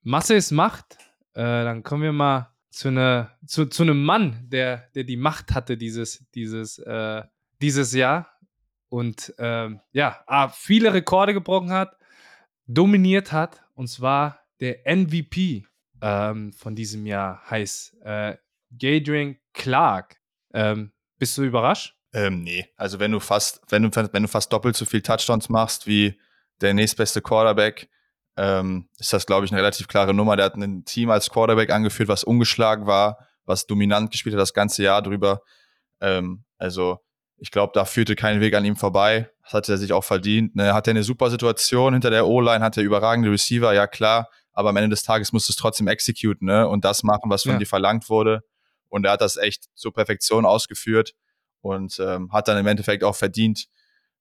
Masse 0.02 0.34
ist 0.34 0.50
Macht. 0.50 0.96
Äh, 1.34 1.64
dann 1.64 1.82
kommen 1.82 2.02
wir 2.02 2.12
mal 2.12 2.54
zu, 2.70 2.90
ne, 2.90 3.30
zu, 3.46 3.66
zu 3.66 3.82
einem 3.82 4.04
Mann, 4.04 4.48
der, 4.48 4.88
der 4.94 5.04
die 5.04 5.16
Macht 5.16 5.54
hatte 5.54 5.76
dieses, 5.76 6.24
dieses, 6.34 6.78
äh, 6.78 7.22
dieses 7.60 7.92
Jahr. 7.92 8.28
Und 8.88 9.34
ähm, 9.38 9.80
ja, 9.92 10.24
viele 10.54 10.92
Rekorde 10.94 11.34
gebrochen 11.34 11.70
hat, 11.70 11.96
dominiert 12.66 13.32
hat. 13.32 13.62
Und 13.74 13.88
zwar 13.88 14.40
der 14.60 14.78
MVP 14.84 15.66
ähm, 16.00 16.52
von 16.52 16.76
diesem 16.76 17.06
Jahr 17.06 17.42
heißt 17.50 17.96
äh, 18.02 18.36
Gadrian 18.78 19.36
Clark. 19.52 20.20
Ähm, 20.52 20.92
bist 21.18 21.36
du 21.38 21.42
überrascht? 21.42 21.96
Ähm, 22.12 22.42
nee. 22.42 22.66
Also 22.76 23.00
wenn 23.00 23.10
du 23.10 23.20
fast, 23.20 23.60
wenn 23.68 23.82
du, 23.82 23.90
wenn 24.12 24.22
du 24.22 24.28
fast 24.28 24.52
doppelt 24.52 24.76
so 24.76 24.84
viel 24.84 25.02
Touchdowns 25.02 25.48
machst 25.48 25.86
wie 25.86 26.18
der 26.60 26.74
nächstbeste 26.74 27.20
Quarterback, 27.20 27.88
ähm, 28.36 28.88
ist 28.98 29.12
das, 29.12 29.26
glaube 29.26 29.46
ich, 29.46 29.52
eine 29.52 29.60
relativ 29.60 29.88
klare 29.88 30.14
Nummer. 30.14 30.36
Der 30.36 30.46
hat 30.46 30.54
ein 30.56 30.84
Team 30.84 31.10
als 31.10 31.30
Quarterback 31.30 31.70
angeführt, 31.70 32.08
was 32.08 32.24
ungeschlagen 32.24 32.86
war, 32.86 33.18
was 33.44 33.66
dominant 33.66 34.10
gespielt 34.10 34.34
hat 34.34 34.40
das 34.40 34.54
ganze 34.54 34.82
Jahr 34.82 35.02
drüber. 35.02 35.42
Ähm, 36.00 36.44
also 36.58 36.98
ich 37.36 37.50
glaube, 37.50 37.72
da 37.74 37.84
führte 37.84 38.16
kein 38.16 38.40
Weg 38.40 38.54
an 38.54 38.64
ihm 38.64 38.76
vorbei. 38.76 39.30
Das 39.42 39.52
hat 39.52 39.68
er 39.68 39.76
sich 39.76 39.92
auch 39.92 40.04
verdient. 40.04 40.56
Ne? 40.56 40.72
Hat 40.72 40.86
er 40.86 40.92
eine 40.92 41.02
super 41.02 41.30
Situation 41.30 41.92
hinter 41.92 42.10
der 42.10 42.26
O-Line, 42.26 42.64
hat 42.64 42.76
er 42.76 42.82
überragende 42.82 43.30
Receiver, 43.30 43.72
ja 43.74 43.86
klar. 43.86 44.28
Aber 44.52 44.70
am 44.70 44.76
Ende 44.76 44.90
des 44.90 45.02
Tages 45.02 45.32
musst 45.32 45.48
du 45.48 45.52
es 45.52 45.56
trotzdem 45.56 45.88
executen 45.88 46.46
ne? 46.46 46.66
und 46.68 46.84
das 46.84 47.02
machen, 47.02 47.30
was 47.30 47.42
von 47.42 47.52
Ja. 47.52 47.58
dir 47.58 47.66
verlangt 47.66 48.08
wurde. 48.08 48.40
Und 48.88 49.04
er 49.04 49.12
hat 49.12 49.20
das 49.20 49.36
echt 49.36 49.64
zur 49.74 49.92
Perfektion 49.92 50.46
ausgeführt 50.46 51.12
und 51.60 51.98
ähm, 51.98 52.32
hat 52.32 52.46
dann 52.48 52.56
im 52.56 52.66
Endeffekt 52.66 53.02
auch 53.02 53.16
verdient, 53.16 53.66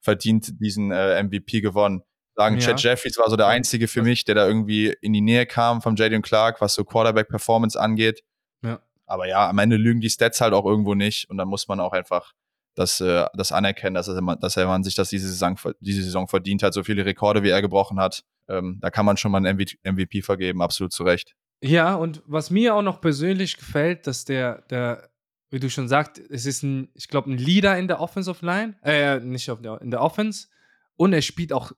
verdient 0.02 0.60
diesen 0.60 0.92
äh, 0.92 1.22
MVP 1.22 1.62
gewonnen. 1.62 2.02
Sagen, 2.36 2.58
Ja. 2.58 2.68
Chad 2.68 2.82
Jeffries 2.82 3.18
war 3.18 3.30
so 3.30 3.36
der 3.36 3.48
einzige 3.48 3.88
für 3.88 4.02
mich, 4.02 4.26
der 4.26 4.36
da 4.36 4.48
irgendwie 4.48 4.96
in 5.02 5.14
die 5.14 5.22
Nähe 5.22 5.46
kam 5.46 5.82
von 5.82 5.96
Jadon 5.96 6.22
Clark, 6.22 6.62
was 6.62 6.74
so 6.74 6.84
Quarterback-Performance 6.84 7.80
angeht. 7.80 8.24
Ja. 8.64 8.80
Aber 9.06 9.28
ja, 9.28 9.50
am 9.50 9.60
Ende 9.60 9.76
lügen 9.76 10.02
die 10.02 10.10
Stats 10.10 10.42
halt 10.42 10.54
auch 10.54 10.66
irgendwo 10.66 10.96
nicht 10.96 11.30
und 11.30 11.38
dann 11.38 11.48
muss 11.48 11.68
man 11.68 11.80
auch 11.80 11.92
einfach 11.92 12.34
das, 12.76 13.00
äh, 13.02 13.26
das 13.36 13.52
anerkennen, 13.52 13.94
dass 13.94 14.08
er, 14.08 14.22
dass 14.38 14.58
er 14.58 14.66
man 14.66 14.84
sich 14.84 14.96
das 14.96 15.10
diese 15.10 15.28
Saison, 15.28 15.60
diese 15.80 16.02
Saison 16.02 16.28
verdient 16.28 16.64
hat, 16.64 16.74
so 16.74 16.84
viele 16.84 17.06
Rekorde 17.06 17.44
wie 17.44 17.50
er 17.50 17.62
gebrochen 17.62 18.00
hat. 18.00 18.24
Ähm, 18.48 18.80
da 18.82 18.90
kann 18.90 19.06
man 19.06 19.18
schon 19.18 19.32
mal 19.32 19.46
einen 19.46 19.58
MV 19.58 19.74
MVP 19.84 20.22
vergeben, 20.22 20.62
absolut 20.62 20.92
zu 20.92 21.04
Recht. 21.04 21.36
Ja, 21.62 21.96
und 21.96 22.24
was 22.26 22.50
mir 22.50 22.76
auch 22.76 22.82
noch 22.82 23.00
persönlich 23.00 23.58
gefällt, 23.58 24.08
dass 24.08 24.26
der, 24.26 24.64
der, 24.70 25.10
wie 25.50 25.60
du 25.60 25.70
schon 25.70 25.88
sagst, 25.88 26.20
es 26.30 26.46
ist 26.46 26.64
ein, 26.64 26.90
ich 26.94 27.08
glaube, 27.08 27.32
ein 27.32 27.38
Leader 27.38 27.78
in 27.78 27.88
der 27.88 28.02
Offensive 28.02 28.46
Line, 28.46 28.76
äh, 28.84 29.20
nicht 29.20 29.50
auf 29.50 29.62
der, 29.62 29.80
in 29.82 29.92
der 29.92 30.02
Offense, 30.02 30.48
und 30.96 31.14
er 31.14 31.22
spielt 31.22 31.54
auch 31.54 31.72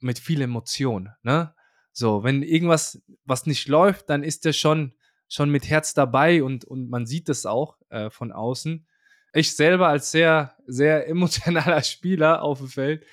mit 0.00 0.18
viel 0.18 0.40
Emotion, 0.40 1.10
ne? 1.22 1.54
So, 1.92 2.22
wenn 2.22 2.42
irgendwas, 2.42 3.02
was 3.24 3.46
nicht 3.46 3.68
läuft, 3.68 4.10
dann 4.10 4.22
ist 4.22 4.44
er 4.44 4.52
schon, 4.52 4.92
schon 5.28 5.48
mit 5.48 5.66
Herz 5.66 5.94
dabei 5.94 6.42
und, 6.42 6.66
und 6.66 6.90
man 6.90 7.06
sieht 7.06 7.30
das 7.30 7.46
auch 7.46 7.78
äh, 7.88 8.10
von 8.10 8.32
außen. 8.32 8.86
ich 9.32 9.56
selber 9.56 9.88
als 9.88 10.10
sehr, 10.10 10.54
sehr 10.66 11.08
emotionaler 11.08 11.82
Spieler 11.82 12.42
auf 12.42 12.58
dem 12.58 12.68
Feld, 12.68 13.06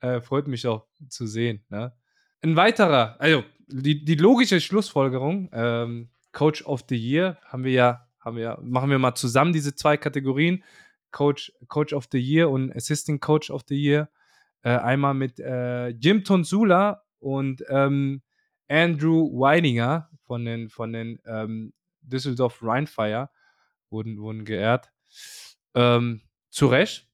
äh, 0.00 0.22
freut 0.22 0.48
mich 0.48 0.66
auch 0.66 0.86
zu 1.10 1.26
sehen. 1.26 1.64
Ne? 1.68 1.92
Ein 2.40 2.56
weiterer, 2.56 3.16
also 3.20 3.44
die, 3.68 4.04
die 4.04 4.14
logische 4.14 4.60
Schlussfolgerung, 4.60 5.50
ähm, 5.52 6.08
Coach 6.32 6.64
of 6.64 6.84
the 6.88 6.96
Year, 6.96 7.38
haben 7.44 7.64
wir 7.64 7.72
ja, 7.72 8.08
haben 8.20 8.36
wir 8.36 8.58
machen 8.62 8.90
wir 8.90 8.98
mal 8.98 9.14
zusammen 9.14 9.52
diese 9.52 9.74
zwei 9.74 9.96
Kategorien, 9.96 10.64
Coach, 11.10 11.52
Coach 11.68 11.92
of 11.92 12.08
the 12.10 12.18
Year 12.18 12.48
und 12.48 12.74
Assistant 12.74 13.20
Coach 13.20 13.50
of 13.50 13.62
the 13.68 13.76
Year. 13.76 14.08
Äh, 14.62 14.70
einmal 14.70 15.14
mit 15.14 15.40
äh, 15.40 15.88
Jim 15.88 16.24
Tonsula 16.24 17.02
und 17.18 17.64
ähm, 17.68 18.22
Andrew 18.68 19.38
Weidinger 19.38 20.10
von 20.22 20.44
den, 20.44 20.68
von 20.68 20.92
den 20.92 21.18
ähm, 21.26 21.72
Düsseldorf 22.02 22.62
Rheinfire 22.62 23.30
wurden, 23.90 24.18
wurden 24.20 24.44
geehrt. 24.44 24.90
Ähm, 25.74 26.22
zu 26.50 26.66
Recht, 26.66 27.08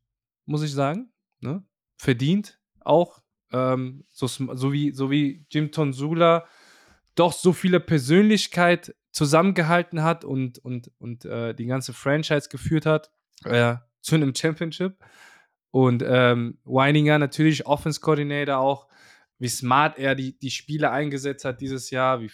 muss 0.44 0.62
ich 0.62 0.72
sagen. 0.72 1.12
Ne? 1.40 1.64
Verdient 1.96 2.60
auch. 2.80 3.22
Ähm, 3.52 4.04
so, 4.10 4.26
so, 4.26 4.72
wie, 4.72 4.92
so 4.92 5.10
wie 5.10 5.46
Jim 5.50 5.70
Tonsula 5.70 6.46
doch 7.14 7.32
so 7.32 7.52
viele 7.52 7.80
Persönlichkeit 7.80 8.94
zusammengehalten 9.12 10.02
hat 10.02 10.24
und, 10.24 10.58
und, 10.58 10.90
und 10.98 11.24
äh, 11.24 11.54
die 11.54 11.66
ganze 11.66 11.92
Franchise 11.92 12.48
geführt 12.50 12.84
hat 12.86 13.10
äh, 13.44 13.76
zu 14.02 14.14
einem 14.14 14.34
Championship. 14.34 14.98
Und 15.76 16.02
ähm, 16.08 16.56
Weininger 16.64 17.18
natürlich 17.18 17.66
Offense 17.66 18.00
Coordinator 18.00 18.56
auch, 18.56 18.86
wie 19.38 19.50
smart 19.50 19.98
er 19.98 20.14
die, 20.14 20.32
die 20.38 20.50
Spiele 20.50 20.90
eingesetzt 20.90 21.44
hat 21.44 21.60
dieses 21.60 21.90
Jahr, 21.90 22.22
wie 22.22 22.30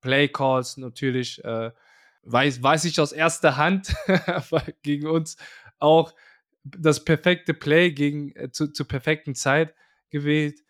Play 0.00 0.28
Calls 0.28 0.76
natürlich, 0.76 1.44
äh, 1.44 1.72
weiß, 2.22 2.62
weiß 2.62 2.84
ich 2.84 3.00
aus 3.00 3.10
erster 3.10 3.56
Hand 3.56 3.92
gegen 4.82 5.08
uns 5.08 5.36
auch 5.80 6.14
das 6.62 7.04
perfekte 7.04 7.54
Play 7.54 7.90
gegen, 7.90 8.30
äh, 8.36 8.52
zu, 8.52 8.68
zur 8.68 8.86
perfekten 8.86 9.34
Zeit 9.34 9.74
gewählt. 10.10 10.60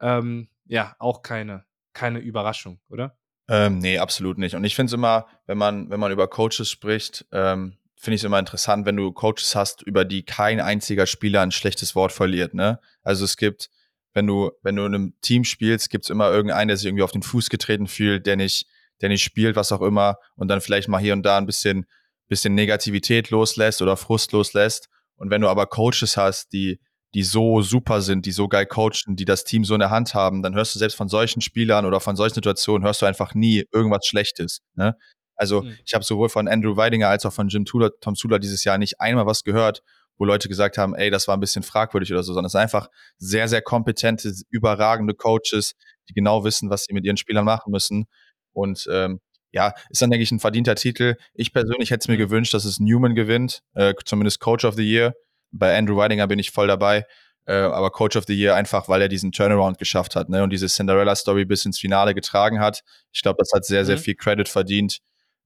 Ähm, 0.00 0.48
ja, 0.64 0.96
auch 0.98 1.20
keine, 1.20 1.66
keine 1.92 2.20
Überraschung, 2.20 2.80
oder? 2.88 3.18
Ähm, 3.48 3.80
nee, 3.80 3.98
absolut 3.98 4.38
nicht. 4.38 4.54
Und 4.54 4.64
ich 4.64 4.74
finde 4.74 4.86
es 4.86 4.94
immer, 4.94 5.26
wenn 5.44 5.58
man, 5.58 5.90
wenn 5.90 6.00
man 6.00 6.10
über 6.10 6.26
Coaches 6.26 6.70
spricht, 6.70 7.26
ähm, 7.32 7.76
finde 7.96 8.16
ich 8.16 8.20
es 8.20 8.24
immer 8.24 8.38
interessant, 8.38 8.86
wenn 8.86 8.96
du 8.96 9.12
Coaches 9.12 9.54
hast, 9.54 9.82
über 9.82 10.04
die 10.04 10.24
kein 10.24 10.60
einziger 10.60 11.06
Spieler 11.06 11.40
ein 11.40 11.50
schlechtes 11.50 11.94
Wort 11.94 12.12
verliert. 12.12 12.54
Ne? 12.54 12.78
Also 13.02 13.24
es 13.24 13.36
gibt, 13.36 13.70
wenn 14.12 14.26
du, 14.26 14.50
wenn 14.62 14.76
du 14.76 14.84
in 14.84 14.94
einem 14.94 15.14
Team 15.22 15.44
spielst, 15.44 15.90
gibt 15.90 16.04
es 16.04 16.10
immer 16.10 16.30
irgendeinen, 16.30 16.68
der 16.68 16.76
sich 16.76 16.86
irgendwie 16.86 17.02
auf 17.02 17.12
den 17.12 17.22
Fuß 17.22 17.48
getreten 17.48 17.86
fühlt, 17.86 18.26
der 18.26 18.36
nicht, 18.36 18.66
der 19.00 19.08
nicht 19.08 19.24
spielt, 19.24 19.56
was 19.56 19.72
auch 19.72 19.82
immer, 19.82 20.16
und 20.36 20.48
dann 20.48 20.60
vielleicht 20.60 20.88
mal 20.88 21.00
hier 21.00 21.14
und 21.14 21.22
da 21.22 21.38
ein 21.38 21.46
bisschen, 21.46 21.86
bisschen 22.28 22.54
Negativität 22.54 23.30
loslässt 23.30 23.82
oder 23.82 23.96
Frust 23.96 24.32
loslässt. 24.32 24.88
Und 25.16 25.30
wenn 25.30 25.40
du 25.40 25.48
aber 25.48 25.66
Coaches 25.66 26.16
hast, 26.16 26.52
die, 26.52 26.80
die 27.14 27.22
so 27.22 27.62
super 27.62 28.02
sind, 28.02 28.26
die 28.26 28.32
so 28.32 28.46
geil 28.48 28.66
coachen, 28.66 29.16
die 29.16 29.24
das 29.24 29.44
Team 29.44 29.64
so 29.64 29.74
in 29.74 29.80
der 29.80 29.90
Hand 29.90 30.14
haben, 30.14 30.42
dann 30.42 30.54
hörst 30.54 30.74
du 30.74 30.78
selbst 30.78 30.96
von 30.96 31.08
solchen 31.08 31.40
Spielern 31.40 31.86
oder 31.86 32.00
von 32.00 32.16
solchen 32.16 32.34
Situationen, 32.34 32.84
hörst 32.84 33.00
du 33.00 33.06
einfach 33.06 33.34
nie 33.34 33.64
irgendwas 33.72 34.06
Schlechtes. 34.06 34.60
Ne? 34.74 34.96
Also 35.36 35.62
mhm. 35.62 35.76
ich 35.84 35.94
habe 35.94 36.04
sowohl 36.04 36.28
von 36.28 36.48
Andrew 36.48 36.76
Weidinger 36.76 37.08
als 37.08 37.24
auch 37.26 37.32
von 37.32 37.48
Jim 37.48 37.64
Tula, 37.64 37.90
Tom 38.00 38.14
Sula 38.14 38.38
dieses 38.38 38.64
Jahr 38.64 38.78
nicht 38.78 39.00
einmal 39.00 39.26
was 39.26 39.44
gehört, 39.44 39.82
wo 40.18 40.24
Leute 40.24 40.48
gesagt 40.48 40.78
haben, 40.78 40.94
ey, 40.94 41.10
das 41.10 41.28
war 41.28 41.36
ein 41.36 41.40
bisschen 41.40 41.62
fragwürdig 41.62 42.12
oder 42.12 42.22
so, 42.22 42.32
sondern 42.32 42.46
es 42.46 42.52
sind 42.52 42.62
einfach 42.62 42.88
sehr, 43.18 43.48
sehr 43.48 43.62
kompetente, 43.62 44.32
überragende 44.50 45.14
Coaches, 45.14 45.74
die 46.08 46.14
genau 46.14 46.44
wissen, 46.44 46.70
was 46.70 46.84
sie 46.84 46.94
mit 46.94 47.04
ihren 47.04 47.16
Spielern 47.16 47.44
machen 47.44 47.70
müssen. 47.70 48.06
Und 48.52 48.88
ähm, 48.90 49.20
ja, 49.52 49.74
ist 49.90 50.02
dann, 50.02 50.10
denke 50.10 50.22
ich, 50.22 50.32
ein 50.32 50.40
verdienter 50.40 50.74
Titel. 50.74 51.16
Ich 51.34 51.52
persönlich 51.52 51.90
hätte 51.90 52.00
es 52.00 52.08
mir 52.08 52.14
mhm. 52.14 52.28
gewünscht, 52.28 52.54
dass 52.54 52.64
es 52.64 52.80
Newman 52.80 53.14
gewinnt, 53.14 53.62
äh, 53.74 53.94
zumindest 54.04 54.40
Coach 54.40 54.64
of 54.64 54.74
the 54.74 54.82
Year. 54.82 55.14
Bei 55.50 55.76
Andrew 55.76 55.96
Weidinger 55.96 56.26
bin 56.26 56.38
ich 56.38 56.50
voll 56.50 56.66
dabei. 56.66 57.06
Äh, 57.46 57.54
aber 57.54 57.90
Coach 57.90 58.16
of 58.16 58.24
the 58.26 58.34
Year 58.34 58.54
einfach, 58.56 58.88
weil 58.88 59.00
er 59.00 59.08
diesen 59.08 59.30
Turnaround 59.30 59.78
geschafft 59.78 60.16
hat 60.16 60.28
ne? 60.28 60.42
und 60.42 60.50
diese 60.50 60.66
Cinderella-Story 60.66 61.44
bis 61.44 61.64
ins 61.64 61.78
Finale 61.78 62.12
getragen 62.12 62.58
hat. 62.58 62.82
Ich 63.12 63.22
glaube, 63.22 63.36
das 63.38 63.52
hat 63.54 63.64
sehr, 63.64 63.84
sehr 63.84 63.96
mhm. 63.96 64.00
viel 64.00 64.14
Credit 64.16 64.48
verdient. 64.48 64.98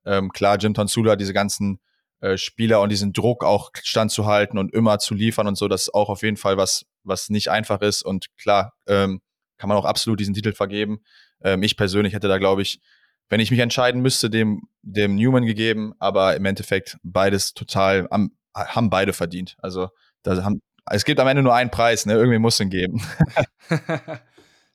Ähm, 0.04 0.30
klar, 0.30 0.58
Jim 0.58 0.74
Tonsula, 0.74 1.16
diese 1.16 1.32
ganzen 1.32 1.80
äh, 2.20 2.36
Spieler 2.36 2.80
und 2.80 2.90
diesen 2.90 3.12
Druck 3.12 3.44
auch 3.44 3.70
standzuhalten 3.82 4.58
und 4.58 4.74
immer 4.74 4.98
zu 4.98 5.14
liefern 5.14 5.46
und 5.46 5.56
so, 5.56 5.68
das 5.68 5.82
ist 5.82 5.94
auch 5.94 6.08
auf 6.08 6.22
jeden 6.22 6.36
Fall 6.36 6.56
was, 6.56 6.84
was 7.02 7.30
nicht 7.30 7.48
einfach 7.48 7.80
ist. 7.80 8.02
Und 8.02 8.26
klar, 8.36 8.74
ähm, 8.86 9.20
kann 9.56 9.68
man 9.68 9.78
auch 9.78 9.84
absolut 9.84 10.20
diesen 10.20 10.34
Titel 10.34 10.52
vergeben. 10.52 11.00
Ähm, 11.42 11.62
ich 11.62 11.76
persönlich 11.76 12.14
hätte 12.14 12.28
da, 12.28 12.38
glaube 12.38 12.62
ich, 12.62 12.80
wenn 13.28 13.40
ich 13.40 13.50
mich 13.50 13.60
entscheiden 13.60 14.02
müsste, 14.02 14.28
dem, 14.28 14.62
dem 14.82 15.14
Newman 15.14 15.46
gegeben, 15.46 15.94
aber 15.98 16.36
im 16.36 16.44
Endeffekt 16.44 16.98
beides 17.02 17.54
total, 17.54 18.08
am, 18.10 18.32
haben 18.54 18.90
beide 18.90 19.12
verdient. 19.12 19.56
Also 19.58 19.88
da 20.22 20.42
haben, 20.42 20.60
es 20.86 21.04
gibt 21.04 21.20
am 21.20 21.28
Ende 21.28 21.42
nur 21.42 21.54
einen 21.54 21.70
Preis, 21.70 22.06
ne? 22.06 22.14
Irgendwie 22.14 22.38
muss 22.38 22.54
es 22.54 22.60
ihn 22.60 22.70
geben. 22.70 23.02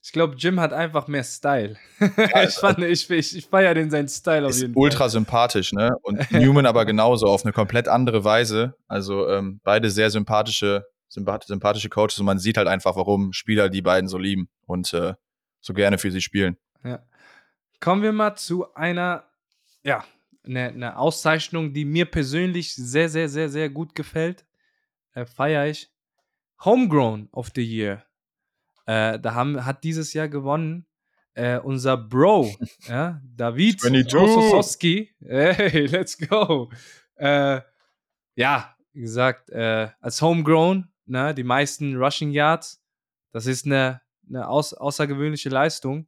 ich 0.05 0.11
glaube, 0.11 0.35
Jim 0.35 0.59
hat 0.59 0.71
einfach 0.71 1.07
mehr 1.07 1.23
Style. 1.23 1.77
Ich 2.43 2.53
fand, 2.53 2.77
ich, 2.79 3.09
ich, 3.09 3.35
ich 3.37 3.47
feiere 3.47 3.73
den 3.73 3.89
seinen 3.89 4.07
Style 4.07 4.45
auf 4.45 4.55
jeden 4.55 4.75
Fall. 4.75 4.83
Ultra 4.83 5.09
sympathisch, 5.09 5.73
ne? 5.73 5.97
Und 6.03 6.19
Newman 6.31 6.67
aber 6.67 6.85
genauso 6.85 7.25
auf 7.25 7.43
eine 7.43 7.53
komplett 7.53 7.87
andere 7.87 8.23
Weise. 8.23 8.75
Also 8.87 9.27
ähm, 9.27 9.61
beide 9.63 9.89
sehr 9.89 10.11
sympathische, 10.11 10.85
sympathische 11.07 11.89
Coaches 11.89 12.19
und 12.19 12.27
man 12.27 12.37
sieht 12.37 12.57
halt 12.57 12.67
einfach, 12.67 12.95
warum 12.95 13.33
Spieler 13.33 13.67
die 13.67 13.81
beiden 13.81 14.07
so 14.07 14.19
lieben 14.19 14.47
und 14.67 14.93
äh, 14.93 15.15
so 15.59 15.73
gerne 15.73 15.97
für 15.97 16.11
sie 16.11 16.21
spielen. 16.21 16.57
Ja. 16.83 16.99
Kommen 17.79 18.03
wir 18.03 18.11
mal 18.11 18.35
zu 18.35 18.75
einer, 18.75 19.23
ja, 19.81 20.05
eine, 20.45 20.67
eine 20.67 20.97
Auszeichnung, 20.99 21.73
die 21.73 21.83
mir 21.83 22.05
persönlich 22.05 22.75
sehr, 22.75 23.09
sehr, 23.09 23.27
sehr, 23.27 23.49
sehr 23.49 23.69
gut 23.71 23.95
gefällt. 23.95 24.45
Äh, 25.13 25.25
Feiere 25.25 25.65
ich. 25.65 25.89
Homegrown 26.63 27.27
of 27.31 27.49
the 27.55 27.63
Year. 27.63 28.05
Äh, 28.85 29.19
da 29.19 29.33
haben, 29.33 29.65
hat 29.65 29.83
dieses 29.83 30.13
Jahr 30.13 30.27
gewonnen 30.27 30.85
äh, 31.35 31.59
unser 31.59 31.97
Bro, 31.97 32.55
ja, 32.87 33.21
David 33.35 33.83
Ososowski. 33.83 35.11
Hey, 35.19 35.85
let's 35.87 36.17
go. 36.17 36.71
Äh, 37.15 37.61
ja, 38.35 38.75
wie 38.93 39.01
gesagt, 39.01 39.49
äh, 39.49 39.89
als 39.99 40.21
Homegrown, 40.21 40.89
ne, 41.05 41.33
die 41.33 41.43
meisten 41.43 41.95
Rushing 41.95 42.31
Yards, 42.31 42.81
das 43.31 43.45
ist 43.45 43.65
eine, 43.65 44.01
eine 44.29 44.47
aus, 44.47 44.73
außergewöhnliche 44.73 45.49
Leistung. 45.49 46.07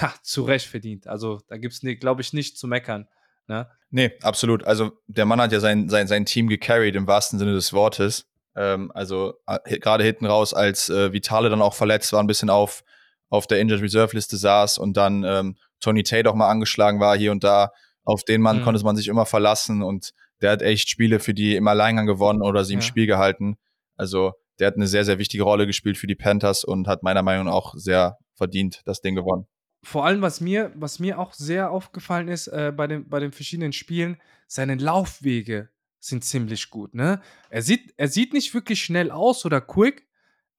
Ha, 0.00 0.14
zu 0.22 0.44
Recht 0.44 0.66
verdient. 0.66 1.08
Also 1.08 1.40
da 1.48 1.56
gibt 1.56 1.74
es, 1.74 1.80
glaube 1.98 2.22
ich, 2.22 2.32
nicht 2.32 2.56
zu 2.56 2.68
meckern. 2.68 3.08
Ne? 3.48 3.68
Nee, 3.90 4.12
absolut. 4.22 4.62
Also 4.62 4.92
der 5.08 5.26
Mann 5.26 5.40
hat 5.40 5.50
ja 5.50 5.58
sein, 5.58 5.88
sein, 5.88 6.06
sein 6.06 6.26
Team 6.26 6.48
gecarried 6.48 6.94
im 6.94 7.08
wahrsten 7.08 7.40
Sinne 7.40 7.54
des 7.54 7.72
Wortes. 7.72 8.29
Ähm, 8.56 8.90
also 8.94 9.34
äh, 9.46 9.78
gerade 9.78 10.04
hinten 10.04 10.26
raus, 10.26 10.54
als 10.54 10.88
äh, 10.88 11.12
Vitale 11.12 11.50
dann 11.50 11.62
auch 11.62 11.74
verletzt 11.74 12.12
war, 12.12 12.20
ein 12.20 12.26
bisschen 12.26 12.50
auf, 12.50 12.82
auf 13.28 13.46
der 13.46 13.60
Injured 13.60 13.82
Reserve 13.82 14.14
Liste 14.14 14.36
saß 14.36 14.78
und 14.78 14.96
dann 14.96 15.24
ähm, 15.24 15.56
Tony 15.80 16.02
Tate 16.02 16.28
auch 16.28 16.34
mal 16.34 16.50
angeschlagen 16.50 17.00
war 17.00 17.16
hier 17.16 17.32
und 17.32 17.44
da. 17.44 17.72
Auf 18.04 18.24
den 18.24 18.40
Mann 18.40 18.60
mhm. 18.60 18.64
konnte 18.64 18.82
man 18.82 18.96
sich 18.96 19.08
immer 19.08 19.26
verlassen 19.26 19.82
und 19.82 20.12
der 20.40 20.52
hat 20.52 20.62
echt 20.62 20.88
Spiele 20.88 21.20
für 21.20 21.34
die 21.34 21.54
im 21.54 21.68
Alleingang 21.68 22.06
gewonnen 22.06 22.42
oder 22.42 22.64
sie 22.64 22.74
im 22.74 22.80
ja. 22.80 22.86
Spiel 22.86 23.06
gehalten. 23.06 23.56
Also 23.96 24.32
der 24.58 24.68
hat 24.68 24.76
eine 24.76 24.86
sehr, 24.86 25.04
sehr 25.04 25.18
wichtige 25.18 25.42
Rolle 25.42 25.66
gespielt 25.66 25.98
für 25.98 26.06
die 26.06 26.14
Panthers 26.14 26.64
und 26.64 26.88
hat 26.88 27.02
meiner 27.02 27.22
Meinung 27.22 27.46
nach 27.46 27.52
auch 27.52 27.74
sehr 27.76 28.18
verdient 28.34 28.80
das 28.86 29.00
Ding 29.00 29.14
gewonnen 29.14 29.46
vor 29.82 30.04
allem, 30.04 30.22
was 30.22 30.40
mir, 30.40 30.72
was 30.74 30.98
mir 30.98 31.18
auch 31.18 31.32
sehr 31.32 31.70
aufgefallen 31.70 32.28
ist 32.28 32.48
äh, 32.48 32.72
bei, 32.74 32.86
den, 32.86 33.08
bei 33.08 33.20
den 33.20 33.32
verschiedenen 33.32 33.72
Spielen, 33.72 34.20
seine 34.46 34.74
Laufwege 34.74 35.70
sind 36.00 36.24
ziemlich 36.24 36.70
gut. 36.70 36.94
Ne? 36.94 37.20
Er, 37.50 37.62
sieht, 37.62 37.94
er 37.96 38.08
sieht 38.08 38.32
nicht 38.32 38.52
wirklich 38.54 38.82
schnell 38.82 39.10
aus 39.10 39.44
oder 39.44 39.60
quick, 39.60 40.08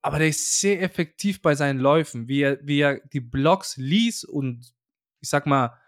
aber 0.00 0.18
der 0.18 0.28
ist 0.28 0.60
sehr 0.60 0.80
effektiv 0.80 1.42
bei 1.42 1.54
seinen 1.54 1.78
Läufen, 1.78 2.28
wie 2.28 2.40
er, 2.40 2.58
wie 2.62 2.80
er 2.80 3.00
die 3.12 3.20
Blocks 3.20 3.76
liest 3.76 4.24
und 4.24 4.72
ich 5.20 5.28
sag 5.28 5.46
mal, 5.46 5.78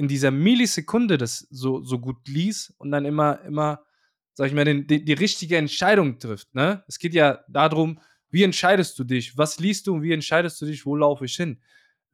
in 0.00 0.08
dieser 0.08 0.30
Millisekunde 0.30 1.18
das 1.18 1.46
so, 1.50 1.82
so 1.82 1.98
gut 1.98 2.26
liest 2.26 2.72
und 2.78 2.90
dann 2.90 3.04
immer, 3.04 3.42
immer, 3.42 3.84
sag 4.32 4.46
ich 4.46 4.54
mal, 4.54 4.64
den, 4.64 4.86
die, 4.86 5.04
die 5.04 5.12
richtige 5.12 5.58
Entscheidung 5.58 6.18
trifft. 6.18 6.54
Ne? 6.54 6.82
Es 6.88 6.98
geht 6.98 7.12
ja 7.12 7.44
darum, 7.48 8.00
wie 8.30 8.42
entscheidest 8.42 8.98
du 8.98 9.04
dich? 9.04 9.36
Was 9.36 9.58
liest 9.58 9.86
du 9.86 9.94
und 9.94 10.02
wie 10.02 10.12
entscheidest 10.12 10.58
du 10.62 10.64
dich, 10.64 10.86
wo 10.86 10.96
laufe 10.96 11.26
ich 11.26 11.36
hin? 11.36 11.60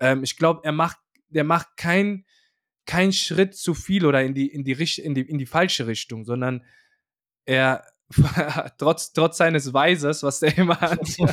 Ähm, 0.01 0.25
ich 0.25 0.37
glaube, 0.37 0.63
er 0.65 0.73
macht, 0.73 0.99
der 1.29 1.45
macht 1.45 1.77
keinen 1.77 2.26
kein 2.87 3.13
Schritt 3.13 3.55
zu 3.55 3.75
viel 3.75 4.07
oder 4.07 4.23
in 4.23 4.35
die, 4.35 4.47
in 4.47 4.65
die, 4.65 4.73
in 4.73 5.15
die, 5.15 5.23
in 5.23 5.39
die 5.39 5.47
falsche 5.47 5.87
Richtung, 5.87 6.25
sondern 6.25 6.65
er, 7.45 7.85
trotz, 8.79 9.13
trotz 9.13 9.37
seines 9.37 9.73
Weisers, 9.75 10.23
was 10.23 10.41
der 10.41 10.57
immer 10.57 10.81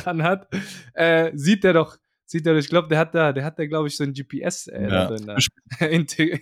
anhat, 0.06 0.48
äh, 0.94 1.30
sieht 1.34 1.64
er 1.64 1.72
doch, 1.72 1.96
sieht 2.26 2.46
er, 2.46 2.56
ich 2.56 2.68
glaube, 2.68 2.88
der 2.88 2.98
hat 2.98 3.14
da, 3.14 3.32
der 3.32 3.44
hat 3.44 3.58
da, 3.58 3.66
glaube 3.66 3.88
ich, 3.88 3.96
so 3.96 4.04
ein 4.04 4.12
GPS 4.12 4.66
äh, 4.66 4.88
ja. 4.88 5.06
drin. 5.06 5.26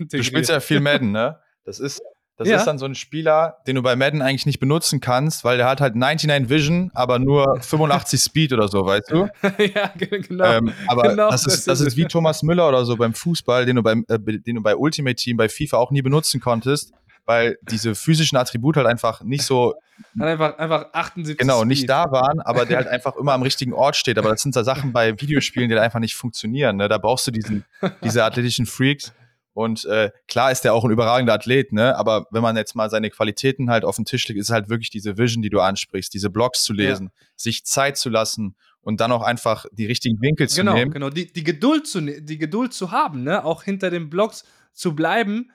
Du 0.08 0.22
spielst 0.22 0.50
ja 0.50 0.60
viel 0.60 0.80
Madden, 0.80 1.12
ne? 1.12 1.38
Das 1.64 1.78
ist, 1.78 2.02
das 2.37 2.49
ja. 2.49 2.57
ist 2.57 2.64
dann 2.64 2.78
so 2.78 2.87
ein 2.87 2.95
Spieler, 2.95 3.59
den 3.66 3.76
du 3.76 3.83
bei 3.83 3.95
Madden 3.95 4.22
eigentlich 4.22 4.47
nicht 4.47 4.59
benutzen 4.59 5.01
kannst, 5.01 5.45
weil 5.45 5.59
der 5.59 5.68
hat 5.68 5.80
halt 5.80 5.95
99 5.95 6.49
Vision, 6.49 6.91
aber 6.95 7.18
nur 7.18 7.61
85 7.61 8.20
Speed 8.20 8.53
oder 8.53 8.68
so, 8.68 8.85
weißt 8.85 9.11
du? 9.11 9.28
ja, 9.74 9.93
genau. 9.97 10.45
Ähm, 10.45 10.72
aber 10.87 11.03
genau, 11.03 11.30
das, 11.30 11.47
ist, 11.47 11.68
das, 11.68 11.80
ist 11.80 11.97
wie 11.97 12.07
Thomas 12.07 12.43
Müller 12.43 12.68
oder 12.68 12.85
so 12.85 12.97
beim 12.97 13.14
Fußball, 13.14 13.66
den 13.66 13.76
du, 13.76 13.83
beim, 13.83 14.05
äh, 14.09 14.18
den 14.18 14.57
du 14.57 14.62
bei 14.62 14.74
Ultimate 14.74 15.16
Team, 15.16 15.37
bei 15.37 15.49
FIFA 15.49 15.76
auch 15.76 15.91
nie 15.91 16.03
benutzen 16.03 16.41
konntest, 16.41 16.93
weil 17.26 17.59
diese 17.70 17.95
physischen 17.95 18.39
Attribute 18.39 18.76
halt 18.76 18.87
einfach 18.87 19.22
nicht 19.22 19.43
so, 19.43 19.74
Hat 20.18 20.26
einfach, 20.26 20.59
einfach 20.59 20.87
78 20.93 21.39
genau, 21.39 21.64
nicht 21.64 21.80
Speed. 21.80 21.91
da 21.91 22.11
waren, 22.11 22.41
aber 22.41 22.66
der 22.66 22.78
halt 22.78 22.89
einfach 22.89 23.14
immer 23.16 23.33
am 23.33 23.43
richtigen 23.43 23.72
Ort 23.72 23.95
steht. 23.95 24.18
Aber 24.18 24.30
das 24.30 24.43
sind 24.43 24.55
so 24.55 24.62
Sachen 24.62 24.93
bei 24.93 25.20
Videospielen, 25.20 25.68
die 25.68 25.74
halt 25.74 25.85
einfach 25.85 26.01
nicht 26.01 26.16
funktionieren. 26.16 26.76
Ne? 26.76 26.89
Da 26.89 26.99
brauchst 26.99 27.26
du 27.26 27.30
diesen, 27.30 27.64
diese 28.03 28.24
athletischen 28.24 28.66
Freaks. 28.66 29.12
Und 29.55 29.84
äh, 29.84 30.11
klar 30.28 30.50
ist 30.50 30.62
der 30.62 30.72
auch 30.74 30.84
ein 30.84 30.90
überragender 30.90 31.34
Athlet, 31.34 31.72
ne? 31.72 31.96
Aber 31.96 32.26
wenn 32.30 32.40
man 32.42 32.57
jetzt 32.57 32.74
mal 32.74 32.88
seine 32.88 33.11
Qualitäten 33.11 33.68
halt 33.70 33.84
auf 33.84 33.96
den 33.96 34.05
Tisch 34.07 34.26
legt, 34.28 34.40
ist 34.40 34.48
es 34.48 34.53
halt 34.53 34.68
wirklich 34.70 34.88
diese 34.90 35.18
Vision, 35.18 35.42
die 35.42 35.50
du 35.50 35.61
ansprichst, 35.61 36.12
diese 36.14 36.30
Blogs 36.30 36.64
zu 36.64 36.72
lesen, 36.72 37.11
sich 37.36 37.64
Zeit 37.66 37.98
zu 37.98 38.09
lassen 38.09 38.57
und 38.80 39.00
dann 39.00 39.12
auch 39.12 39.22
einfach 39.22 39.66
die 39.72 39.84
richtigen 39.86 40.20
Winkel 40.22 40.48
zu 40.48 40.57
Genau, 40.57 40.74
nehmen. 40.74 40.90
genau. 40.90 41.11
Die, 41.11 41.30
die, 41.32 41.44
Geduld 41.44 41.86
zu, 41.86 42.00
ne- 42.00 42.22
die 42.22 42.38
Geduld 42.38 42.72
zu 42.72 42.90
haben, 42.92 43.22
ne? 43.24 43.44
auch 43.44 43.62
hinter 43.62 43.90
den 43.90 44.09
Blocks 44.09 44.44
zu 44.72 44.94
bleiben, 44.94 45.50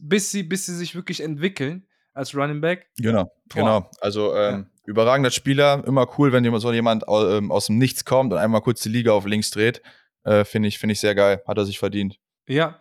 bis 0.00 0.30
sie, 0.30 0.42
bis 0.44 0.64
sie 0.66 0.74
sich 0.74 0.94
wirklich 0.94 1.20
entwickeln 1.20 1.86
als 2.14 2.34
Running 2.34 2.60
Back. 2.62 2.86
Genau, 2.96 3.24
Boah. 3.24 3.54
genau. 3.54 3.90
Also 4.00 4.34
ähm, 4.34 4.66
überragender 4.86 5.30
Spieler, 5.30 5.82
immer 5.86 6.08
cool, 6.18 6.32
wenn 6.32 6.42
jemand, 6.44 6.62
so 6.62 6.72
jemand 6.72 7.06
au- 7.06 7.28
ähm, 7.36 7.52
aus 7.52 7.66
dem 7.66 7.76
Nichts 7.78 8.04
kommt 8.04 8.32
und 8.32 8.38
einmal 8.38 8.62
kurz 8.62 8.80
die 8.80 8.88
Liga 8.88 9.12
auf 9.12 9.26
links 9.26 9.50
dreht. 9.50 9.82
Äh, 10.24 10.44
Finde 10.44 10.68
ich, 10.68 10.78
finde 10.78 10.94
ich 10.94 11.00
sehr 11.00 11.14
geil. 11.14 11.42
Hat 11.46 11.58
er 11.58 11.64
sich 11.66 11.78
verdient. 11.78 12.18
Ja. 12.48 12.78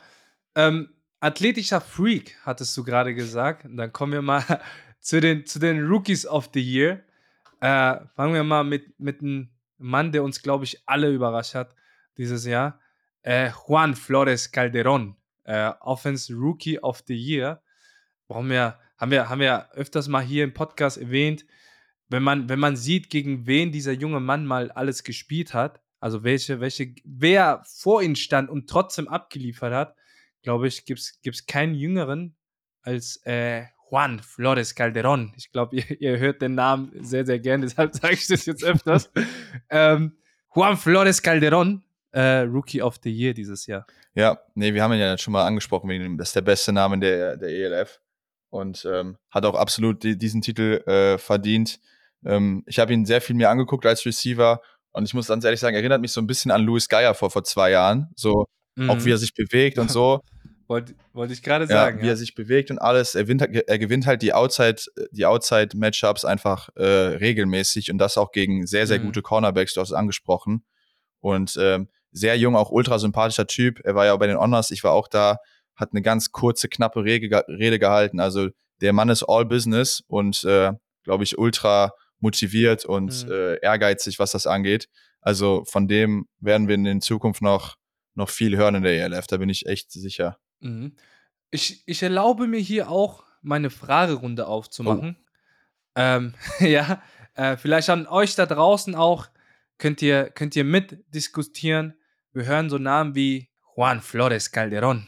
Ähm, 0.56 0.90
athletischer 1.20 1.82
Freak, 1.82 2.38
hattest 2.44 2.76
du 2.76 2.84
gerade 2.84 3.14
gesagt. 3.16 3.66
Dann 3.70 3.94
kommen 3.94 4.14
wir 4.14 4.22
mal 4.22 4.44
zu 5.00 5.22
den, 5.22 5.46
zu 5.46 5.60
den 5.60 5.86
Rookies 5.86 6.26
of 6.26 6.50
the 6.54 6.62
Year. 6.62 7.04
Äh, 7.60 8.00
fangen 8.16 8.34
wir 8.34 8.44
mal 8.44 8.64
mit, 8.64 9.00
mit 9.00 9.22
einem 9.22 9.50
Mann, 9.78 10.12
der 10.12 10.24
uns, 10.24 10.42
glaube 10.42 10.66
ich, 10.66 10.82
alle 10.86 11.12
überrascht 11.12 11.56
hat 11.56 11.76
dieses 12.18 12.46
Jahr. 12.46 12.80
Äh, 13.24 13.52
Juan 13.68 13.96
Flores 13.96 14.52
Calderon, 14.52 15.16
äh, 15.44 15.72
Offense 15.80 16.34
Rookie 16.34 16.80
of 16.80 17.04
the 17.08 17.16
Year. 17.16 17.62
Brauchen 18.28 18.50
wir, 18.50 18.80
haben 18.98 19.12
wir, 19.12 19.30
haben 19.30 19.42
wir 19.42 19.72
öfters 19.74 20.08
mal 20.08 20.24
hier 20.24 20.44
im 20.44 20.54
Podcast 20.54 20.98
erwähnt, 20.98 21.46
wenn 22.10 22.24
man, 22.24 22.50
wenn 22.50 22.60
man 22.60 22.76
sieht, 22.76 23.10
gegen 23.10 23.48
wen 23.48 23.72
dieser 23.72 23.94
junge 23.94 24.20
Mann 24.20 24.46
mal 24.46 24.72
alles 24.72 25.04
gespielt 25.04 25.54
hat, 25.54 25.82
also 26.00 26.24
welche, 26.24 26.60
welche, 26.60 26.94
wer 27.06 27.64
vor 27.66 28.02
ihm 28.02 28.16
stand 28.16 28.50
und 28.50 28.70
trotzdem 28.70 29.08
abgeliefert 29.08 29.74
hat, 29.74 29.96
glaube 30.42 30.68
ich, 30.68 30.86
gibt 30.86 31.00
es 31.00 31.46
keinen 31.46 31.76
Jüngeren 31.76 32.36
als 32.84 33.18
äh, 33.26 33.64
Juan 33.90 34.20
Flores 34.20 34.74
Calderon. 34.74 35.34
Ich 35.36 35.52
glaube, 35.52 35.76
ihr, 35.78 36.02
ihr 36.02 36.20
hört 36.20 36.42
den 36.42 36.56
Namen 36.56 36.92
sehr, 37.02 37.26
sehr 37.26 37.40
gern, 37.40 37.62
deshalb 37.62 37.96
sage 37.96 38.14
ich 38.14 38.28
das 38.28 38.46
jetzt 38.46 38.64
öfters. 38.64 39.10
ähm, 39.70 40.18
Juan 40.54 40.78
Flores 40.78 41.22
Calderon, 41.22 41.84
äh, 42.12 42.40
Rookie 42.40 42.82
of 42.82 43.00
the 43.04 43.12
Year 43.12 43.34
dieses 43.34 43.68
Jahr. 43.68 43.86
Ja, 44.14 44.40
nee, 44.56 44.74
wir 44.74 44.84
haben 44.84 44.94
ihn 44.94 45.00
ja 45.00 45.18
schon 45.18 45.34
mal 45.34 45.46
angesprochen, 45.46 46.18
das 46.18 46.30
ist 46.30 46.36
der 46.36 46.42
beste 46.42 46.74
Name 46.74 47.00
der, 47.00 47.38
der 47.38 47.50
ELF 47.50 48.02
und 48.50 48.86
ähm, 48.86 49.18
hat 49.30 49.46
auch 49.46 49.56
absolut 49.56 50.04
die, 50.04 50.18
diesen 50.18 50.42
Titel 50.42 50.84
äh, 50.86 51.18
verdient. 51.18 51.80
Ähm, 52.26 52.64
ich 52.68 52.80
habe 52.80 52.94
ihn 52.94 53.06
sehr 53.06 53.22
viel 53.22 53.36
mehr 53.36 53.50
angeguckt 53.50 53.86
als 53.86 54.06
Receiver 54.06 54.62
und 54.92 55.06
ich 55.06 55.14
muss 55.14 55.28
ganz 55.28 55.46
ehrlich 55.46 55.62
sagen, 55.62 55.76
erinnert 55.76 56.02
mich 56.02 56.12
so 56.12 56.20
ein 56.22 56.28
bisschen 56.28 56.52
an 56.52 56.62
Louis 56.62 56.90
Geier 56.90 57.14
vor, 57.14 57.32
vor 57.32 57.46
zwei 57.46 57.72
Jahren. 57.72 58.10
So, 58.16 58.46
auch 58.88 58.96
Mhm. 58.96 59.06
wie 59.06 59.12
er 59.12 59.18
sich 59.18 59.34
bewegt 59.34 59.78
und 59.78 59.90
so. 59.92 60.22
Wollte 60.68 60.94
wollte 61.12 61.34
ich 61.34 61.44
gerade 61.44 61.66
ja, 61.66 61.70
sagen. 61.70 62.02
wie 62.02 62.08
er 62.08 62.16
sich 62.16 62.34
bewegt 62.34 62.72
und 62.72 62.80
alles. 62.80 63.14
Er, 63.14 63.24
gewinnt, 63.26 63.42
er 63.42 63.78
gewinnt 63.78 64.06
halt 64.08 64.22
die 64.22 64.32
Outside, 64.34 64.78
die 65.12 65.26
Outside-Matchups 65.26 66.24
einfach 66.24 66.70
äh, 66.78 66.84
regelmäßig 66.86 67.92
und 67.92 67.98
das 67.98 68.18
auch 68.18 68.32
gegen 68.32 68.66
sehr, 68.66 68.88
sehr 68.88 69.00
Mhm. 69.00 69.08
gute 69.08 69.22
Cornerbacks, 69.22 69.74
du 69.74 69.82
hast 69.82 69.90
es 69.90 69.94
angesprochen. 69.96 70.64
Und 71.20 71.58
ähm, 71.60 71.90
sehr 72.14 72.38
jung, 72.38 72.56
auch 72.56 72.72
ultra 72.72 73.00
sympathischer 73.00 73.48
Typ. 73.48 73.82
Er 73.84 73.96
war 73.96 74.06
ja 74.06 74.14
auch 74.14 74.20
bei 74.20 74.28
den 74.28 74.38
Honors, 74.38 74.72
ich 74.72 74.84
war 74.86 74.94
auch 74.94 75.10
da, 75.10 75.38
hat 75.76 75.90
eine 75.92 76.02
ganz 76.02 76.32
kurze, 76.32 76.70
knappe 76.70 77.04
Rede, 77.04 77.44
Rede 77.50 77.78
gehalten. 77.78 78.22
Also 78.22 78.48
der 78.80 78.94
Mann 78.94 79.10
ist 79.10 79.24
all 79.24 79.46
business 79.46 80.02
und 80.08 80.44
äh, 80.46 80.72
glaube 81.04 81.24
ich, 81.26 81.38
ultra 81.38 81.92
motiviert 82.20 82.86
und 82.86 83.26
Mhm. 83.26 83.32
äh, 83.32 83.56
ehrgeizig, 83.58 84.20
was 84.20 84.32
das 84.32 84.48
angeht. 84.48 84.88
Also 85.20 85.64
von 85.66 85.90
dem 85.90 86.28
werden 86.40 86.70
wir 86.70 86.76
in 86.76 86.86
der 86.86 87.00
Zukunft 87.02 87.42
noch, 87.42 87.76
noch 88.14 88.30
viel 88.30 88.58
hören 88.58 88.76
in 88.76 88.84
der 88.84 88.94
ELF, 88.94 89.28
da 89.28 89.38
bin 89.38 89.50
ich 89.50 89.66
echt 89.66 89.92
sicher. 89.92 90.38
Mhm. 90.60 90.96
Ich, 91.50 91.84
ich 91.86 92.04
erlaube 92.04 92.48
mir 92.48 92.60
hier 92.60 92.90
auch 92.90 93.24
meine 93.42 93.70
Fragerunde 93.70 94.48
aufzumachen. 94.48 95.18
Ähm, 95.96 96.34
ja, 96.60 97.02
äh, 97.36 97.58
vielleicht 97.58 97.90
an 97.90 98.08
euch 98.08 98.36
da 98.36 98.46
draußen 98.46 98.96
auch 98.96 99.28
könnt 99.78 100.02
ihr, 100.02 100.30
könnt 100.30 100.56
ihr 100.56 100.64
mitdiskutieren. 100.64 101.96
Wir 102.34 102.46
hören 102.46 102.70
so 102.70 102.78
Namen 102.78 103.16
wie 103.16 103.50
Juan 103.76 104.02
Flores 104.02 104.52
Calderon 104.52 105.08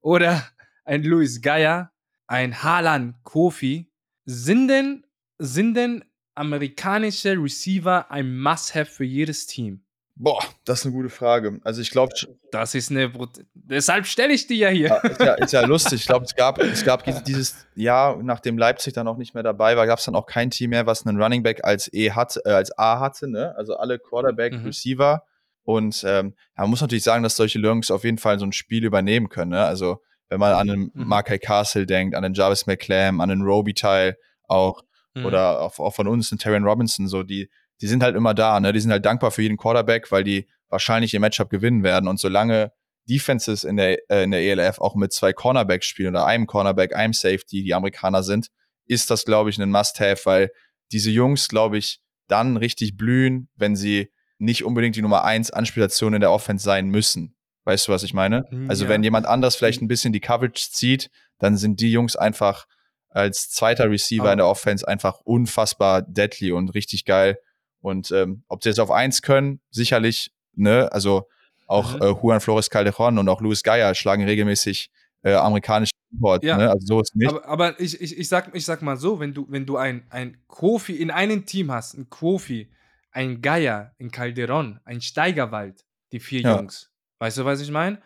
oder 0.00 0.46
ein 0.84 1.02
Luis 1.02 1.40
Gaya, 1.40 1.92
ein 2.26 2.62
Harlan 2.62 3.16
Kofi. 3.22 3.90
Sind 4.24 4.68
denn, 4.68 5.04
sind 5.38 5.74
denn 5.74 6.04
amerikanische 6.34 7.32
Receiver 7.32 8.10
ein 8.10 8.38
Must-Have 8.38 8.90
für 8.90 9.04
jedes 9.04 9.46
Team? 9.46 9.83
Boah, 10.16 10.38
das 10.64 10.80
ist 10.80 10.86
eine 10.86 10.94
gute 10.94 11.08
Frage. 11.08 11.58
Also 11.64 11.80
ich 11.80 11.90
glaube, 11.90 12.12
Das 12.52 12.74
ist 12.76 12.90
eine. 12.90 13.08
Brut 13.08 13.30
Deshalb 13.54 14.06
stelle 14.06 14.32
ich 14.32 14.46
die 14.46 14.58
ja 14.58 14.68
hier. 14.68 15.02
ist, 15.02 15.20
ja, 15.20 15.34
ist 15.34 15.52
ja 15.52 15.60
lustig. 15.66 16.00
Ich 16.02 16.06
glaube, 16.06 16.24
es 16.24 16.36
gab, 16.36 16.58
es 16.60 16.84
gab 16.84 17.02
dieses 17.24 17.66
Jahr, 17.74 18.22
nachdem 18.22 18.56
Leipzig 18.56 18.92
dann 18.92 19.08
auch 19.08 19.16
nicht 19.16 19.34
mehr 19.34 19.42
dabei 19.42 19.76
war, 19.76 19.86
gab 19.88 19.98
es 19.98 20.04
dann 20.04 20.14
auch 20.14 20.26
kein 20.26 20.50
Team 20.50 20.70
mehr, 20.70 20.86
was 20.86 21.04
einen 21.04 21.20
Running 21.20 21.42
Back 21.42 21.64
als 21.64 21.92
E 21.92 22.12
hatte, 22.12 22.40
äh, 22.44 22.52
als 22.52 22.76
A 22.78 23.00
hatte, 23.00 23.28
ne? 23.28 23.54
Also 23.56 23.76
alle 23.76 23.98
Quarterback, 23.98 24.52
Mhm. 24.52 24.66
Receiver. 24.66 25.24
Und 25.64 26.04
ähm, 26.06 26.34
ja, 26.56 26.62
man 26.62 26.70
muss 26.70 26.80
natürlich 26.80 27.04
sagen, 27.04 27.22
dass 27.24 27.34
solche 27.36 27.58
Jungs 27.58 27.90
auf 27.90 28.04
jeden 28.04 28.18
Fall 28.18 28.38
so 28.38 28.44
ein 28.46 28.52
Spiel 28.52 28.84
übernehmen 28.84 29.28
können. 29.30 29.50
Ne? 29.52 29.64
Also 29.64 30.00
wenn 30.28 30.38
man 30.38 30.52
an 30.52 30.70
einen 30.70 30.90
Mhm. 30.94 31.08
Markai 31.08 31.38
Castle 31.38 31.86
denkt, 31.86 32.14
an 32.14 32.22
den 32.22 32.34
Jarvis 32.34 32.66
McClam, 32.66 33.20
an 33.20 33.30
den 33.30 33.40
Robitaille 33.42 34.16
auch 34.46 34.82
Mhm. 35.14 35.26
oder 35.26 35.60
auch, 35.60 35.78
auch 35.78 35.94
von 35.94 36.06
uns, 36.06 36.28
den 36.28 36.38
Terran 36.38 36.64
Robinson, 36.64 37.08
so 37.08 37.22
die, 37.22 37.48
die 37.80 37.86
sind 37.86 38.02
halt 38.02 38.16
immer 38.16 38.34
da, 38.34 38.58
ne? 38.60 38.72
Die 38.72 38.80
sind 38.80 38.90
halt 38.92 39.04
dankbar 39.04 39.30
für 39.30 39.42
jeden 39.42 39.56
Quarterback, 39.56 40.10
weil 40.12 40.24
die 40.24 40.48
wahrscheinlich 40.68 41.12
ihr 41.14 41.20
Matchup 41.20 41.50
gewinnen 41.50 41.82
werden. 41.82 42.08
Und 42.08 42.18
solange 42.20 42.72
Defenses 43.08 43.64
in 43.64 43.76
der, 43.76 43.98
äh, 44.10 44.24
in 44.24 44.30
der 44.30 44.40
ELF 44.40 44.80
auch 44.80 44.94
mit 44.94 45.12
zwei 45.12 45.32
Cornerbacks 45.32 45.86
spielen 45.86 46.10
oder 46.14 46.26
einem 46.26 46.46
Cornerback, 46.46 46.94
einem 46.94 47.12
Safety, 47.12 47.62
die 47.62 47.74
Amerikaner 47.74 48.22
sind, 48.22 48.48
ist 48.86 49.10
das, 49.10 49.24
glaube 49.24 49.50
ich, 49.50 49.58
ein 49.58 49.70
Must-Have, 49.70 50.24
weil 50.24 50.50
diese 50.92 51.10
Jungs, 51.10 51.48
glaube 51.48 51.76
ich, 51.78 52.00
dann 52.28 52.56
richtig 52.56 52.96
blühen, 52.96 53.48
wenn 53.56 53.76
sie 53.76 54.10
nicht 54.38 54.64
unbedingt 54.64 54.96
die 54.96 55.02
Nummer 55.02 55.24
eins 55.24 55.50
Anspielstation 55.50 56.14
in 56.14 56.20
der 56.20 56.30
Offense 56.32 56.64
sein 56.64 56.88
müssen. 56.88 57.36
Weißt 57.64 57.88
du, 57.88 57.92
was 57.92 58.02
ich 58.02 58.14
meine? 58.14 58.44
Mhm, 58.50 58.68
Also 58.70 58.84
ja. 58.84 58.90
wenn 58.90 59.02
jemand 59.02 59.26
anders 59.26 59.56
vielleicht 59.56 59.80
ein 59.82 59.88
bisschen 59.88 60.12
die 60.12 60.20
Coverage 60.20 60.68
zieht, 60.70 61.10
dann 61.38 61.56
sind 61.56 61.80
die 61.80 61.90
Jungs 61.90 62.16
einfach 62.16 62.66
als 63.10 63.50
zweiter 63.50 63.90
Receiver 63.90 64.22
Aber- 64.24 64.32
in 64.32 64.38
der 64.38 64.46
Offense 64.48 64.86
einfach 64.86 65.20
unfassbar 65.24 66.02
deadly 66.02 66.52
und 66.52 66.70
richtig 66.70 67.04
geil. 67.04 67.38
Und 67.84 68.10
ähm, 68.12 68.44
ob 68.48 68.62
sie 68.62 68.70
jetzt 68.70 68.80
auf 68.80 68.90
eins 68.90 69.20
können, 69.20 69.60
sicherlich, 69.70 70.32
ne, 70.54 70.90
also 70.90 71.28
auch 71.66 71.96
Mhm. 71.96 72.02
äh, 72.02 72.10
Juan 72.22 72.40
Flores 72.40 72.70
Calderon 72.70 73.18
und 73.18 73.28
auch 73.28 73.42
Luis 73.42 73.62
Geier 73.62 73.94
schlagen 73.94 74.24
regelmäßig 74.24 74.90
äh, 75.22 75.34
amerikanische 75.34 75.92
Imports, 76.10 76.46
Ja. 76.46 76.56
ne? 76.56 76.70
Also 76.70 76.86
so 76.86 77.00
ist 77.02 77.14
nicht. 77.14 77.28
Aber, 77.28 77.46
aber 77.46 77.78
ich, 77.80 78.00
ich, 78.00 78.16
ich, 78.16 78.26
sag, 78.26 78.54
ich 78.54 78.64
sag 78.64 78.80
mal 78.80 78.96
so, 78.96 79.20
wenn 79.20 79.34
du, 79.34 79.46
wenn 79.50 79.66
du 79.66 79.76
ein, 79.76 80.06
ein 80.08 80.38
Kofi 80.46 80.94
in 80.94 81.10
einem 81.10 81.44
Team 81.44 81.70
hast, 81.70 81.92
ein 81.92 82.08
Kofi, 82.08 82.70
ein 83.10 83.42
Geier, 83.42 83.94
ein 84.00 84.10
Calderon, 84.10 84.80
ein 84.86 85.02
Steigerwald, 85.02 85.84
die 86.12 86.20
vier 86.20 86.40
Ja. 86.40 86.56
Jungs, 86.56 86.90
weißt 87.18 87.36
du, 87.36 87.44
was 87.44 87.60
ich 87.60 87.70
meine? 87.70 88.00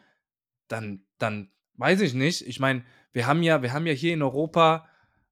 Dann, 0.67 1.05
dann 1.19 1.53
weiß 1.75 2.01
ich 2.01 2.15
nicht. 2.15 2.45
Ich 2.49 2.59
meine, 2.59 2.83
wir 3.13 3.29
haben 3.29 3.45
ja, 3.45 3.63
wir 3.63 3.73
haben 3.73 3.87
ja 3.87 3.93
hier 3.93 4.13
in 4.15 4.23
Europa, 4.23 4.89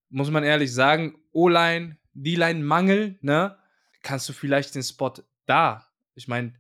muss 0.09 0.31
man 0.31 0.45
ehrlich 0.45 0.73
sagen, 0.73 1.17
O-Line, 1.33 1.97
D-Line-Mangel, 2.15 3.19
ne? 3.23 3.57
Kannst 4.07 4.29
du 4.29 4.33
vielleicht 4.33 4.75
den 4.75 4.83
Spot 4.85 5.13
da, 5.47 5.85
ich 6.15 6.29
meine, 6.29 6.53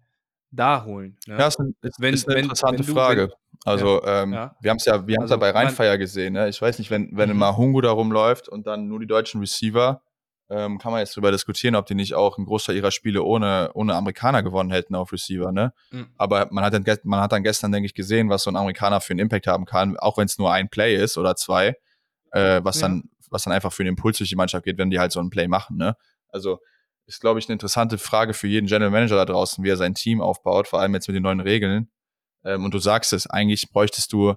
da 0.51 0.84
holen. 0.84 1.16
Ne? 1.26 1.38
Ja, 1.38 1.47
ist, 1.47 1.59
ein, 1.61 1.76
ist, 1.82 2.01
Wenn- 2.01 2.14
ist 2.14 2.26
eine 2.26 2.36
wenn- 2.36 2.42
interessante 2.44 2.80
wenn 2.80 2.86
du- 2.86 2.92
Frage. 2.92 3.32
also, 3.64 4.03
ähm, 4.05 4.32
Ja. 4.32 4.57
wir 4.61 4.70
haben 4.70 4.78
es 4.78 4.84
ja, 4.84 5.07
wir 5.07 5.16
haben's 5.16 5.30
ja 5.30 5.36
Also, 5.36 5.38
bei 5.38 5.51
Rheinfeier 5.51 5.97
gesehen. 5.99 6.32
Ne? 6.34 6.49
Ich 6.49 6.61
weiß 6.61 6.78
nicht, 6.78 6.90
wenn, 6.90 7.16
wenn 7.16 7.28
Mhm. 7.28 7.36
immer 7.36 7.57
Hungo 7.57 7.80
da 7.80 7.90
rumläuft 7.90 8.49
und 8.49 8.66
dann 8.66 8.88
nur 8.88 8.99
die 9.01 9.07
deutschen 9.07 9.40
Receiver, 9.40 10.03
ähm, 10.49 10.78
kann 10.78 10.92
man 10.92 11.01
jetzt 11.01 11.14
drüber 11.16 11.30
diskutieren, 11.32 11.74
ob 11.74 11.86
die 11.86 11.94
nicht 11.97 12.14
auch 12.14 12.36
einen 12.38 12.47
Großteil 12.47 12.76
ihrer 12.76 12.90
Spiele 12.92 13.22
ohne, 13.22 13.70
ohne 13.74 13.94
Amerikaner 13.94 14.42
gewonnen 14.44 14.70
hätten 14.70 14.94
auf 14.94 15.12
Receiver. 15.12 15.51
Ne? 15.53 15.72
Mhm. 15.90 16.07
Aber 16.16 16.49
man 16.53 16.64
hat, 16.64 16.72
dann, 16.72 16.84
man 17.05 17.20
hat 17.20 17.32
dann 17.32 17.42
gestern, 17.42 17.72
denke 17.72 17.86
ich, 17.86 17.94
gesehen, 17.94 18.28
was 18.28 18.44
so 18.44 18.51
ein 18.51 18.57
Amerikaner 18.57 19.01
für 19.01 19.12
einen 19.12 19.20
Impact 19.20 19.47
haben 19.49 19.64
kann, 19.66 19.97
auch 19.99 20.16
wenn 20.18 20.26
es 20.26 20.38
nur 20.38 20.53
ein 20.53 20.68
Play 20.68 20.97
ist 20.97 21.18
oder 21.18 21.34
zwei, 21.36 21.76
äh, 22.32 22.61
was, 22.62 22.80
Ja. 22.80 22.88
dann, 22.88 23.11
was 23.30 23.42
dann 23.42 23.53
einfach 23.53 23.72
für 23.72 23.82
einen 23.82 23.90
Impuls 23.90 24.18
durch 24.18 24.30
die 24.30 24.36
Mannschaft 24.36 24.64
geht, 24.64 24.78
wenn 24.78 24.90
die 24.90 25.01
halt 25.01 25.11
so 25.12 25.18
ein 25.20 25.30
Play 25.30 25.49
machen. 25.49 25.76
Ne? 25.76 25.97
Also 26.28 26.61
ist, 27.07 27.20
glaube 27.20 27.38
ich, 27.38 27.48
eine 27.48 27.54
interessante 27.54 27.98
Frage 27.98 28.34
für 28.34 28.48
jeden 28.48 28.66
General 28.66 28.90
Manager 28.90 29.16
da 29.16 29.24
draußen, 29.24 29.62
wie 29.62 29.70
er 29.70 29.76
sein 29.76 29.94
Team 29.94 30.20
aufbaut, 30.20 30.68
vor 30.68 30.80
allem 30.80 30.94
jetzt 30.94 31.09
mit 31.09 31.14
den 31.14 31.22
neuen 31.22 31.40
Regeln. 31.40 31.90
Ähm, 32.44 32.64
und 32.64 32.74
du 32.74 32.78
sagst 32.78 33.12
es, 33.12 33.26
eigentlich 33.26 33.70
bräuchtest 33.70 34.12
du 34.12 34.34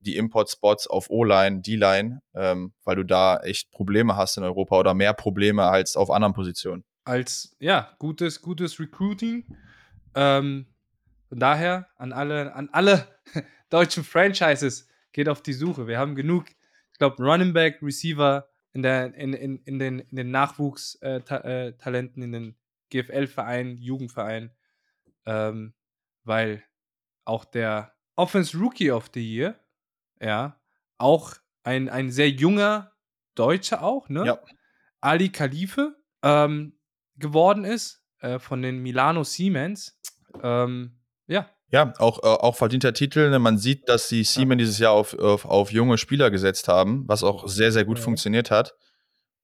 die 0.00 0.16
Import-Spots 0.16 0.86
auf 0.86 1.08
O-Line, 1.10 1.62
D-Line, 1.62 2.20
ähm, 2.34 2.74
weil 2.84 2.96
du 2.96 3.04
da 3.04 3.38
echt 3.38 3.70
Probleme 3.70 4.16
hast 4.16 4.36
in 4.36 4.44
Europa 4.44 4.78
oder 4.78 4.94
mehr 4.94 5.14
Probleme 5.14 5.64
als 5.64 5.96
auf 5.96 6.10
anderen 6.10 6.34
Positionen. 6.34 6.84
als 7.04 7.56
ja, 7.58 7.94
gutes, 7.98 8.40
gutes 8.40 8.78
Recruiting. 8.78 9.44
Ähm, 10.14 10.66
von 11.28 11.38
daher 11.38 11.88
an 11.96 12.12
alle, 12.12 12.54
an 12.54 12.68
alle 12.72 13.08
deutschen 13.70 14.04
Franchises 14.04 14.88
geht 15.12 15.28
auf 15.28 15.42
die 15.42 15.52
Suche. 15.52 15.86
Wir 15.86 15.98
haben 15.98 16.14
genug, 16.14 16.46
Ich 16.92 16.98
glaube, 16.98 17.22
Running 17.22 17.52
Back, 17.52 17.80
Receiver 17.82 18.48
in, 18.74 18.82
der, 18.82 19.14
in, 19.14 19.32
in, 19.32 19.58
in 19.58 19.78
den, 19.78 20.00
in 20.00 20.16
den 20.16 20.30
Nachwuchstalenten, 20.30 22.22
äh, 22.22 22.24
äh, 22.24 22.24
in 22.24 22.32
den 22.32 22.56
GFL-Vereinen, 22.90 23.78
Jugendvereinen, 23.78 24.50
ähm, 25.26 25.74
weil 26.24 26.62
auch 27.24 27.44
der 27.44 27.94
Offense 28.16 28.58
Rookie 28.58 28.90
of 28.90 29.10
the 29.14 29.22
Year, 29.24 29.58
ja, 30.20 30.60
auch 30.98 31.34
ein, 31.62 31.88
ein 31.88 32.10
sehr 32.10 32.30
junger 32.30 32.92
Deutscher 33.34 33.82
auch, 33.82 34.08
ne? 34.08 34.26
Ja. 34.26 34.40
Ali 35.00 35.30
Khalife 35.30 35.96
ähm, 36.22 36.78
geworden 37.16 37.64
ist 37.64 38.04
äh, 38.20 38.38
von 38.38 38.62
den 38.62 38.82
Milano 38.82 39.24
Siemens. 39.24 40.00
Ähm, 40.42 40.98
ja, 41.74 41.84
Ja, 41.86 41.92
auch, 41.98 42.22
äh, 42.22 42.26
auch 42.26 42.56
verdienter 42.56 42.92
Titel. 42.92 43.30
Ne? 43.30 43.38
Man 43.38 43.58
sieht, 43.58 43.88
dass 43.88 44.08
die 44.08 44.24
Siemens 44.24 44.60
dieses 44.60 44.78
Jahr 44.78 44.92
auf, 44.92 45.18
auf, 45.18 45.44
auf 45.44 45.72
junge 45.72 45.98
Spieler 45.98 46.30
gesetzt 46.30 46.68
haben, 46.68 47.04
was 47.06 47.22
auch 47.22 47.48
sehr, 47.48 47.72
sehr 47.72 47.84
gut 47.84 47.98
Ja. 47.98 48.04
funktioniert 48.04 48.50
hat. 48.50 48.74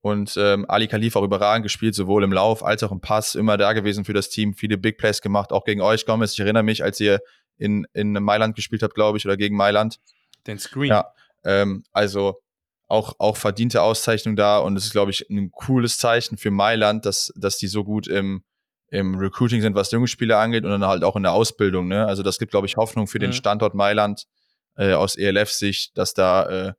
Und 0.03 0.35
ähm, 0.39 0.65
Ali 0.69 0.87
Khalif 0.89 1.17
auch 1.17 1.23
überragend 1.25 1.63
gespielt, 1.65 1.95
sowohl 1.95 2.25
im 2.25 2.33
Lauf 2.33 2.65
als 2.65 2.83
auch 2.83 2.93
im 2.93 3.01
Pass, 3.01 3.35
immer 3.35 3.59
da 3.59 3.75
gewesen 3.75 4.05
für 4.07 4.15
das 4.15 4.31
Team, 4.31 4.55
viele 4.55 4.79
Big 4.79 4.97
Plays 4.97 5.21
gemacht, 5.21 5.53
auch 5.53 5.65
gegen 5.65 5.83
euch, 5.83 6.07
Gomez. 6.07 6.33
Ich 6.33 6.41
erinnere 6.41 6.63
mich, 6.63 6.83
als 6.83 6.99
ihr 7.01 7.21
in, 7.59 7.87
in 7.93 8.13
Mailand 8.13 8.57
gespielt 8.57 8.83
habt, 8.83 8.95
glaube 8.95 9.19
ich, 9.19 9.27
oder 9.27 9.37
gegen 9.37 9.57
Mailand. 9.57 9.99
den 10.47 10.59
Screen. 10.59 10.89
Ja. 10.89 11.13
Ähm, 11.45 11.85
also 11.93 12.41
auch, 12.89 13.15
auch 13.19 13.37
verdiente 13.37 13.83
Auszeichnung 13.83 14.37
da 14.37 14.59
und 14.59 14.75
es 14.77 14.87
ist, 14.87 14.93
glaube 14.93 15.11
ich, 15.11 15.29
ein 15.29 15.51
cooles 15.51 15.99
Zeichen 15.99 16.39
für 16.39 16.51
Mailand, 16.51 17.05
dass, 17.05 17.33
dass 17.37 17.59
die 17.59 17.69
so 17.69 17.85
gut 17.85 18.09
im, 18.09 18.43
im 18.91 19.17
Recruiting 19.17 19.61
sind, 19.61 19.75
was 19.75 19.91
junge 19.93 20.09
Spieler 20.09 20.39
angeht 20.39 20.65
und 20.65 20.71
dann 20.71 20.85
halt 20.85 21.05
auch 21.05 21.17
in 21.17 21.23
der 21.23 21.33
Ausbildung. 21.33 21.89
Ne? 21.89 22.07
Also 22.07 22.23
das 22.23 22.39
gibt, 22.39 22.51
glaube 22.51 22.67
ich, 22.67 22.77
Hoffnung 22.77 23.07
für 23.07 23.19
den. 23.19 23.33
Standort 23.33 23.75
Mailand 23.75 24.27
äh, 24.77 24.93
aus 24.93 25.17
ELF-Sicht, 25.17 25.97
dass 25.97 26.15
da 26.15 26.69
äh, 26.69 26.73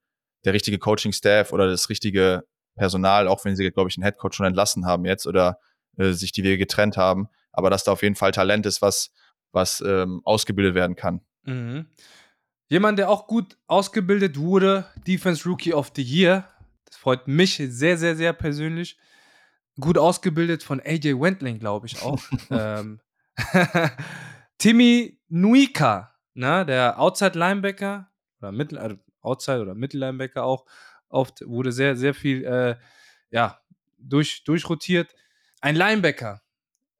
der 0.43 0.53
richtige 0.53 0.77
Coaching-Staff 0.77 1.53
oder 1.53 1.67
das 1.67 1.89
richtige 1.89 2.43
Personal, 2.75 3.27
auch 3.27 3.45
wenn 3.45 3.55
sie, 3.55 3.69
glaube 3.71 3.89
ich, 3.89 3.97
einen 3.97 4.03
Headcoach 4.03 4.33
schon 4.33 4.45
entlassen 4.45 4.85
haben 4.85 5.05
jetzt 5.05 5.25
oder 5.25 5.59
äh, 5.97 6.11
sich 6.11 6.31
die 6.31 6.43
Wege 6.43 6.57
getrennt 6.57 6.97
haben, 6.97 7.29
aber 7.51 7.69
dass 7.69 7.83
da 7.83 7.91
auf 7.91 8.01
jeden 8.01 8.15
Fall 8.15 8.31
Talent 8.31 8.65
ist, 8.65 8.81
was, 8.81 9.11
was 9.51 9.81
ähm, 9.81 10.21
ausgebildet 10.23 10.75
werden 10.75 10.95
kann. 10.95 11.21
Mhm. 11.43 11.87
Jemand, 12.69 12.99
der 12.99 13.09
auch 13.09 13.27
gut 13.27 13.57
ausgebildet 13.67 14.37
wurde, 14.37 14.85
Defense 15.05 15.47
Rookie 15.47 15.73
of 15.73 15.91
the 15.95 16.01
Year. 16.01 16.47
Das 16.85 16.95
freut 16.95 17.27
mich 17.27 17.55
sehr, 17.55 17.97
sehr, 17.97 18.15
sehr 18.15 18.33
persönlich. 18.33 18.97
Gut 19.81 19.97
ausgebildet 19.97 20.63
von 20.63 20.79
AJ 20.79 21.19
Wentling, 21.19 21.59
glaube 21.59 21.87
ich 21.87 22.01
auch. 22.01 22.21
ähm, 22.49 23.01
Timmy 24.57 25.19
Nuika, 25.27 26.15
ne, 26.33 26.65
der 26.65 26.99
Outside 26.99 27.37
Linebacker 27.37 28.09
oder 28.39 28.51
Mittel, 28.51 28.77
also 28.77 28.95
Outside 29.21 29.61
oder 29.61 29.75
Mittellinebacker 29.75 30.43
auch, 30.43 30.65
oft 31.09 31.41
wurde 31.45 31.71
sehr, 31.71 31.95
sehr 31.95 32.13
viel 32.13 32.45
äh, 32.45 32.75
ja, 33.29 33.59
durch, 33.97 34.43
durchrotiert. 34.43 35.13
Ein 35.61 35.75
Linebacker 35.75 36.41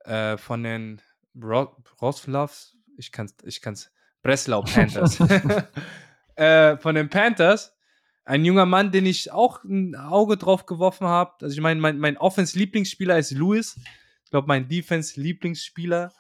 äh, 0.05 0.38
von 0.38 0.63
den 0.63 1.01
Ro 1.41 1.75
Roslavs, 2.01 2.75
ich 2.97 3.11
kann's, 3.11 3.36
ich 3.43 3.61
kann's, 3.61 3.91
Breslau 4.21 4.61
Panthers. 4.61 5.19
äh, 6.36 6.77
von 6.77 6.95
den 6.95 7.09
Panthers. 7.09 7.75
Ein 8.24 8.45
junger 8.45 8.65
Mann, 8.65 8.91
den 8.91 9.05
ich 9.05 9.32
auch 9.32 9.63
ein 9.63 9.95
Auge 9.95 10.38
drauf 10.38 10.65
geworfen 10.65 11.07
habe. 11.07 11.34
Also 11.41 11.53
ich 11.53 11.61
meine, 11.61 11.80
mein, 11.80 11.97
mein 11.97 12.17
Offense-Lieblingsspieler 12.17 13.17
ist 13.17 13.32
Lewis. 13.32 13.80
Ich 14.24 14.30
glaube, 14.32 14.47
mein 14.47 14.67
Defense-Lieblingsspieler 14.67 16.13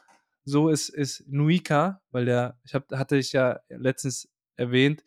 so 0.43 0.69
ist, 0.69 0.89
ist 0.89 1.23
Nuika, 1.27 2.01
weil 2.11 2.25
der, 2.25 2.59
ich 2.63 2.73
hab, 2.73 2.91
hatte 2.91 3.17
ich 3.17 3.31
ja 3.31 3.59
letztens 3.69 4.29
erwähnt, 4.55 5.03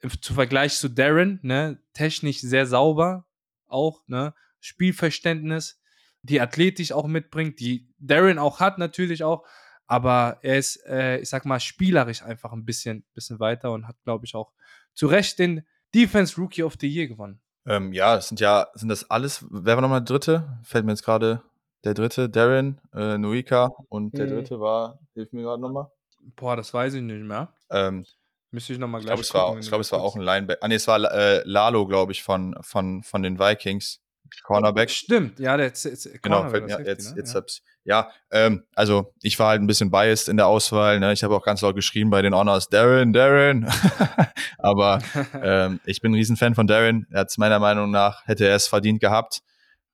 im- 0.00 0.20
zu 0.20 0.34
Vergleich 0.34 0.74
zu 0.76 0.88
Darren, 0.88 1.40
ne, 1.42 1.80
technisch 1.94 2.40
sehr 2.40 2.66
sauber, 2.66 3.26
auch, 3.66 4.02
ne, 4.06 4.34
Spielverständnis, 4.60 5.80
die 6.22 6.40
Athletik 6.40 6.92
auch 6.92 7.06
mitbringt, 7.06 7.60
die 7.60 7.88
Darren 7.98 8.38
auch 8.38 8.60
hat 8.60 8.78
natürlich 8.78 9.24
auch, 9.24 9.46
aber 9.86 10.38
er 10.42 10.58
ist, 10.58 10.84
äh, 10.86 11.18
ich 11.18 11.28
sag 11.30 11.46
mal, 11.46 11.60
spielerisch 11.60 12.22
einfach 12.22 12.52
ein 12.52 12.64
bisschen, 12.66 13.04
bisschen 13.14 13.40
weiter 13.40 13.72
und 13.72 13.88
hat, 13.88 13.96
glaube 14.04 14.26
ich, 14.26 14.34
auch 14.34 14.52
zu 14.92 15.06
Recht 15.06 15.38
den 15.38 15.66
Defense 15.94 16.36
Rookie 16.40 16.62
of 16.62 16.74
the 16.80 16.88
Year 16.88 17.06
gewonnen. 17.06 17.40
Ähm, 17.66 17.92
ja, 17.92 18.16
es 18.16 18.28
sind 18.28 18.40
ja, 18.40 18.68
sind 18.74 18.88
das 18.88 19.10
alles, 19.10 19.44
wer 19.50 19.76
war 19.76 19.80
nochmal 19.82 20.00
der 20.00 20.06
dritte? 20.06 20.58
Fällt 20.62 20.84
mir 20.84 20.92
jetzt 20.92 21.04
gerade 21.04 21.42
der 21.84 21.94
dritte, 21.94 22.28
Darren, 22.28 22.80
äh, 22.94 23.16
Nuika 23.18 23.70
und 23.88 24.16
der 24.18 24.26
Mhm. 24.26 24.30
dritte 24.30 24.60
war, 24.60 24.98
hilf 25.14 25.32
mir 25.32 25.42
gerade 25.42 25.62
nochmal. 25.62 25.88
Boah, 26.36 26.56
das 26.56 26.72
weiß 26.74 26.94
ich 26.94 27.02
nicht 27.02 27.22
mehr. 27.24 27.54
Ähm, 27.70 28.04
Müsste 28.50 28.72
ich 28.72 28.78
nochmal 28.78 29.00
ich 29.00 29.06
gleich 29.06 29.14
glaube, 29.16 29.22
es 29.22 29.34
war, 29.34 29.58
ich 29.58 29.68
glaub, 29.68 29.80
es 29.80 29.92
war 29.92 30.00
auch 30.00 30.14
ein 30.14 30.22
Linebacker. 30.22 30.62
Ah, 30.62 30.68
nee, 30.68 30.76
es 30.76 30.86
war 30.86 30.98
äh, 31.12 31.42
Lalo, 31.44 31.86
glaube 31.86 32.12
ich, 32.12 32.22
von, 32.22 32.56
von, 32.60 33.02
von 33.02 33.22
den 33.22 33.38
Vikings. 33.38 34.00
Cornerback. 34.42 34.90
Stimmt, 34.90 35.38
ja, 35.38 35.56
der 35.56 35.72
Z- 35.74 35.98
Z- 35.98 36.22
Genau, 36.22 36.42
Safety, 36.42 36.82
jetzt, 36.84 37.10
ne? 37.10 37.18
jetzt 37.18 37.32
ja. 37.32 37.40
hab's. 37.40 37.62
Ja, 37.84 38.10
ähm, 38.30 38.64
also 38.74 39.12
ich 39.22 39.38
war 39.38 39.48
halt 39.48 39.60
ein 39.60 39.66
bisschen 39.66 39.90
biased 39.90 40.28
in 40.28 40.38
der 40.38 40.46
Auswahl. 40.46 41.00
Ne? 41.00 41.12
Ich 41.12 41.22
habe 41.22 41.34
auch 41.36 41.44
ganz 41.44 41.60
laut 41.60 41.74
geschrieben 41.74 42.08
bei 42.10 42.22
den 42.22 42.34
Honors, 42.34 42.68
Darren, 42.68 43.12
Darren. 43.12 43.70
Aber 44.58 45.00
ähm, 45.42 45.80
ich 45.84 46.00
bin 46.00 46.12
ein 46.12 46.14
Riesenfan 46.14 46.54
von 46.54 46.66
Darren. 46.66 47.06
Er 47.10 47.20
hat 47.20 47.30
es 47.30 47.38
meiner 47.38 47.58
Meinung 47.58 47.90
nach, 47.90 48.26
hätte 48.26 48.46
er 48.46 48.56
es 48.56 48.66
verdient 48.66 49.00
gehabt. 49.00 49.40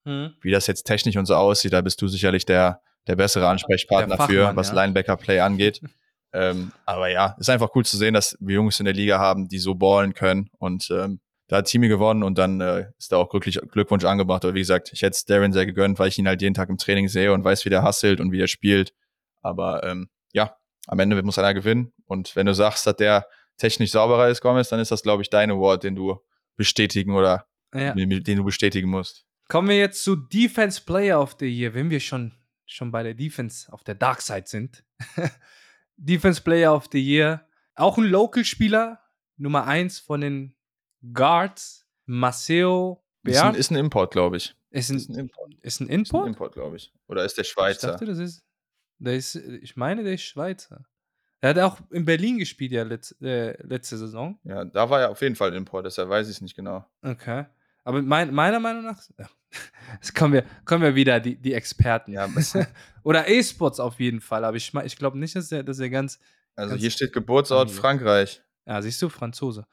Mhm. 0.05 0.35
Wie 0.41 0.51
das 0.53 0.67
jetzt 0.67 0.85
technisch 0.85 1.17
und 1.17 1.27
so 1.27 1.35
aussieht, 1.35 1.73
da 1.73 1.81
bist 1.81 2.01
du 2.01 2.09
sicherlich 2.09 2.47
der, 2.47 2.81
der 3.07 3.17
bessere 3.17 3.49
Ansprechpartner 3.49 4.17
Der 4.17 4.27
für, 4.27 4.41
Fachmann, 4.45 4.57
was 4.57 4.69
ja. 4.69 4.75
Linebacker-Play 4.77 5.41
angeht. 5.41 5.81
ähm, 6.33 6.73
aber 6.87 7.09
ja, 7.09 7.37
ist 7.39 7.51
einfach 7.51 7.71
cool 7.75 7.85
zu 7.85 7.97
sehen, 7.97 8.15
dass 8.15 8.37
wir 8.41 8.55
Jungs 8.55 8.79
in 8.79 8.85
der 8.85 8.95
Liga 8.95 9.19
haben, 9.19 9.49
die 9.49 9.59
so 9.59 9.75
ballen 9.75 10.15
können. 10.15 10.49
Und 10.59 10.89
ähm, 10.91 11.21
da 11.51 11.57
hat 11.57 11.67
Timmy 11.67 11.89
gewonnen 11.89 12.23
und 12.23 12.39
dann 12.39 12.61
äh, 12.61 12.93
ist 12.97 13.11
da 13.11 13.17
auch 13.17 13.29
glücklich, 13.29 13.59
Glückwunsch 13.73 14.05
angebracht. 14.05 14.45
Aber 14.45 14.55
wie 14.55 14.61
gesagt, 14.61 14.93
ich 14.93 15.03
hätte 15.03 15.17
es 15.17 15.25
Darren 15.25 15.53
sehr 15.53 15.67
gegönnt, 15.67 15.99
weil 15.99 16.07
ich 16.07 16.17
ihn 16.17 16.29
halt 16.29 16.41
jeden 16.43 16.55
Tag 16.55 16.69
im 16.69 16.79
Training 16.79 17.09
sehe 17.09 17.33
und 17.33 17.43
weiß, 17.43 17.65
wie 17.65 17.71
der 17.71 17.83
hustelt 17.83 18.21
und 18.21 18.31
wie 18.31 18.41
er 18.41 18.47
spielt. 18.47 18.95
Aber 19.43 19.83
ähm, 19.83 20.09
ja, 20.33 20.57
am 20.87 21.01
Ende 21.01 21.21
muss 21.25 21.39
einer 21.41 21.53
gewinnen. 21.53 21.93
Und 22.07 22.37
wenn 22.37 22.47
du 22.47 22.55
sagst, 22.55 22.87
dass 22.87 22.95
der 22.95 23.27
technisch 23.57 23.91
sauberer 23.91 24.29
ist, 24.29 24.43
Gomez, 24.43 24.69
dann 24.69 24.79
ist 24.79 24.93
das, 24.93 25.03
glaube 25.03 25.23
ich, 25.23 25.29
dein 25.31 25.51
Award, 25.51 25.83
den 25.83 25.97
du 25.97 26.21
bestätigen 26.55 27.17
oder 27.17 27.49
Ja. 27.75 27.95
den 27.95 28.23
den 28.23 28.37
du 28.39 28.45
bestätigen 28.45 28.89
musst. 28.89 29.27
Kommen 29.49 29.69
wir 29.69 29.77
jetzt 29.77 30.05
zu 30.05 30.15
Defense 30.15 30.81
Player 30.81 31.21
of 31.21 31.35
the 31.41 31.49
Year, 31.49 31.75
wenn 31.75 31.91
wir 31.91 31.99
schon, 31.99 32.33
schon 32.65 32.93
bei 32.93 33.03
der 33.03 33.15
Defense 33.15 33.73
auf 33.73 33.83
der 33.83 33.97
Dark 33.97 34.21
Side 34.23 34.45
sind. 34.47 34.85
Defense 35.97 36.41
Player 36.41 36.73
of 36.73 36.89
the 36.93 37.01
Year, 37.01 37.45
auch 37.75 37.99
ein 37.99 38.05
Local-Spieler, 38.05 39.01
Nummer 39.37 39.67
1 39.67 39.99
von 39.99 40.21
den 40.21 40.55
Guards, 41.13 41.87
Maceo 42.07 43.03
Ist 43.25 43.37
ein, 43.39 43.43
Bernd. 43.43 43.57
ist 43.57 43.71
ein 43.71 43.77
Import, 43.77 44.13
glaube 44.13 44.37
ich. 44.37 44.55
Ist 44.71 44.91
Ist 44.91 45.09
ein 45.09 45.15
ein, 45.15 45.19
Import. 45.21 45.55
ist 45.63 45.81
ein 45.81 45.87
ein 45.89 45.91
Import? 45.91 46.27
Import, 46.29 46.55
glaube 46.55 46.77
ich. 46.77 46.93
Oder 47.09 47.25
ist 47.25 47.37
der 47.37 47.45
Ich 47.45 47.51
Schweizer? 47.51 47.93
dachte, 47.93 48.05
das 48.07 48.19
ist, 48.19 48.43
der 48.99 49.17
ist, 49.17 49.35
ich 49.35 49.77
meine, 49.77 50.05
der 50.05 50.15
ist 50.15 50.23
Schweizer. 50.23 50.85
Er 51.41 51.51
hat 51.51 51.59
auch 51.59 51.79
in 51.91 52.05
Berlin 52.05 52.39
gespielt, 52.39 52.73
ja, 52.73 52.83
letz, 52.83 53.15
äh, 53.23 53.61
letzte 53.67 53.97
Saison. 53.97 54.39
ja, 54.45 54.65
da 54.65 54.91
war 54.91 55.01
er 55.01 55.11
auf 55.11 55.23
jeden 55.23 55.37
Fall 55.37 55.55
Import, 55.55 55.87
deshalb 55.87 56.09
weiß 56.11 56.29
ich 56.29 56.37
es 56.37 56.41
nicht 56.43 56.55
genau. 56.55 56.85
Okay. 57.03 57.47
Aber 57.83 58.03
mein, 58.03 58.33
meiner 58.35 58.61
Meinung 58.61 58.85
nach, 58.85 59.01
jetzt 59.95 60.15
kommen 60.15 60.35
wir, 60.35 60.45
kommen 60.67 60.83
wir 60.83 60.95
wieder, 60.95 61.19
die, 61.19 61.37
die 61.37 61.55
Experten. 61.55 62.13
Ja, 62.13 62.29
Oder 63.03 63.27
E-Sports 63.27 63.81
auf 63.81 63.99
jeden 64.01 64.21
Fall, 64.21 64.45
aber 64.45 64.59
ich, 64.59 64.73
ich 64.85 64.97
glaube 64.99 65.19
nicht, 65.19 65.35
dass 65.35 65.51
er, 65.51 65.63
dass 65.65 65.79
er 65.79 65.89
ganz. 65.89 66.21
also 66.55 66.73
Ganz 66.73 66.83
hier 66.83 66.91
steht 66.91 67.15
Geburtsort. 67.15 67.71
Frankreich. 67.71 68.43
Ja, 68.67 68.83
siehst 68.83 69.01
du, 69.01 69.09
Franzose. 69.09 69.67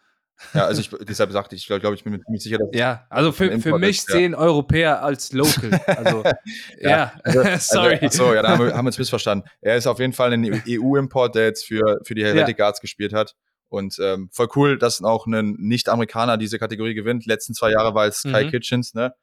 Ja, 0.54 0.66
also 0.66 0.82
ich, 0.82 0.90
deshalb 1.08 1.32
sagte 1.32 1.56
ich, 1.56 1.66
glaube, 1.66 1.82
glaub, 1.82 1.94
ich 1.94 2.04
bin 2.04 2.14
mir 2.14 2.22
ziemlich 2.22 2.44
sicher, 2.44 2.58
dass 2.60 2.70
Ja, 2.74 3.06
also 3.10 3.32
für, 3.32 3.60
für 3.60 3.78
mich 3.80 3.98
ist, 3.98 4.10
ja. 4.10 4.16
zehn 4.16 4.36
Europäer 4.36 5.02
als 5.04 5.34
Local. 5.34 5.72
Also, 5.88 6.24
ja, 6.80 7.14
sorry. 7.60 8.00
Also, 8.02 8.06
ach 8.06 8.12
so, 8.12 8.34
ja, 8.34 8.42
da 8.42 8.50
haben 8.50 8.66
wir, 8.66 8.74
haben 8.74 8.86
wir 8.86 8.90
uns 8.90 8.98
missverstanden. 9.00 9.50
Er 9.62 9.78
ist 9.78 9.88
auf 9.88 10.00
jeden 10.00 10.14
Fall 10.14 10.34
ein 10.34 10.64
EU-Import, 10.68 11.36
der 11.36 11.46
jetzt 11.46 11.66
für, 11.66 12.00
für 12.04 12.14
die 12.16 12.24
Helvetic 12.24 12.58
Guards 12.58 12.82
gespielt 12.82 13.14
hat. 13.14 13.36
Und 13.70 13.98
ähm, 14.00 14.30
voll 14.32 14.48
cool, 14.56 14.78
dass 14.78 15.04
auch 15.04 15.26
ein 15.26 15.56
Nicht-Amerikaner 15.60 16.38
diese 16.38 16.58
Kategorie 16.58 16.94
gewinnt. 16.94 17.26
Letzten 17.26 17.54
zwei 17.54 17.72
Jahre 17.72 17.94
war 17.96 18.06
es 18.06 18.24
Kai 18.24 18.46
Mhm. 18.46 18.52
Kitchens, 18.52 18.94
ne, 18.94 19.14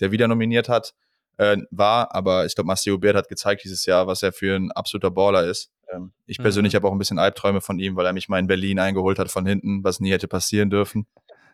der 0.00 0.10
wieder 0.12 0.28
nominiert 0.28 0.68
hat, 0.68 0.92
äh, 1.38 1.56
war. 1.70 2.14
Aber 2.14 2.46
ich 2.46 2.54
glaube, 2.54 2.68
Maceo 2.68 2.98
Beard 2.98 3.16
hat 3.16 3.28
gezeigt 3.28 3.64
dieses 3.64 3.84
Jahr, 3.86 4.06
was 4.06 4.22
er 4.22 4.32
für 4.32 4.56
ein 4.56 4.70
absoluter 4.72 5.10
Baller 5.10 5.44
ist. 5.44 5.70
Ähm, 5.92 6.12
ich 6.26 6.38
Mhm. 6.38 6.42
persönlich 6.44 6.74
habe 6.74 6.86
auch 6.88 6.92
ein 6.92 6.98
bisschen 6.98 7.18
Albträume 7.18 7.60
von 7.60 7.78
ihm, 7.78 7.96
weil 7.96 8.06
er 8.06 8.12
mich 8.12 8.28
mal 8.28 8.38
in 8.38 8.46
Berlin 8.46 8.78
eingeholt 8.78 9.18
hat 9.18 9.30
von 9.30 9.46
hinten, 9.46 9.82
was 9.84 10.00
nie 10.00 10.10
hätte 10.10 10.28
passieren 10.28 10.70
dürfen. 10.70 11.06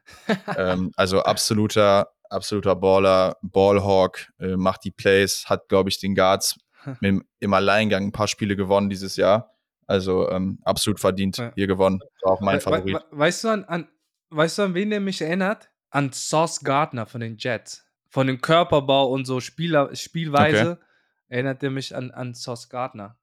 ähm, 0.57 0.93
also 0.97 1.23
absoluter, 1.23 2.09
absoluter 2.29 2.75
Baller, 2.77 3.37
Ballhawk, 3.43 4.29
äh, 4.39 4.57
macht 4.57 4.85
die 4.85 4.91
Plays, 4.91 5.45
hat, 5.47 5.69
glaube 5.69 5.89
ich, 5.91 5.99
den 6.01 6.15
Guards 6.15 6.59
mit, 7.01 7.23
im 7.41 7.55
Alleingang 7.55 8.05
ein 8.05 8.13
paar 8.13 8.29
Spiele 8.29 8.57
gewonnen 8.57 8.89
dieses 8.91 9.17
Jahr. 9.17 9.55
Also 9.87 10.31
ähm, 10.31 10.61
absolut 10.65 11.01
verdient 11.01 11.39
Ja. 11.39 11.53
hier 11.55 11.67
gewonnen. 11.67 12.01
War 12.23 12.33
auch 12.33 12.41
mein 12.41 12.57
We- 12.57 12.61
Favorit. 12.61 12.95
we- 12.95 13.05
weißt, 13.19 13.45
du 13.45 13.49
an, 13.49 13.65
an, 13.65 13.89
weißt 14.31 14.59
du, 14.59 14.63
an 14.63 14.75
wen 14.75 14.91
der 14.91 15.01
mich 15.01 15.21
erinnert? 15.21 15.69
An 15.91 16.13
Sauce 16.13 16.61
Gardner 16.61 17.07
von 17.07 17.21
den 17.21 17.37
Jets. 17.37 17.85
Von 18.11 18.27
dem 18.27 18.41
Körperbau 18.41 19.09
und 19.09 19.25
so 19.25 19.41
Spieler, 19.41 19.95
Spielweise 19.95 20.81
erinnert 21.29 21.63
er 21.63 21.71
mich 21.71 21.97
an, 21.97 22.11
an 22.11 22.35
Sauce 22.35 22.69
Gardner. 22.69 23.17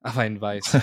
Aber 0.00 0.26
in 0.26 0.40
weiß. 0.40 0.76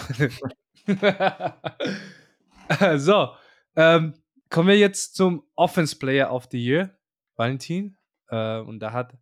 so, 2.96 3.30
ähm, 3.76 4.14
kommen 4.50 4.68
wir 4.68 4.78
jetzt 4.78 5.16
zum 5.16 5.44
Offense 5.56 5.98
Player 5.98 6.34
of 6.34 6.48
the 6.52 6.64
Year, 6.64 6.98
Valentin. 7.36 7.98
Äh, 8.30 8.60
und 8.60 8.80
da 8.80 8.94
hat 8.94 9.18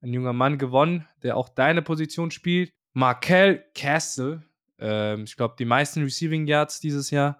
ein 0.00 0.12
junger 0.12 0.32
Mann 0.32 0.58
gewonnen, 0.58 1.06
der 1.22 1.36
auch 1.36 1.48
deine 1.48 1.82
Position 1.82 2.30
spielt. 2.30 2.72
Markel 2.92 3.64
Castle. 3.74 4.42
Ähm, 4.78 5.24
ich 5.24 5.36
glaube, 5.36 5.56
die 5.58 5.64
meisten 5.64 6.02
Receiving 6.02 6.46
Yards 6.46 6.80
dieses 6.80 7.10
Jahr. 7.10 7.38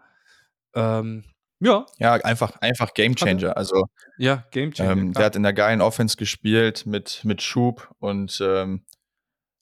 Ähm, 0.75 1.25
ja, 1.61 1.87
Ja, 1.99 2.15
einfach, 2.15 2.57
einfach 2.61 2.93
Game 2.95 3.15
Changer. 3.17 3.57
Also 3.57 3.85
ja, 4.19 4.45
Game 4.51 4.73
Changer. 4.73 4.93
ähm, 4.93 5.13
der 5.13 5.25
hat 5.27 5.37
in 5.37 5.43
der 5.43 5.53
geilen 5.53 5.81
Offense 5.81 6.17
gespielt 6.17 6.87
mit, 6.87 7.21
mit 7.25 7.43
Schub 7.43 7.91
und 7.99 8.39
ähm, 8.43 8.85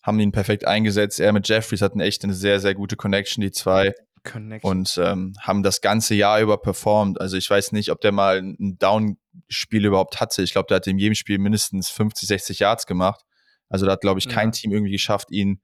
haben 0.02 0.20
ihn 0.20 0.32
perfekt 0.32 0.66
eingesetzt. 0.66 1.20
Er 1.20 1.32
mit 1.32 1.48
Jeffries 1.48 1.80
hatten 1.82 2.00
echt 2.00 2.24
eine 2.24 2.34
sehr, 2.34 2.60
sehr 2.60 2.74
gute 2.74 2.96
Connection, 2.96 3.42
die 3.42 3.52
zwei. 3.52 3.94
Connection. 4.24 4.70
und 4.70 4.98
ähm, 5.02 5.34
haben 5.40 5.62
das 5.62 5.82
ganze 5.82 6.14
Jahr 6.14 6.40
über 6.40 6.56
performt. 6.56 7.20
Also 7.20 7.36
ich 7.36 7.48
weiß 7.50 7.72
nicht, 7.72 7.90
ob 7.90 8.00
der 8.00 8.10
mal 8.12 8.38
ein 8.38 8.78
Down-Spiel 8.78 9.84
überhaupt 9.84 10.18
hatte. 10.18 10.42
Ich 10.42 10.52
glaube, 10.52 10.66
der 10.68 10.76
hat 10.76 10.86
in 10.86 10.98
jedem 10.98 11.14
Spiel 11.14 11.38
mindestens 11.38 11.90
50, 11.90 12.26
60 12.28 12.58
Yards 12.60 12.86
gemacht. 12.86 13.20
Also 13.68 13.84
da 13.84 13.92
hat, 13.92 14.00
glaube 14.00 14.18
ich, 14.20 14.28
kein 14.28 14.48
Ja. 14.48 14.52
Team 14.52 14.72
irgendwie 14.72 14.92
geschafft, 14.92 15.30
ihn 15.30 15.60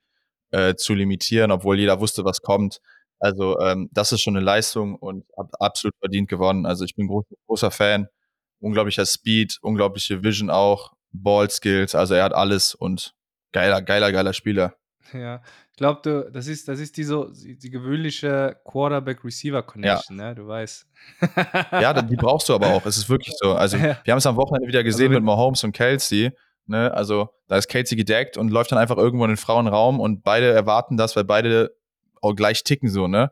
äh, 0.50 0.74
zu 0.74 0.92
limitieren, 0.94 1.50
obwohl 1.52 1.78
jeder 1.78 2.00
wusste, 2.00 2.24
was 2.24 2.42
kommt. 2.42 2.80
Also 3.20 3.60
ähm, 3.60 3.88
das 3.92 4.12
ist 4.12 4.22
schon 4.22 4.34
eine 4.36 4.44
Leistung 4.44 4.96
und 4.96 5.24
hat 5.38 5.48
absolut 5.60 5.94
verdient 5.98 6.28
gewonnen. 6.28 6.66
Also 6.66 6.84
ich 6.84 6.96
bin 6.96 7.06
groß, 7.06 7.24
großer 7.46 7.70
Fan. 7.70 8.08
Unglaublicher 8.60 9.06
Speed, 9.06 9.56
unglaubliche 9.62 10.22
Vision 10.22 10.50
auch, 10.50 10.92
Ball-Skills, 11.12 11.94
also 11.94 12.12
er 12.14 12.24
hat 12.24 12.34
alles 12.34 12.74
und 12.74 13.14
geiler, 13.52 13.80
geiler, 13.80 14.12
geiler 14.12 14.32
Spieler. 14.34 14.74
Ja, 15.14 15.40
ich 15.72 15.76
glaube, 15.78 16.30
das 16.32 16.46
ist, 16.46 16.68
das 16.68 16.78
ist 16.78 16.96
die, 16.98 17.04
so, 17.04 17.30
die 17.32 17.70
gewöhnliche 17.70 18.56
Quarterback-Receiver-Connection, 18.64 20.16
ne? 20.16 20.34
Du 20.34 20.46
weißt. 20.46 20.86
Ja, 21.72 22.00
die 22.02 22.16
brauchst 22.16 22.48
du 22.48 22.54
aber 22.54 22.68
auch. 22.68 22.84
Es 22.86 22.96
ist 22.96 23.08
wirklich 23.08 23.34
so. 23.38 23.54
Also, 23.54 23.76
Ja. 23.76 23.98
wir 24.04 24.12
haben 24.12 24.18
es 24.18 24.26
am 24.26 24.36
Wochenende 24.36 24.68
wieder 24.68 24.84
gesehen 24.84 25.06
Also 25.06 25.14
wenn- 25.16 25.22
mit 25.22 25.24
Mahomes 25.24 25.64
und 25.64 25.72
Kelsey. 25.72 26.30
Ne? 26.66 26.92
Also, 26.92 27.30
da 27.48 27.56
ist 27.56 27.68
Kelsey 27.68 27.96
gedeckt 27.96 28.36
und 28.36 28.50
läuft 28.50 28.70
dann 28.72 28.78
einfach 28.78 28.96
irgendwo 28.98 29.24
in 29.24 29.30
den 29.30 29.36
Frauenraum 29.36 29.98
und 29.98 30.22
beide 30.22 30.52
erwarten 30.52 30.96
das, 30.96 31.16
weil 31.16 31.24
beide 31.24 31.74
gleich 32.20 32.64
ticken 32.64 32.88
so, 32.90 33.08
ne? 33.08 33.30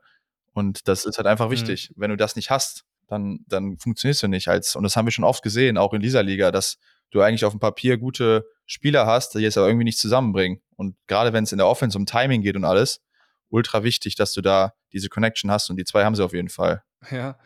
Und 0.53 0.89
das 0.89 1.05
ist 1.05 1.19
halt 1.19 1.27
einfach 1.27 1.47
Mhm. 1.47 1.53
wichtig. 1.53 1.93
Wenn 1.97 2.11
du 2.11 2.17
das 2.17 2.37
nicht 2.37 2.51
hast, 2.51 2.85
dann, 3.07 3.41
dann 3.47 3.79
funktionierst 3.79 4.23
du 4.23 4.29
nicht 4.29 4.49
als, 4.49 4.77
und 4.77 4.83
das 4.83 4.97
haben 4.97 5.07
wir 5.07 5.13
schon 5.13 5.25
oft 5.25 5.43
gesehen, 5.43 5.79
auch 5.79 5.95
in 5.95 6.01
dieser 6.03 6.23
Liga, 6.23 6.51
dass 6.51 6.79
du 7.11 7.23
eigentlich 7.23 7.45
auf 7.45 7.53
dem 7.53 7.61
Papier 7.61 7.97
gute 7.97 8.45
Spieler 8.67 9.07
hast, 9.07 9.35
die 9.35 9.39
jetzt 9.39 9.57
aber 9.57 9.67
irgendwie 9.67 9.85
nicht 9.85 9.99
zusammenbringen. 9.99 10.61
Und 10.77 10.97
gerade 11.07 11.33
wenn 11.33 11.45
es 11.45 11.53
in 11.53 11.59
der 11.59 11.67
Offense 11.67 11.97
um 11.97 12.05
Timing 12.07 12.43
geht 12.43 12.57
und 12.57 12.65
alles, 12.65 13.01
ultra 13.49 13.83
wichtig, 13.83 14.15
dass 14.17 14.33
du 14.35 14.43
da 14.43 14.75
diese 14.93 15.09
Connection 15.09 15.51
hast 15.51 15.71
und 15.71 15.77
die 15.77 15.85
zwei 15.85 16.05
haben 16.05 16.15
sie 16.15 16.25
auf 16.25 16.35
jeden 16.35 16.51
Fall. 16.51 16.83
Ja. 17.11 17.39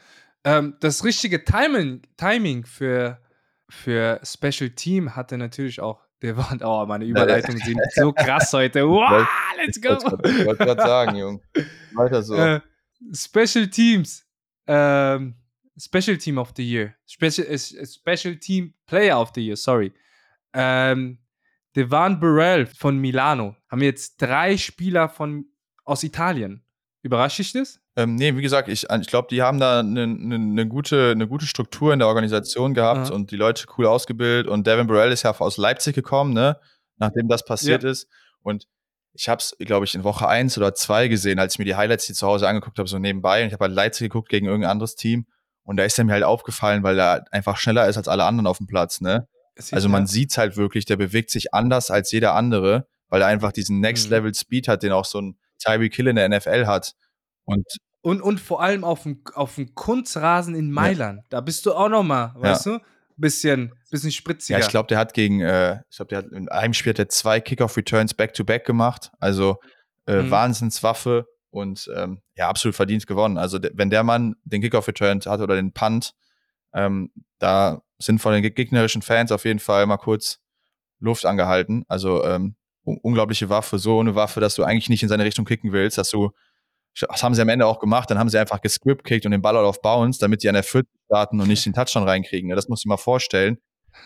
Ähm, 0.42 0.76
das 0.80 1.04
richtige 1.04 1.44
Timing, 1.44 2.02
Timing 2.16 2.64
für, 2.64 3.20
für 3.68 4.20
Special 4.24 4.70
Team 4.70 5.14
hatte 5.14 5.38
natürlich 5.38 5.80
auch 5.80 6.00
der 6.22 6.36
Wand. 6.36 6.62
Oh, 6.64 6.86
meine 6.86 7.04
Überleitungen 7.04 7.58
sind 7.58 7.80
so 7.94 8.12
krass 8.12 8.52
heute. 8.52 8.82
Wow, 8.88 9.26
let's 9.56 9.80
go. 9.80 9.96
Ich 10.24 10.46
wollte 10.46 10.64
gerade 10.64 10.82
sagen, 10.82 11.16
Jung. 11.16 11.42
Weiter 11.94 12.22
so. 12.22 12.34
Äh, 12.36 12.60
Special 13.12 13.68
Teams. 13.68 14.24
Ähm, 14.66 15.34
Special 15.78 16.16
Team 16.16 16.38
of 16.38 16.52
the 16.56 16.62
Year. 16.62 16.94
Special, 17.06 17.46
Special 17.58 18.36
Team 18.36 18.74
Player 18.86 19.18
of 19.18 19.32
the 19.34 19.44
Year, 19.44 19.56
sorry. 19.56 19.92
Ähm, 20.52 21.18
Devan 21.74 22.20
Burrell 22.20 22.66
von 22.66 22.98
Milano. 22.98 23.56
Haben 23.68 23.80
wir 23.80 23.88
jetzt 23.88 24.20
drei 24.20 24.56
Spieler 24.56 25.08
von, 25.08 25.46
aus 25.84 26.02
Italien. 26.04 26.64
Überrascht 27.02 27.38
dich 27.38 27.52
das? 27.52 27.80
Ähm, 27.96 28.14
nee, 28.14 28.36
wie 28.36 28.42
gesagt, 28.42 28.68
ich, 28.68 28.88
ich 28.88 29.06
glaube, 29.08 29.28
die 29.30 29.42
haben 29.42 29.58
da 29.58 29.80
eine 29.80 30.06
ne, 30.06 30.38
ne 30.38 30.68
gute, 30.68 31.10
eine 31.10 31.26
gute 31.26 31.46
Struktur 31.46 31.92
in 31.92 31.98
der 31.98 32.08
Organisation 32.08 32.74
gehabt 32.74 33.08
Aha. 33.08 33.14
und 33.14 33.30
die 33.32 33.36
Leute 33.36 33.66
cool 33.76 33.86
ausgebildet. 33.86 34.46
Und 34.46 34.66
Devin 34.66 34.86
Burrell 34.86 35.10
ist 35.12 35.24
ja 35.24 35.32
aus 35.38 35.56
Leipzig 35.56 35.94
gekommen, 35.94 36.32
ne? 36.32 36.58
Nachdem 36.96 37.28
das 37.28 37.44
passiert 37.44 37.82
Ja. 37.82 37.90
ist. 37.90 38.06
Und 38.42 38.66
ich 39.14 39.28
habe 39.28 39.40
es, 39.40 39.54
glaube 39.58 39.84
ich, 39.84 39.94
in 39.94 40.04
Woche 40.04 40.26
eins 40.28 40.56
oder 40.56 40.74
zwei 40.74 41.08
gesehen, 41.08 41.38
als 41.38 41.54
ich 41.54 41.58
mir 41.58 41.64
die 41.64 41.74
Highlights 41.74 42.06
hier 42.06 42.14
zu 42.14 42.26
Hause 42.26 42.48
angeguckt 42.48 42.78
habe, 42.78 42.88
so 42.88 42.98
nebenbei. 42.98 43.42
Und 43.42 43.48
ich 43.48 43.52
habe 43.52 43.64
halt 43.64 43.74
Leipzig 43.74 44.08
geguckt 44.08 44.28
gegen 44.28 44.46
irgendein 44.46 44.70
anderes 44.70 44.94
Team. 44.94 45.26
Und 45.64 45.76
da 45.76 45.84
ist 45.84 45.98
er 45.98 46.04
mir 46.04 46.12
halt 46.12 46.24
aufgefallen, 46.24 46.82
weil 46.82 46.98
er 46.98 47.24
einfach 47.30 47.56
schneller 47.56 47.88
ist 47.88 47.96
als 47.96 48.08
alle 48.08 48.24
anderen 48.24 48.46
auf 48.46 48.58
dem 48.58 48.66
Platz, 48.66 49.00
ne? 49.00 49.28
Also 49.70 49.88
man 49.90 50.06
sieht's 50.06 50.38
halt 50.38 50.56
wirklich, 50.56 50.86
der 50.86 50.96
bewegt 50.96 51.30
sich 51.30 51.52
anders 51.52 51.90
als 51.90 52.10
jeder 52.10 52.34
andere, 52.34 52.88
weil 53.08 53.20
er 53.20 53.26
einfach 53.28 53.52
diesen 53.52 53.80
Next 53.80 54.06
Mhm. 54.06 54.12
Level 54.12 54.34
Speed 54.34 54.66
hat, 54.66 54.82
den 54.82 54.92
auch 54.92 55.04
so 55.04 55.20
ein 55.20 55.36
Tyreek 55.62 55.94
Hill 55.94 56.08
in 56.08 56.16
der 56.16 56.28
NFL 56.28 56.66
hat. 56.66 56.92
Und 57.44 57.66
Und, 58.02 58.20
und 58.20 58.40
vor 58.40 58.62
allem 58.62 58.84
auf 58.84 59.04
dem, 59.04 59.22
auf 59.34 59.54
dem 59.56 59.74
Kunstrasen 59.74 60.54
in 60.54 60.70
Mailand. 60.70 61.22
Da 61.30 61.40
bist 61.40 61.64
du 61.66 61.72
auch 61.74 61.88
noch 61.88 62.02
mal, 62.02 62.34
weißt 62.36 62.66
du? 62.66 62.78
Bisschen, 63.16 63.72
bisschen 63.90 64.10
spritziger. 64.10 64.58
ja, 64.58 64.64
ich 64.64 64.70
glaube, 64.70 64.86
der 64.88 64.98
hat 64.98 65.12
gegen, 65.14 65.40
äh, 65.40 65.80
ich 65.90 65.96
glaube, 65.96 66.08
der 66.08 66.18
hat 66.18 66.26
in 66.32 66.48
einem 66.48 66.72
Spiel 66.74 66.90
hat 66.90 66.98
er 66.98 67.08
zwei 67.08 67.40
Kickoff 67.40 67.76
Returns 67.76 68.14
back 68.14 68.32
to 68.34 68.42
back 68.44 68.64
gemacht. 68.64 69.10
Also 69.20 69.58
äh, 70.06 70.22
Mhm. 70.22 70.30
Wahnsinnswaffe 70.30 71.26
und 71.50 71.88
ähm, 71.94 72.22
ja, 72.34 72.48
absolut 72.48 72.74
verdient 72.74 73.06
gewonnen. 73.06 73.38
Also 73.38 73.58
wenn 73.74 73.90
der 73.90 74.02
Mann 74.02 74.34
den 74.44 74.62
Kickoff 74.62 74.88
Return 74.88 75.20
hat 75.24 75.40
oder 75.40 75.54
den 75.54 75.72
Punt, 75.72 76.14
ähm, 76.74 77.12
da 77.38 77.82
sind 77.98 78.18
von 78.20 78.32
den 78.32 78.42
geg- 78.42 78.54
gegnerischen 78.56 79.02
Fans 79.02 79.30
auf 79.30 79.44
jeden 79.44 79.60
Fall 79.60 79.86
mal 79.86 79.98
kurz 79.98 80.40
Luft 80.98 81.26
angehalten. 81.26 81.84
Also 81.88 82.24
ähm, 82.24 82.56
un 82.84 82.98
unglaubliche 83.02 83.48
Waffe, 83.48 83.78
so 83.78 84.00
eine 84.00 84.14
Waffe, 84.14 84.40
dass 84.40 84.54
du 84.54 84.64
eigentlich 84.64 84.88
nicht 84.88 85.02
in 85.02 85.08
seine 85.08 85.24
Richtung 85.24 85.44
kicken 85.44 85.72
willst, 85.72 85.98
dass 85.98 86.10
du 86.10 86.30
das 86.94 87.22
haben 87.22 87.34
sie 87.34 87.40
am 87.40 87.48
Ende 87.48 87.66
auch 87.66 87.78
gemacht, 87.78 88.10
dann 88.10 88.18
haben 88.18 88.28
sie 88.28 88.38
einfach 88.38 88.60
gescript 88.60 89.04
kickt 89.04 89.24
und 89.24 89.32
den 89.32 89.40
Ball 89.40 89.56
out 89.56 89.64
auf 89.64 89.80
Bounce, 89.80 90.18
damit 90.20 90.42
die 90.42 90.48
an 90.48 90.54
der 90.54 90.62
40 90.62 90.90
starten 91.06 91.40
und 91.40 91.48
nicht 91.48 91.64
den 91.64 91.72
Touchdown 91.72 92.04
reinkriegen. 92.04 92.48
ne? 92.48 92.54
Das 92.54 92.66
du 92.66 92.74
dir 92.74 92.88
mal 92.88 92.96
vorstellen. 92.96 93.58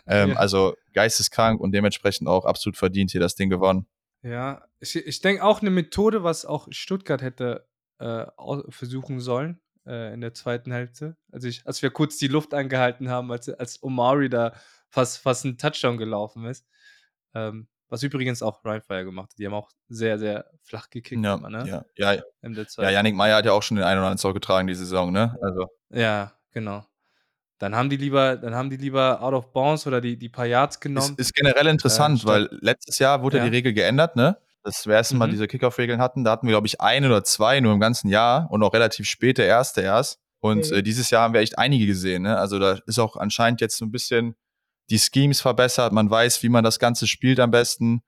Ähm, 0.07 0.31
Ja. 0.31 0.37
Also 0.37 0.75
geisteskrank 0.95 1.61
und 1.61 1.73
dementsprechend 1.73 2.29
auch 2.29 2.45
absolut 2.45 2.77
verdient 2.77 3.11
hier 3.11 3.21
das 3.21 3.35
Ding 3.35 3.51
gewonnen. 3.51 3.87
Ja, 4.23 4.65
ich, 4.81 4.97
ich 4.97 5.21
denke 5.21 5.45
auch 5.45 5.61
eine 5.61 5.71
Methode, 5.71 6.23
was 6.23 6.45
auch 6.45 6.69
Stuttgart 6.71 7.23
hätte 7.23 7.69
äh, 7.99 8.27
versuchen 8.69 9.21
sollen 9.21 9.61
äh, 9.87 10.13
in 10.13 10.21
der 10.21 10.35
zweiten 10.35 10.73
Hälfte. 10.73 11.17
Also 11.31 11.49
ich, 11.49 11.67
als 11.67 11.83
wir 11.83 11.91
kurz 11.91 12.17
die 12.17 12.29
Luft 12.29 12.55
angehalten 12.55 13.09
haben, 13.09 13.31
als, 13.31 13.49
als 13.49 13.83
Omari 13.83 14.29
da 14.29 14.55
fast, 14.89 15.19
fast 15.19 15.45
ein 15.45 15.59
Touchdown 15.59 15.99
gelaufen 15.99 16.45
ist. 16.47 16.67
Ähm, 17.35 17.69
was 17.89 18.03
übrigens 18.03 18.43
auch 18.43 18.65
Ryan 18.65 18.81
Fire 18.83 19.05
gemacht 19.05 19.31
hat. 19.33 19.39
Die 19.39 19.47
haben 19.47 19.55
auch 19.55 19.71
sehr, 19.89 20.19
sehr 20.19 20.47
flach 20.63 20.91
gekickt 20.91 21.23
Ja, 21.25 21.35
immer, 21.35 21.51
ne? 21.51 21.65
ja, 21.69 21.85
ja, 21.97 22.23
ja. 22.83 22.91
Yannick 22.91 23.15
Meyer 23.15 23.37
hat 23.37 23.45
ja 23.47 23.53
auch 23.53 23.63
schon 23.63 23.77
den 23.77 23.85
einen 23.85 23.99
oder 23.99 24.07
anderen 24.09 24.19
Zoll 24.19 24.35
getragen 24.35 24.67
die 24.67 24.75
Saison, 24.75 25.13
ne? 25.13 25.37
Also 25.43 25.67
Ja, 25.91 26.33
genau. 26.53 26.85
Dann 27.59 27.75
haben 27.75 27.89
die 27.89 27.97
lieber, 27.97 28.37
dann 28.37 28.55
haben 28.55 28.69
die 28.69 28.77
lieber 28.77 29.23
out 29.23 29.33
of 29.33 29.53
bounds 29.53 29.87
oder 29.87 30.01
die, 30.01 30.19
die 30.19 30.29
paar 30.29 30.45
Yards 30.47 30.77
ist, 30.77 30.81
genommen. 30.81 31.15
ist 31.17 31.35
generell 31.35 31.67
interessant, 31.69 32.19
statt- 32.21 32.31
weil 32.31 32.49
letztes 32.61 32.99
Jahr 32.99 33.23
wurde 33.23 33.39
ja. 33.39 33.45
Die 33.45 33.51
Regel 33.51 33.73
geändert, 33.73 34.15
ne? 34.17 34.37
Das 34.63 34.85
wir 34.85 34.95
erste 34.95 35.15
Mal 35.17 35.29
Mhm. 35.29 35.31
diese 35.31 35.47
Kickoff-Regeln 35.47 36.01
hatten. 36.01 36.25
Da 36.25 36.33
hatten 36.33 36.47
wir, 36.49 36.53
glaube 36.53 36.67
ich, 36.67 36.81
ein 36.81 37.05
oder 37.07 37.23
zwei 37.25 37.61
nur 37.61 37.73
im 37.73 37.81
ganzen 37.81 38.09
Jahr 38.09 38.51
und 38.51 38.63
auch 38.65 38.75
relativ 38.75 39.07
spät 39.09 39.39
der 39.39 39.47
erste 39.47 39.81
erst. 39.81 40.19
Und 40.41 40.71
Mhm. 40.71 40.77
äh, 40.79 40.83
dieses 40.83 41.09
Jahr 41.11 41.23
haben 41.23 41.33
wir 41.35 41.41
echt 41.41 41.57
einige 41.59 41.87
gesehen, 41.87 42.23
ne? 42.25 42.37
Also 42.37 42.59
da 42.59 42.79
ist 42.85 42.99
auch 42.99 43.17
anscheinend 43.17 43.61
jetzt 43.63 43.79
so 43.79 43.85
ein 43.87 43.91
bisschen 43.93 44.35
die 44.91 44.99
Schemes 44.99 45.41
verbessert. 45.41 45.93
Man 45.93 46.11
weiß, 46.11 46.43
wie 46.43 46.49
man 46.49 46.65
das 46.65 46.79
Ganze 46.79 47.07
spielt 47.07 47.41
am 47.41 47.51
besten. 47.51 48.03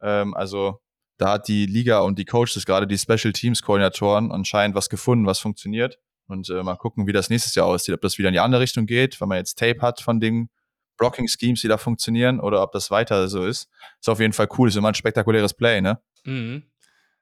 Ähm, 0.00 0.34
also 0.34 0.80
da 1.16 1.32
hat 1.32 1.48
die 1.48 1.66
Liga 1.66 2.00
und 2.00 2.18
die 2.18 2.24
Coaches, 2.24 2.64
gerade 2.66 2.86
die 2.86 2.98
Special 2.98 3.32
Teams 3.32 3.62
Koordinatoren, 3.62 4.32
anscheinend 4.32 4.74
was 4.74 4.88
gefunden, 4.88 5.26
was 5.26 5.38
funktioniert. 5.38 5.98
Und 6.26 6.48
äh, 6.48 6.62
mal 6.62 6.76
gucken, 6.76 7.06
wie 7.06 7.12
das 7.12 7.30
nächstes 7.30 7.54
Jahr 7.54 7.66
aussieht. 7.66 7.94
Ob 7.94 8.00
das 8.00 8.18
wieder 8.18 8.28
in 8.28 8.32
die 8.32 8.40
andere 8.40 8.62
Richtung 8.62 8.86
geht, 8.86 9.20
wenn 9.20 9.28
man 9.28 9.38
jetzt 9.38 9.58
Tape 9.58 9.80
hat 9.80 10.00
von 10.00 10.20
den 10.20 10.48
Blocking 10.96 11.28
Schemes, 11.28 11.60
die 11.60 11.68
da 11.68 11.76
funktionieren, 11.76 12.40
oder 12.40 12.62
ob 12.62 12.72
das 12.72 12.90
weiter 12.90 13.28
so 13.28 13.44
ist. 13.44 13.68
Ist 14.00 14.08
auf 14.08 14.20
jeden 14.20 14.32
Fall 14.32 14.48
cool. 14.58 14.68
Ist 14.68 14.76
immer 14.76 14.88
ein 14.88 14.94
spektakuläres 14.94 15.54
Play, 15.54 15.80
ne? 15.80 16.00
Mhm. 16.24 16.64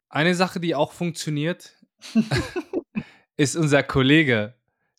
Eine 0.08 0.34
Sache, 0.34 0.60
die 0.60 0.74
auch 0.74 0.92
funktioniert, 0.92 1.76
ist 3.36 3.56
unser 3.56 3.82
Kollege 3.82 4.54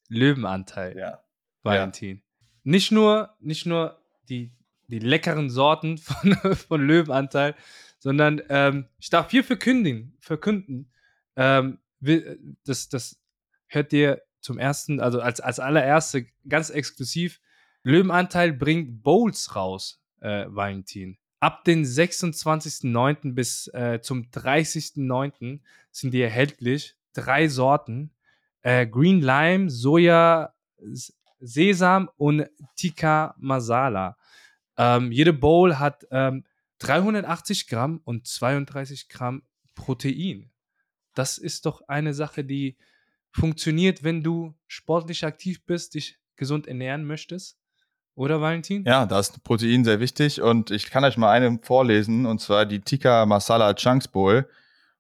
Löwenanteil. 0.10 0.98
Ja. 0.98 1.24
Valentin. 1.62 2.24
Nicht 2.64 2.92
nur, 2.92 3.36
nicht 3.40 3.66
nur 3.66 4.03
die, 4.30 4.52
die 4.88 5.00
leckeren 5.00 5.50
Sorten 5.50 5.98
von, 6.00 6.34
von 6.56 6.86
Löwenanteil, 6.86 7.56
sondern 8.00 8.42
ähm, 8.50 8.88
ich 9.00 9.10
darf 9.10 9.32
hier 9.32 9.44
verkünden, 9.44 10.18
verkünden 10.20 10.92
ähm, 11.36 11.80
das, 12.66 12.90
das 12.90 13.20
hört 13.68 13.94
ihr 13.94 14.22
zum 14.42 14.60
ersten, 14.60 15.00
also 15.00 15.22
als, 15.22 15.40
als 15.40 15.60
allererste 15.60 16.28
ganz 16.48 16.70
exklusiv. 16.70 17.40
Löwenanteil 17.84 18.54
bringt 18.54 19.04
Bowls 19.04 19.56
raus, 19.56 20.02
äh, 20.20 20.46
Valentin. 20.48 21.18
Ab 21.40 21.66
den 21.66 21.84
26.09. 21.84 23.34
bis 23.34 23.68
äh, 23.68 24.00
zum 24.02 24.24
30.09. 24.32 25.60
sind 25.92 26.14
die 26.14 26.22
erhältlich. 26.22 26.96
Drei 27.14 27.48
Sorten. 27.48 28.12
Äh, 28.62 28.88
Green 28.88 29.22
Lime, 29.22 29.70
Soja, 29.70 30.54
Sesam 31.44 32.10
und 32.16 32.48
Tikka 32.76 33.36
Masala. 33.38 34.18
Ähm, 34.78 35.12
jede 35.12 35.34
Bowl 35.34 35.78
hat 35.78 36.08
ähm, 36.10 36.46
380 36.80 37.68
Gramm 37.68 38.02
und 38.06 38.26
32 38.26 39.10
Gramm 39.10 39.44
Protein. 39.76 40.52
Das 41.14 41.38
ist 41.38 41.66
doch 41.66 41.82
eine 41.88 42.14
Sache, 42.14 42.44
die 42.44 42.78
funktioniert, 43.32 44.04
wenn 44.04 44.24
du 44.24 44.56
sportlich 44.68 45.26
aktiv 45.26 45.66
bist, 45.66 45.96
dich 45.96 46.18
gesund 46.36 46.68
ernähren 46.68 47.06
möchtest. 47.06 47.58
Oder 48.16 48.42
Valentin? 48.42 48.84
Ja, 48.86 49.06
da 49.06 49.20
ist 49.20 49.44
Protein 49.44 49.84
sehr 49.84 50.00
wichtig 50.00 50.40
und 50.42 50.72
ich 50.72 50.90
kann 50.90 51.04
euch 51.04 51.18
mal 51.18 51.32
eine 51.32 51.60
vorlesen 51.62 52.26
und 52.26 52.40
zwar 52.40 52.66
die 52.66 52.80
Tikka 52.80 53.26
Masala 53.26 53.74
Chunks 53.74 54.08
Bowl. 54.08 54.48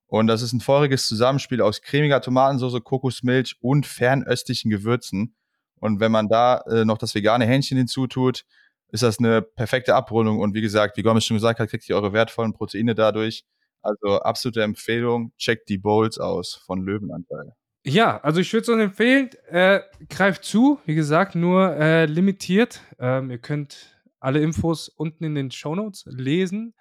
Und 0.07 0.27
das 0.27 0.41
ist 0.41 0.53
ein 0.53 0.61
feuriges 0.61 1.07
Zusammenspiel 1.07 1.61
aus 1.61 1.81
cremiger 1.81 2.21
Tomatensauce, 2.21 2.83
Kokosmilch 2.83 3.55
und 3.61 3.85
fernöstlichen 3.85 4.69
Gewürzen. 4.69 5.35
Und 5.83 5.99
wenn 5.99 6.13
man 6.13 6.29
da 6.29 6.61
äh, 6.61 6.85
noch 6.85 6.97
das 6.97 7.13
vegane 7.13 7.45
Hähnchen 7.45 7.77
hinzutut, 7.77 8.45
ist 8.87 9.03
das 9.03 9.19
eine 9.19 9.41
perfekte 9.41 9.95
Abrundung. 9.95 10.39
Und 10.39 10.53
wie 10.53 10.61
gesagt, 10.61 10.95
wie 10.95 11.01
Gomez 11.01 11.25
schon 11.25 11.35
gesagt 11.35 11.59
hat, 11.59 11.69
kriegt 11.69 11.89
ihr 11.89 11.97
eure 11.97 12.13
wertvollen 12.13 12.53
Proteine 12.53 12.95
dadurch. 12.95 13.43
Also 13.81 14.21
absolute 14.21 14.63
Empfehlung, 14.63 15.33
checkt 15.37 15.67
die 15.67 15.77
Bowls 15.77 16.19
aus 16.19 16.53
von 16.65 16.83
Löwenanteil. 16.83 17.51
Ja, 17.83 18.17
also 18.21 18.39
ich 18.39 18.53
würde 18.53 18.61
es 18.61 18.69
euch 18.69 18.81
empfehlen, 18.81 19.29
äh, 19.49 19.81
greift 20.07 20.45
zu, 20.45 20.79
wie 20.85 20.95
gesagt, 20.95 21.35
nur 21.35 21.75
äh, 21.75 22.05
limitiert. 22.05 22.79
Ähm, 22.97 23.29
ihr 23.29 23.39
könnt 23.39 23.99
alle 24.21 24.39
Infos 24.39 24.87
unten 24.87 25.25
in 25.25 25.35
den 25.35 25.51
Shownotes 25.51 26.05
lesen. 26.05 26.75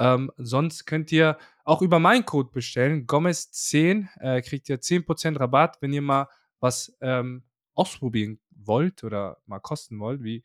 Ähm, 0.00 0.32
sonst 0.36 0.84
könnt 0.84 1.12
ihr 1.12 1.38
auch 1.62 1.80
über 1.80 2.00
meinen 2.00 2.24
Code 2.24 2.50
bestellen. 2.52 3.06
Gomez10 3.06 4.08
äh, 4.18 4.42
kriegt 4.42 4.68
ihr 4.68 4.80
10% 4.80 5.38
Rabatt, 5.38 5.76
wenn 5.80 5.92
ihr 5.92 6.02
mal 6.02 6.26
was 6.58 6.92
ähm, 7.00 7.44
ausprobieren 7.74 8.40
wollt 8.68 9.02
oder 9.02 9.38
mal 9.46 9.58
kosten 9.58 9.98
wollt, 9.98 10.22
wie, 10.22 10.44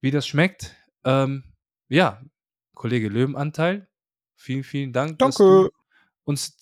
wie 0.00 0.10
das 0.10 0.26
schmeckt. 0.26 0.74
Ähm, 1.04 1.44
ja, 1.88 2.22
Kollege 2.74 3.08
Löwenanteil, 3.08 3.86
vielen, 4.36 4.64
vielen 4.64 4.92
Dank, 4.94 5.18
dass 5.18 5.36
Danke. 5.36 5.68
du 5.68 5.70
uns 6.24 6.56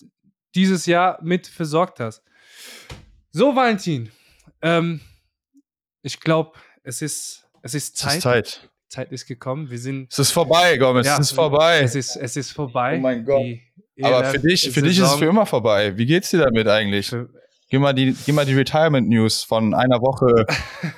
dieses 0.55 0.87
Jahr 0.87 1.19
mit 1.23 1.47
versorgt 1.47 2.01
hast. 2.01 2.23
So, 3.31 3.55
Valentin, 3.55 4.11
ähm, 4.63 5.01
ich 6.03 6.19
glaube, 6.19 6.59
es 6.83 7.03
ist, 7.03 7.47
es 7.63 7.75
ist 7.75 7.95
Es 7.95 8.01
Zeit. 8.01 8.17
ist 8.17 8.23
Zeit. 8.23 8.71
Zeit 8.89 9.13
ist 9.13 9.27
gekommen. 9.27 9.71
Wir 9.71 9.79
sind 9.79 10.11
Es 10.13 10.19
ist 10.19 10.33
vorbei, 10.33 10.77
Gomez. 10.77 11.07
Ja, 11.07 11.15
es 11.15 11.21
ist 11.29 11.33
vorbei. 11.33 11.79
es 11.81 11.95
ist, 11.95 12.17
es 12.17 12.37
ist 12.37 12.51
vorbei. 12.51 12.97
Oh 12.97 13.01
mein 13.01 13.25
Gott. 13.25 13.41
Die 13.97 14.03
Aber 14.03 14.25
für 14.25 14.41
dich, 14.41 14.69
für 14.73 14.83
dich 14.83 14.99
ist 14.99 15.05
es 15.07 15.15
für 15.15 15.27
immer 15.27 15.47
vorbei. 15.47 15.97
Wie 15.97 16.07
geht's 16.07 16.31
dir 16.31 16.39
damit 16.39 16.67
eigentlich? 16.67 17.09
Für- 17.09 17.29
Geh 17.71 17.79
mal 17.79 17.93
die, 17.95 18.15
geh 18.27 18.33
mal 18.33 18.45
die 18.45 18.55
Retirement 18.55 19.09
News 19.09 19.43
von 19.45 19.75
einer 19.75 20.01
Woche, 20.03 20.45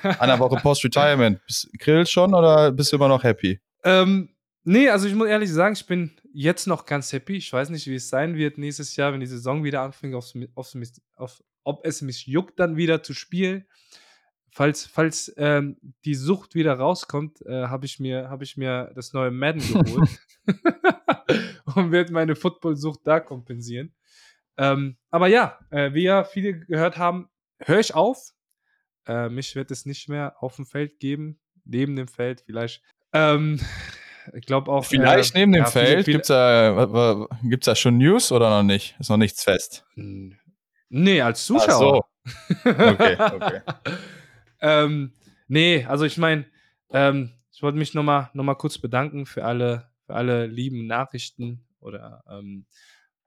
einer 0.19 0.39
Woche 0.39 0.57
Post-Retirement. 0.57 1.39
Grillst 1.77 2.11
schon 2.11 2.33
oder 2.33 2.71
bist 2.71 2.91
du 2.91 2.97
immer 2.97 3.07
noch 3.07 3.23
happy? 3.23 3.59
ähm, 3.83 4.29
nee, 4.63 4.89
also 4.89 5.07
ich 5.07 5.13
muss 5.15 5.27
ehrlich 5.27 5.51
sagen, 5.51 5.73
ich 5.75 5.85
bin 5.85 6.11
jetzt 6.33 6.65
noch 6.67 6.85
ganz 6.85 7.13
happy. 7.13 7.35
Ich 7.37 7.53
weiß 7.53 7.69
nicht, 7.69 7.85
wie 7.87 7.95
es 7.95 8.09
sein 8.09 8.35
wird 8.35 8.57
nächstes 8.57 8.95
Jahr, 8.95 9.13
wenn 9.13 9.19
die 9.19 9.27
Saison 9.27 9.63
wieder 9.63 9.81
anfängt, 9.81 10.15
aufs, 10.15 10.33
aufs, 10.55 10.75
auf, 11.15 11.43
ob 11.63 11.85
es 11.85 12.01
mich 12.01 12.25
juckt, 12.25 12.59
dann 12.59 12.75
wieder 12.75 13.03
zu 13.03 13.13
spielen. 13.13 13.65
Falls, 14.55 14.85
falls 14.85 15.33
ähm, 15.37 15.77
die 16.05 16.13
Sucht 16.15 16.53
wieder 16.55 16.73
rauskommt, 16.73 17.41
äh, 17.45 17.67
habe 17.67 17.85
ich, 17.85 17.99
mir- 17.99 18.29
hab 18.29 18.41
ich 18.41 18.55
mir 18.57 18.91
das 18.95 19.13
neue 19.13 19.31
Madden 19.31 19.61
geholt 19.61 20.09
und 21.75 21.91
werde 21.91 22.13
meine 22.13 22.35
Football-Sucht 22.35 23.01
da 23.03 23.19
kompensieren. 23.19 23.93
Ähm, 24.57 24.97
aber 25.09 25.27
ja, 25.27 25.57
äh, 25.71 25.93
wie 25.93 26.03
ja 26.03 26.23
viele 26.23 26.59
gehört 26.59 26.97
haben, 26.97 27.29
höre 27.59 27.79
ich 27.79 27.93
auf. 27.95 28.31
Äh, 29.07 29.29
mich 29.29 29.55
wird 29.55 29.71
es 29.71 29.85
nicht 29.85 30.09
mehr 30.09 30.35
auf 30.39 30.55
dem 30.55 30.65
Feld 30.65 30.99
geben, 30.99 31.39
neben 31.65 31.95
dem 31.95 32.07
Feld 32.07 32.41
vielleicht. 32.45 32.81
Ähm, 33.13 33.59
ich 34.33 34.45
glaube 34.45 34.71
auch. 34.71 34.85
Vielleicht 34.85 35.35
äh, 35.35 35.39
neben 35.39 35.53
dem 35.53 35.63
ja, 35.63 35.69
Feld. 35.69 36.05
viele- 36.05 36.17
Gibt's 36.17 36.27
da, 36.27 37.27
gibt's 37.43 37.65
da 37.65 37.75
schon 37.75 37.97
News 37.97 38.31
oder 38.31 38.49
noch 38.49 38.63
nicht? 38.63 38.95
Ist 38.99 39.09
noch 39.09 39.17
nichts 39.17 39.43
fest. 39.43 39.85
Nee, 39.95 41.21
als 41.21 41.41
Ach 41.41 41.45
Zuschauer. 41.45 42.05
so. 42.23 42.69
Okay, 42.69 43.17
okay. 43.19 43.61
ähm, 44.61 45.11
nee, 45.47 45.85
also 45.85 46.05
ich 46.05 46.17
meine, 46.17 46.45
ähm, 46.91 47.31
ich 47.51 47.61
wollte 47.61 47.77
mich 47.77 47.93
nochmal 47.93 48.29
noch 48.33 48.43
mal 48.43 48.55
kurz 48.55 48.77
bedanken 48.77 49.25
für 49.25 49.43
alle, 49.43 49.89
für 50.05 50.13
alle 50.15 50.45
lieben 50.47 50.85
Nachrichten 50.87 51.65
oder 51.79 52.23
ähm, 52.29 52.65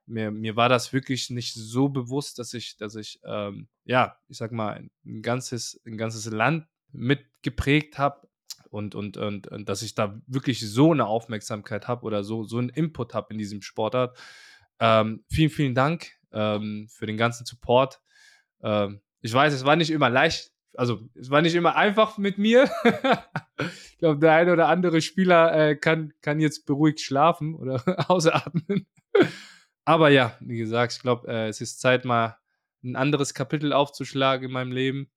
mir, 0.07 0.31
mir 0.31 0.55
war 0.55 0.69
das 0.69 0.93
wirklich 0.93 1.29
nicht 1.29 1.53
so 1.53 1.89
bewusst, 1.89 2.39
dass 2.39 2.53
ich, 2.53 2.77
dass 2.77 2.95
ich, 2.95 3.19
ähm, 3.25 3.67
ja, 3.83 4.17
ich 4.27 4.37
sag 4.37 4.51
mal, 4.51 4.89
ein 5.05 5.21
ganzes, 5.21 5.81
ein 5.85 5.97
ganzes 5.97 6.25
Land 6.31 6.65
mitgeprägt 6.91 7.97
habe 7.97 8.27
und, 8.69 8.95
und, 8.95 9.17
und, 9.17 9.47
und 9.47 9.69
dass 9.69 9.81
ich 9.81 9.95
da 9.95 10.19
wirklich 10.25 10.59
so 10.67 10.91
eine 10.91 11.05
Aufmerksamkeit 11.05 11.87
habe 11.87 12.05
oder 12.05 12.23
so, 12.23 12.43
so 12.43 12.57
einen 12.57 12.69
Input 12.69 13.13
habe 13.13 13.33
in 13.33 13.37
diesem 13.37 13.61
Sportart. 13.61 14.17
Ähm, 14.79 15.23
vielen, 15.29 15.49
vielen 15.49 15.75
Dank 15.75 16.11
ähm, 16.31 16.87
für 16.89 17.05
den 17.05 17.17
ganzen 17.17 17.45
Support. 17.45 17.99
Ähm, 18.61 19.01
ich 19.21 19.33
weiß, 19.33 19.53
es 19.53 19.65
war 19.65 19.75
nicht 19.75 19.91
immer 19.91 20.09
leicht, 20.09 20.51
also 20.75 21.09
es 21.15 21.29
war 21.29 21.41
nicht 21.41 21.55
immer 21.55 21.75
einfach 21.75 22.17
mit 22.17 22.37
mir. 22.37 22.69
ich 23.59 23.97
glaube, 23.97 24.19
der 24.19 24.33
eine 24.33 24.53
oder 24.53 24.67
andere 24.67 25.01
Spieler 25.01 25.53
äh, 25.53 25.75
kann, 25.75 26.13
kann 26.21 26.39
jetzt 26.39 26.65
beruhigt 26.65 27.01
schlafen 27.01 27.55
oder 27.55 27.83
ausatmen. 28.09 28.85
Aber 29.87 30.09
ja, 30.09 30.35
wie 30.41 30.57
gesagt, 30.57 30.91
ich 30.91 30.99
glaube, 30.99 31.29
äh, 31.29 31.47
es 31.47 31.61
ist 31.61 31.79
Zeit, 31.79 32.03
mal 32.03 32.37
ein 32.83 32.97
anderes 32.97 33.33
Kapitel 33.33 33.71
aufzuschlagen 33.71 34.47
in 34.47 34.51
meinem 34.51 34.73
Leben. 34.73 35.09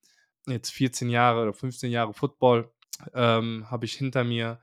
Jetzt 0.46 0.70
14 0.70 1.10
Jahre 1.10 1.42
oder 1.42 1.52
15 1.52 1.90
Jahre 1.90 2.14
Football 2.14 2.70
ähm, 3.12 3.68
habe 3.68 3.84
ich 3.84 3.94
hinter 3.94 4.22
mir. 4.22 4.60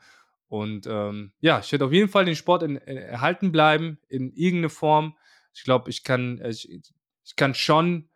Und 0.47 0.87
ähm, 0.87 1.33
ja, 1.41 1.59
ich 1.59 1.73
werde 1.73 1.83
auf 1.83 1.91
jeden 1.91 2.07
Fall 2.07 2.23
den 2.23 2.37
Sport 2.37 2.63
in, 2.63 2.77
in, 2.77 2.95
erhalten 2.95 3.51
bleiben, 3.51 3.99
in 4.07 4.31
irgendeiner 4.31 4.69
Form. 4.69 5.17
Ich 5.53 5.65
glaube, 5.65 5.89
ich 5.89 6.05
kann, 6.05 6.39
äh, 6.39 6.51
ich, 6.51 6.71
ich 6.71 7.35
kann 7.35 7.53
schon 7.53 8.07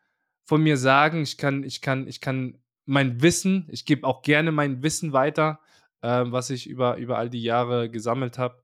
von 0.46 0.64
mir 0.64 0.78
sagen, 0.78 1.24
ich 1.24 1.38
kann, 1.38 1.66
ich 1.66 1.82
kann, 1.82 2.08
ich 2.08 2.22
kann 2.22 2.58
mein 2.86 3.22
Wissen, 3.22 3.68
ich 3.70 3.86
gebe 3.86 4.08
auch 4.08 4.22
gerne 4.22 4.54
mein 4.54 4.82
Wissen 4.82 5.12
weiter, 5.12 5.60
äh, 6.00 6.24
was 6.24 6.52
ich 6.52 6.70
über, 6.70 6.96
über 6.96 7.18
all 7.18 7.30
die 7.30 7.44
Jahre 7.44 7.90
gesammelt 7.90 8.38
habe. 8.38 8.64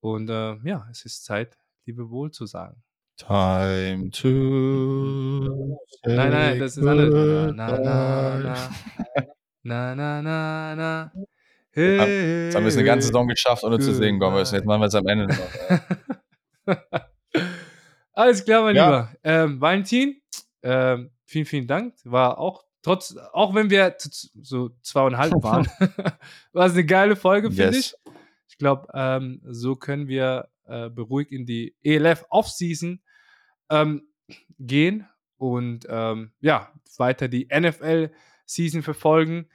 Und 0.00 0.28
äh, 0.28 0.56
ja, 0.56 0.86
es 0.90 1.06
ist 1.06 1.24
Zeit, 1.24 1.56
liebe 1.86 2.10
Wohl 2.10 2.30
zu 2.30 2.46
sagen. 2.46 2.82
Time 3.16 4.10
to. 4.10 4.28
Nein, 6.04 6.30
nein, 6.30 6.58
das 6.58 6.76
ist 6.76 6.84
andere. 6.86 7.52
Na, 7.54 7.78
na, 7.78 8.38
na, 8.38 8.38
na. 8.38 8.54
Na, 9.62 9.94
na, 9.94 10.22
na, 10.22 10.74
na. 10.74 11.12
Jetzt 11.76 12.54
haben 12.54 12.64
wir 12.64 12.68
es 12.68 12.76
eine 12.76 12.84
ganze 12.84 13.06
Saison 13.08 13.26
geschafft, 13.28 13.64
ohne 13.64 13.78
zu 13.78 13.92
singen, 13.94 14.18
Gomez. 14.20 14.50
Jetzt 14.52 14.64
machen 14.66 14.80
wir 14.80 14.86
es 14.86 14.94
am 14.94 15.06
Ende 15.06 15.26
noch. 15.26 16.66
Alles 18.12 18.44
klar, 18.44 18.62
mein 18.62 18.76
Ja. 18.76 18.84
Lieber. 18.86 19.10
Ähm, 19.24 19.60
Valentin, 19.60 20.20
ähm, 20.62 21.10
vielen, 21.24 21.46
vielen 21.46 21.66
Dank. 21.66 21.94
War 22.04 22.38
auch, 22.38 22.64
trotz, 22.82 23.16
auch 23.32 23.54
wenn 23.54 23.70
wir 23.70 23.96
so 23.98 24.70
zweieinhalb 24.82 25.32
waren, 25.42 25.66
war 26.52 26.66
es 26.66 26.72
eine 26.74 26.84
geile 26.84 27.16
Folge, 27.16 27.48
finde 27.50 27.76
Yes. 27.76 27.96
ich. 28.06 28.12
Ich 28.48 28.58
glaube, 28.58 28.86
ähm, 28.94 29.40
so 29.44 29.74
können 29.74 30.06
wir 30.06 30.48
äh, 30.66 30.90
beruhigt 30.90 31.32
in 31.32 31.46
die 31.46 31.74
ELF 31.82 32.24
Offseason 32.30 33.00
ähm, 33.70 34.08
gehen 34.58 35.06
und 35.36 35.86
ähm, 35.88 36.32
ja, 36.40 36.72
weiter 36.96 37.28
die 37.28 37.48
NFL-Season 37.52 38.82
verfolgen. 38.82 39.48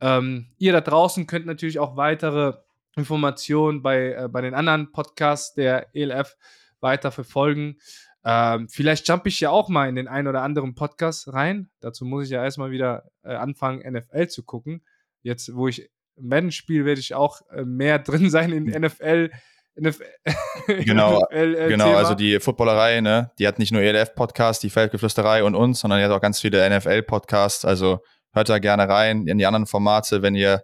Ähm, 0.00 0.48
ihr 0.58 0.72
da 0.72 0.80
draußen 0.80 1.26
könnt 1.26 1.46
natürlich 1.46 1.78
auch 1.78 1.96
weitere 1.96 2.54
Informationen 2.96 3.82
bei, 3.82 4.12
äh, 4.12 4.28
bei 4.28 4.40
den 4.40 4.54
anderen 4.54 4.92
Podcasts 4.92 5.54
der 5.54 5.94
ELF 5.94 6.36
weiter 6.80 7.10
verfolgen. 7.10 7.78
Ähm, 8.24 8.68
vielleicht 8.68 9.06
jump 9.06 9.26
ich 9.26 9.40
ja 9.40 9.50
auch 9.50 9.68
mal 9.68 9.88
in 9.88 9.96
den 9.96 10.08
einen 10.08 10.28
oder 10.28 10.42
anderen 10.42 10.74
Podcast 10.74 11.32
rein. 11.32 11.70
Dazu 11.80 12.04
muss 12.04 12.24
ich 12.24 12.30
ja 12.30 12.42
erstmal 12.42 12.70
wieder 12.70 13.10
äh, 13.22 13.34
anfangen, 13.34 13.82
NFL 13.92 14.28
zu 14.28 14.44
gucken. 14.44 14.82
Jetzt, 15.22 15.54
wo 15.54 15.68
ich 15.68 15.90
Madden 16.16 16.52
spiele, 16.52 16.84
werde 16.84 17.00
ich 17.00 17.14
auch 17.14 17.42
äh, 17.50 17.64
mehr 17.64 17.98
drin 18.00 18.30
sein 18.30 18.52
in 18.52 18.64
NFL. 18.64 19.30
NFL 19.76 20.04
Genau, 20.84 21.20
NFL, 21.30 21.68
Genau, 21.68 21.94
also 21.94 22.14
die 22.14 22.38
Footballerei, 22.40 23.00
ne, 23.00 23.30
die 23.38 23.46
hat 23.46 23.58
nicht 23.58 23.72
nur 23.72 23.82
ELF-Podcast, 23.82 24.62
die 24.62 24.70
Feldgeflüsterei 24.70 25.44
und 25.44 25.54
uns, 25.54 25.80
sondern 25.80 25.98
die 25.98 26.04
hat 26.04 26.12
auch 26.12 26.20
ganz 26.20 26.40
viele 26.40 26.68
NFL-Podcasts. 26.68 27.64
Also 27.64 28.00
hört 28.32 28.48
da 28.48 28.58
gerne 28.58 28.88
rein 28.88 29.26
in 29.26 29.38
die 29.38 29.46
anderen 29.46 29.66
Formate, 29.66 30.22
wenn 30.22 30.34
ihr 30.34 30.62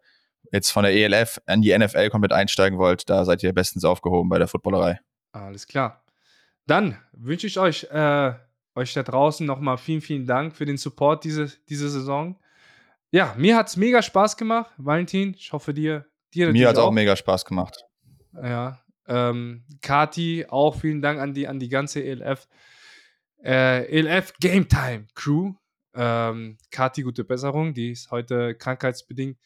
jetzt 0.53 0.71
von 0.71 0.85
der 0.85 0.93
ELF 0.93 1.41
an 1.47 1.63
die 1.63 1.77
NFL 1.77 2.11
komplett 2.11 2.33
einsteigen 2.33 2.79
wollt. 2.79 3.09
Da 3.09 3.25
seid 3.25 3.43
ihr 3.43 3.53
bestens 3.53 3.85
aufgehoben 3.85 4.29
bei 4.29 4.39
der 4.39 4.49
Footballerei. 4.49 5.01
Alles 5.33 5.67
klar. 5.67 6.05
Dann 6.67 6.99
wünsche 7.13 7.47
ich 7.47 7.59
euch, 7.59 7.85
äh, 7.91 8.33
euch 8.75 8.93
da 8.95 9.03
draußen 9.03 9.47
nochmal 9.47 9.79
vielen, 9.79 10.01
vielen 10.01 10.27
Dank 10.27 10.57
für 10.57 10.67
den 10.67 10.77
Support 10.77 11.25
diese, 11.25 11.53
diese 11.69 11.89
Saison. 11.89 12.39
Ja, 13.11 13.35
mir 13.37 13.57
hat 13.57 13.69
es 13.69 13.77
mega 13.77 14.03
Spaß 14.03 14.37
gemacht, 14.37 14.71
Valentin. 14.77 15.35
Ich 15.37 15.53
hoffe 15.53 15.75
dir, 15.75 16.07
dir 16.33 16.53
Mir 16.53 16.69
hat 16.69 16.77
es 16.77 16.81
auch 16.81 16.93
mega 16.93 17.17
Spaß 17.17 17.45
gemacht. 17.45 17.85
Ja. 18.35 18.81
Ähm, 19.07 19.65
Kati, 19.83 20.47
auch 20.49 20.77
vielen 20.81 21.03
Dank 21.03 21.21
an 21.21 21.35
die, 21.35 21.49
an 21.49 21.59
die 21.59 21.69
ganze 21.69 22.05
ELF, 22.05 22.49
äh, 23.43 23.85
ELF 23.87 24.35
Game 24.41 24.69
Time 24.69 25.07
Crew. 25.15 25.55
Ähm, 25.95 26.59
Kati, 26.71 27.03
gute 27.03 27.25
Besserung. 27.25 27.75
Die 27.75 27.91
ist 27.91 28.11
heute 28.11 28.55
krankheitsbedingt 28.55 29.39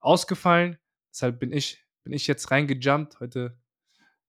ausgefallen. 0.00 0.78
Deshalb 1.12 1.38
bin 1.38 1.52
ich, 1.52 1.84
bin 2.02 2.12
ich 2.12 2.26
jetzt 2.26 2.50
reingejumpt. 2.50 3.20
Heute 3.20 3.56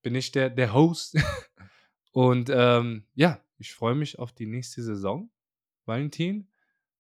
bin 0.02 0.16
ich 0.16 0.32
der, 0.32 0.50
der 0.50 0.74
Host. 0.74 1.18
Und 2.12 2.50
ähm, 2.50 3.08
ja, 3.16 3.42
ich 3.58 3.74
freue 3.74 3.96
mich 3.96 4.20
auf 4.20 4.32
die 4.32 4.46
nächste 4.46 4.84
Saison, 4.84 5.30
Valentin. 5.86 6.48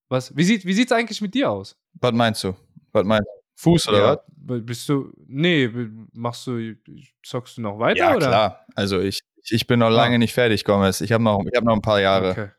Was? 0.09 0.35
Wie 0.35 0.43
sieht 0.43 0.65
wie 0.65 0.73
sieht's 0.73 0.91
eigentlich 0.91 1.21
mit 1.21 1.33
dir 1.33 1.49
aus? 1.49 1.77
Was 1.93 2.13
meinst 2.13 2.43
du? 2.43 2.55
Was 2.91 3.05
meinst 3.05 3.27
du? 3.27 3.34
Fuß 3.55 3.87
oder 3.89 4.03
was? 4.03 4.19
b- 4.27 4.59
bist 4.61 4.87
du 4.89 5.11
nee, 5.27 5.69
machst 6.13 6.45
du 6.47 6.75
zockst 7.23 7.57
du 7.57 7.61
noch 7.61 7.79
weiter 7.79 7.97
Ja, 7.99 8.15
oder? 8.15 8.27
klar. 8.27 8.65
Also 8.75 8.99
ich, 8.99 9.21
ich 9.49 9.65
bin 9.67 9.79
noch 9.79 9.89
lange 9.89 10.15
Ah. 10.15 10.19
nicht 10.19 10.33
fertig, 10.33 10.63
Gomez. 10.65 11.01
Ich 11.01 11.11
habe 11.11 11.23
noch, 11.23 11.41
ich 11.45 11.55
hab 11.57 11.63
noch 11.63 11.73
ein 11.75 11.81
paar 11.81 11.99
Jahre. 12.01 12.31
Okay. 12.31 12.49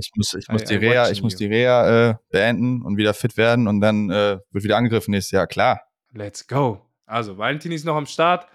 Ich 0.00 0.10
muss, 0.16 0.32
ich 0.32 0.48
I- 0.48 0.52
muss 0.52 0.64
die 0.64 0.74
I 0.74 0.76
Reha, 0.78 1.02
watching 1.02 1.12
ich 1.12 1.22
muss 1.22 1.36
die 1.36 1.46
Reha 1.46 2.10
äh, 2.10 2.14
beenden 2.30 2.80
und 2.82 2.96
wieder 2.96 3.12
fit 3.12 3.36
werden 3.36 3.68
und 3.68 3.80
dann 3.82 4.08
äh, 4.10 4.38
wird 4.50 4.64
wieder 4.64 4.78
angegriffen 4.78 5.10
nächstes 5.10 5.32
Jahr, 5.32 5.46
klar. 5.46 5.82
Let's 6.14 6.46
go. 6.46 6.80
Also, 7.04 7.36
Valentin 7.36 7.72
ist 7.72 7.84
noch 7.84 7.96
am 7.96 8.06
Start. 8.06 8.46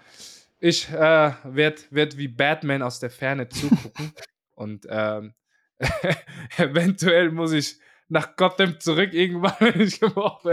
Ich 0.58 0.88
äh, 0.90 1.32
werde 1.44 1.76
werd 1.90 2.18
wie 2.18 2.26
Batman 2.26 2.82
aus 2.82 2.98
der 2.98 3.10
Ferne 3.10 3.48
zugucken. 3.48 4.12
und 4.56 4.84
ähm, 4.90 5.34
eventuell 6.56 7.30
muss 7.30 7.52
ich 7.52 7.78
nach 8.08 8.36
Gotham 8.36 8.80
zurück 8.80 9.12
irgendwann, 9.12 9.54
wenn 9.60 9.80
ich 9.80 10.00
gebraucht 10.00 10.44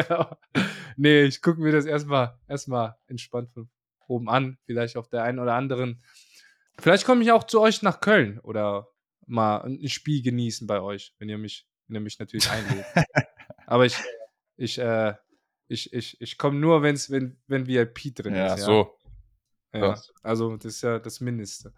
nee, 0.98 1.24
ich 1.24 1.42
gucke 1.42 1.62
mir 1.62 1.72
das 1.72 1.86
erstmal 1.86 2.38
erstmal 2.48 2.96
entspannt 3.08 3.52
von 3.52 3.70
oben 4.08 4.30
an. 4.30 4.58
Vielleicht 4.66 4.98
auf 4.98 5.10
der 5.10 5.24
einen 5.24 5.40
oder 5.40 5.54
anderen. 5.54 6.04
Vielleicht 6.80 7.06
komme 7.06 7.24
ich 7.24 7.32
auch 7.32 7.46
zu 7.46 7.62
euch 7.62 7.82
nach 7.82 8.02
Köln 8.02 8.40
oder 8.40 8.88
mal 9.26 9.62
ein 9.62 9.88
Spiel 9.88 10.22
genießen 10.22 10.68
bei 10.68 10.82
euch, 10.82 11.14
wenn 11.20 11.30
ihr 11.30 11.38
mich, 11.38 11.68
wenn 11.88 11.96
ihr 11.96 12.02
mich 12.02 12.20
natürlich 12.20 12.50
einlädt. 12.50 12.86
Aber 13.66 13.86
ich, 13.86 13.98
ich, 14.58 14.78
äh, 14.78 15.14
ich, 15.68 15.94
ich, 15.94 16.22
ich 16.22 16.38
komme 16.38 16.60
nur, 16.60 16.84
wenn's, 16.84 17.10
wenn, 17.10 17.42
wenn 17.48 17.68
VIP 17.68 18.14
drin 18.14 18.36
Ja, 18.36 18.54
ist. 18.54 18.60
Ja, 18.62 18.66
so. 18.66 18.98
Ja, 19.74 19.96
so. 19.96 20.14
also 20.22 20.58
das 20.58 20.76
ist 20.76 20.82
ja 20.84 21.00
das 21.00 21.20
Mindeste. 21.22 21.74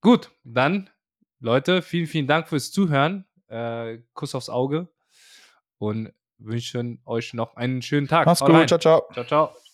Gut, 0.00 0.30
dann, 0.44 0.90
Leute, 1.40 1.82
vielen, 1.82 2.06
vielen 2.06 2.26
Dank 2.26 2.48
fürs 2.48 2.70
Zuhören. 2.70 3.27
Äh, 3.48 3.98
Kuss 4.14 4.34
aufs 4.34 4.48
Auge 4.48 4.88
und 5.78 6.12
wünschen 6.38 7.00
euch 7.04 7.34
noch 7.34 7.56
einen 7.56 7.82
schönen 7.82 8.08
Tag. 8.08 8.26
Mach's 8.26 8.40
Haut 8.40 8.48
gut, 8.48 8.56
rein. 8.56 8.68
ciao, 8.68 8.78
ciao. 8.78 9.08
ciao. 9.12 9.24
ciao. 9.24 9.67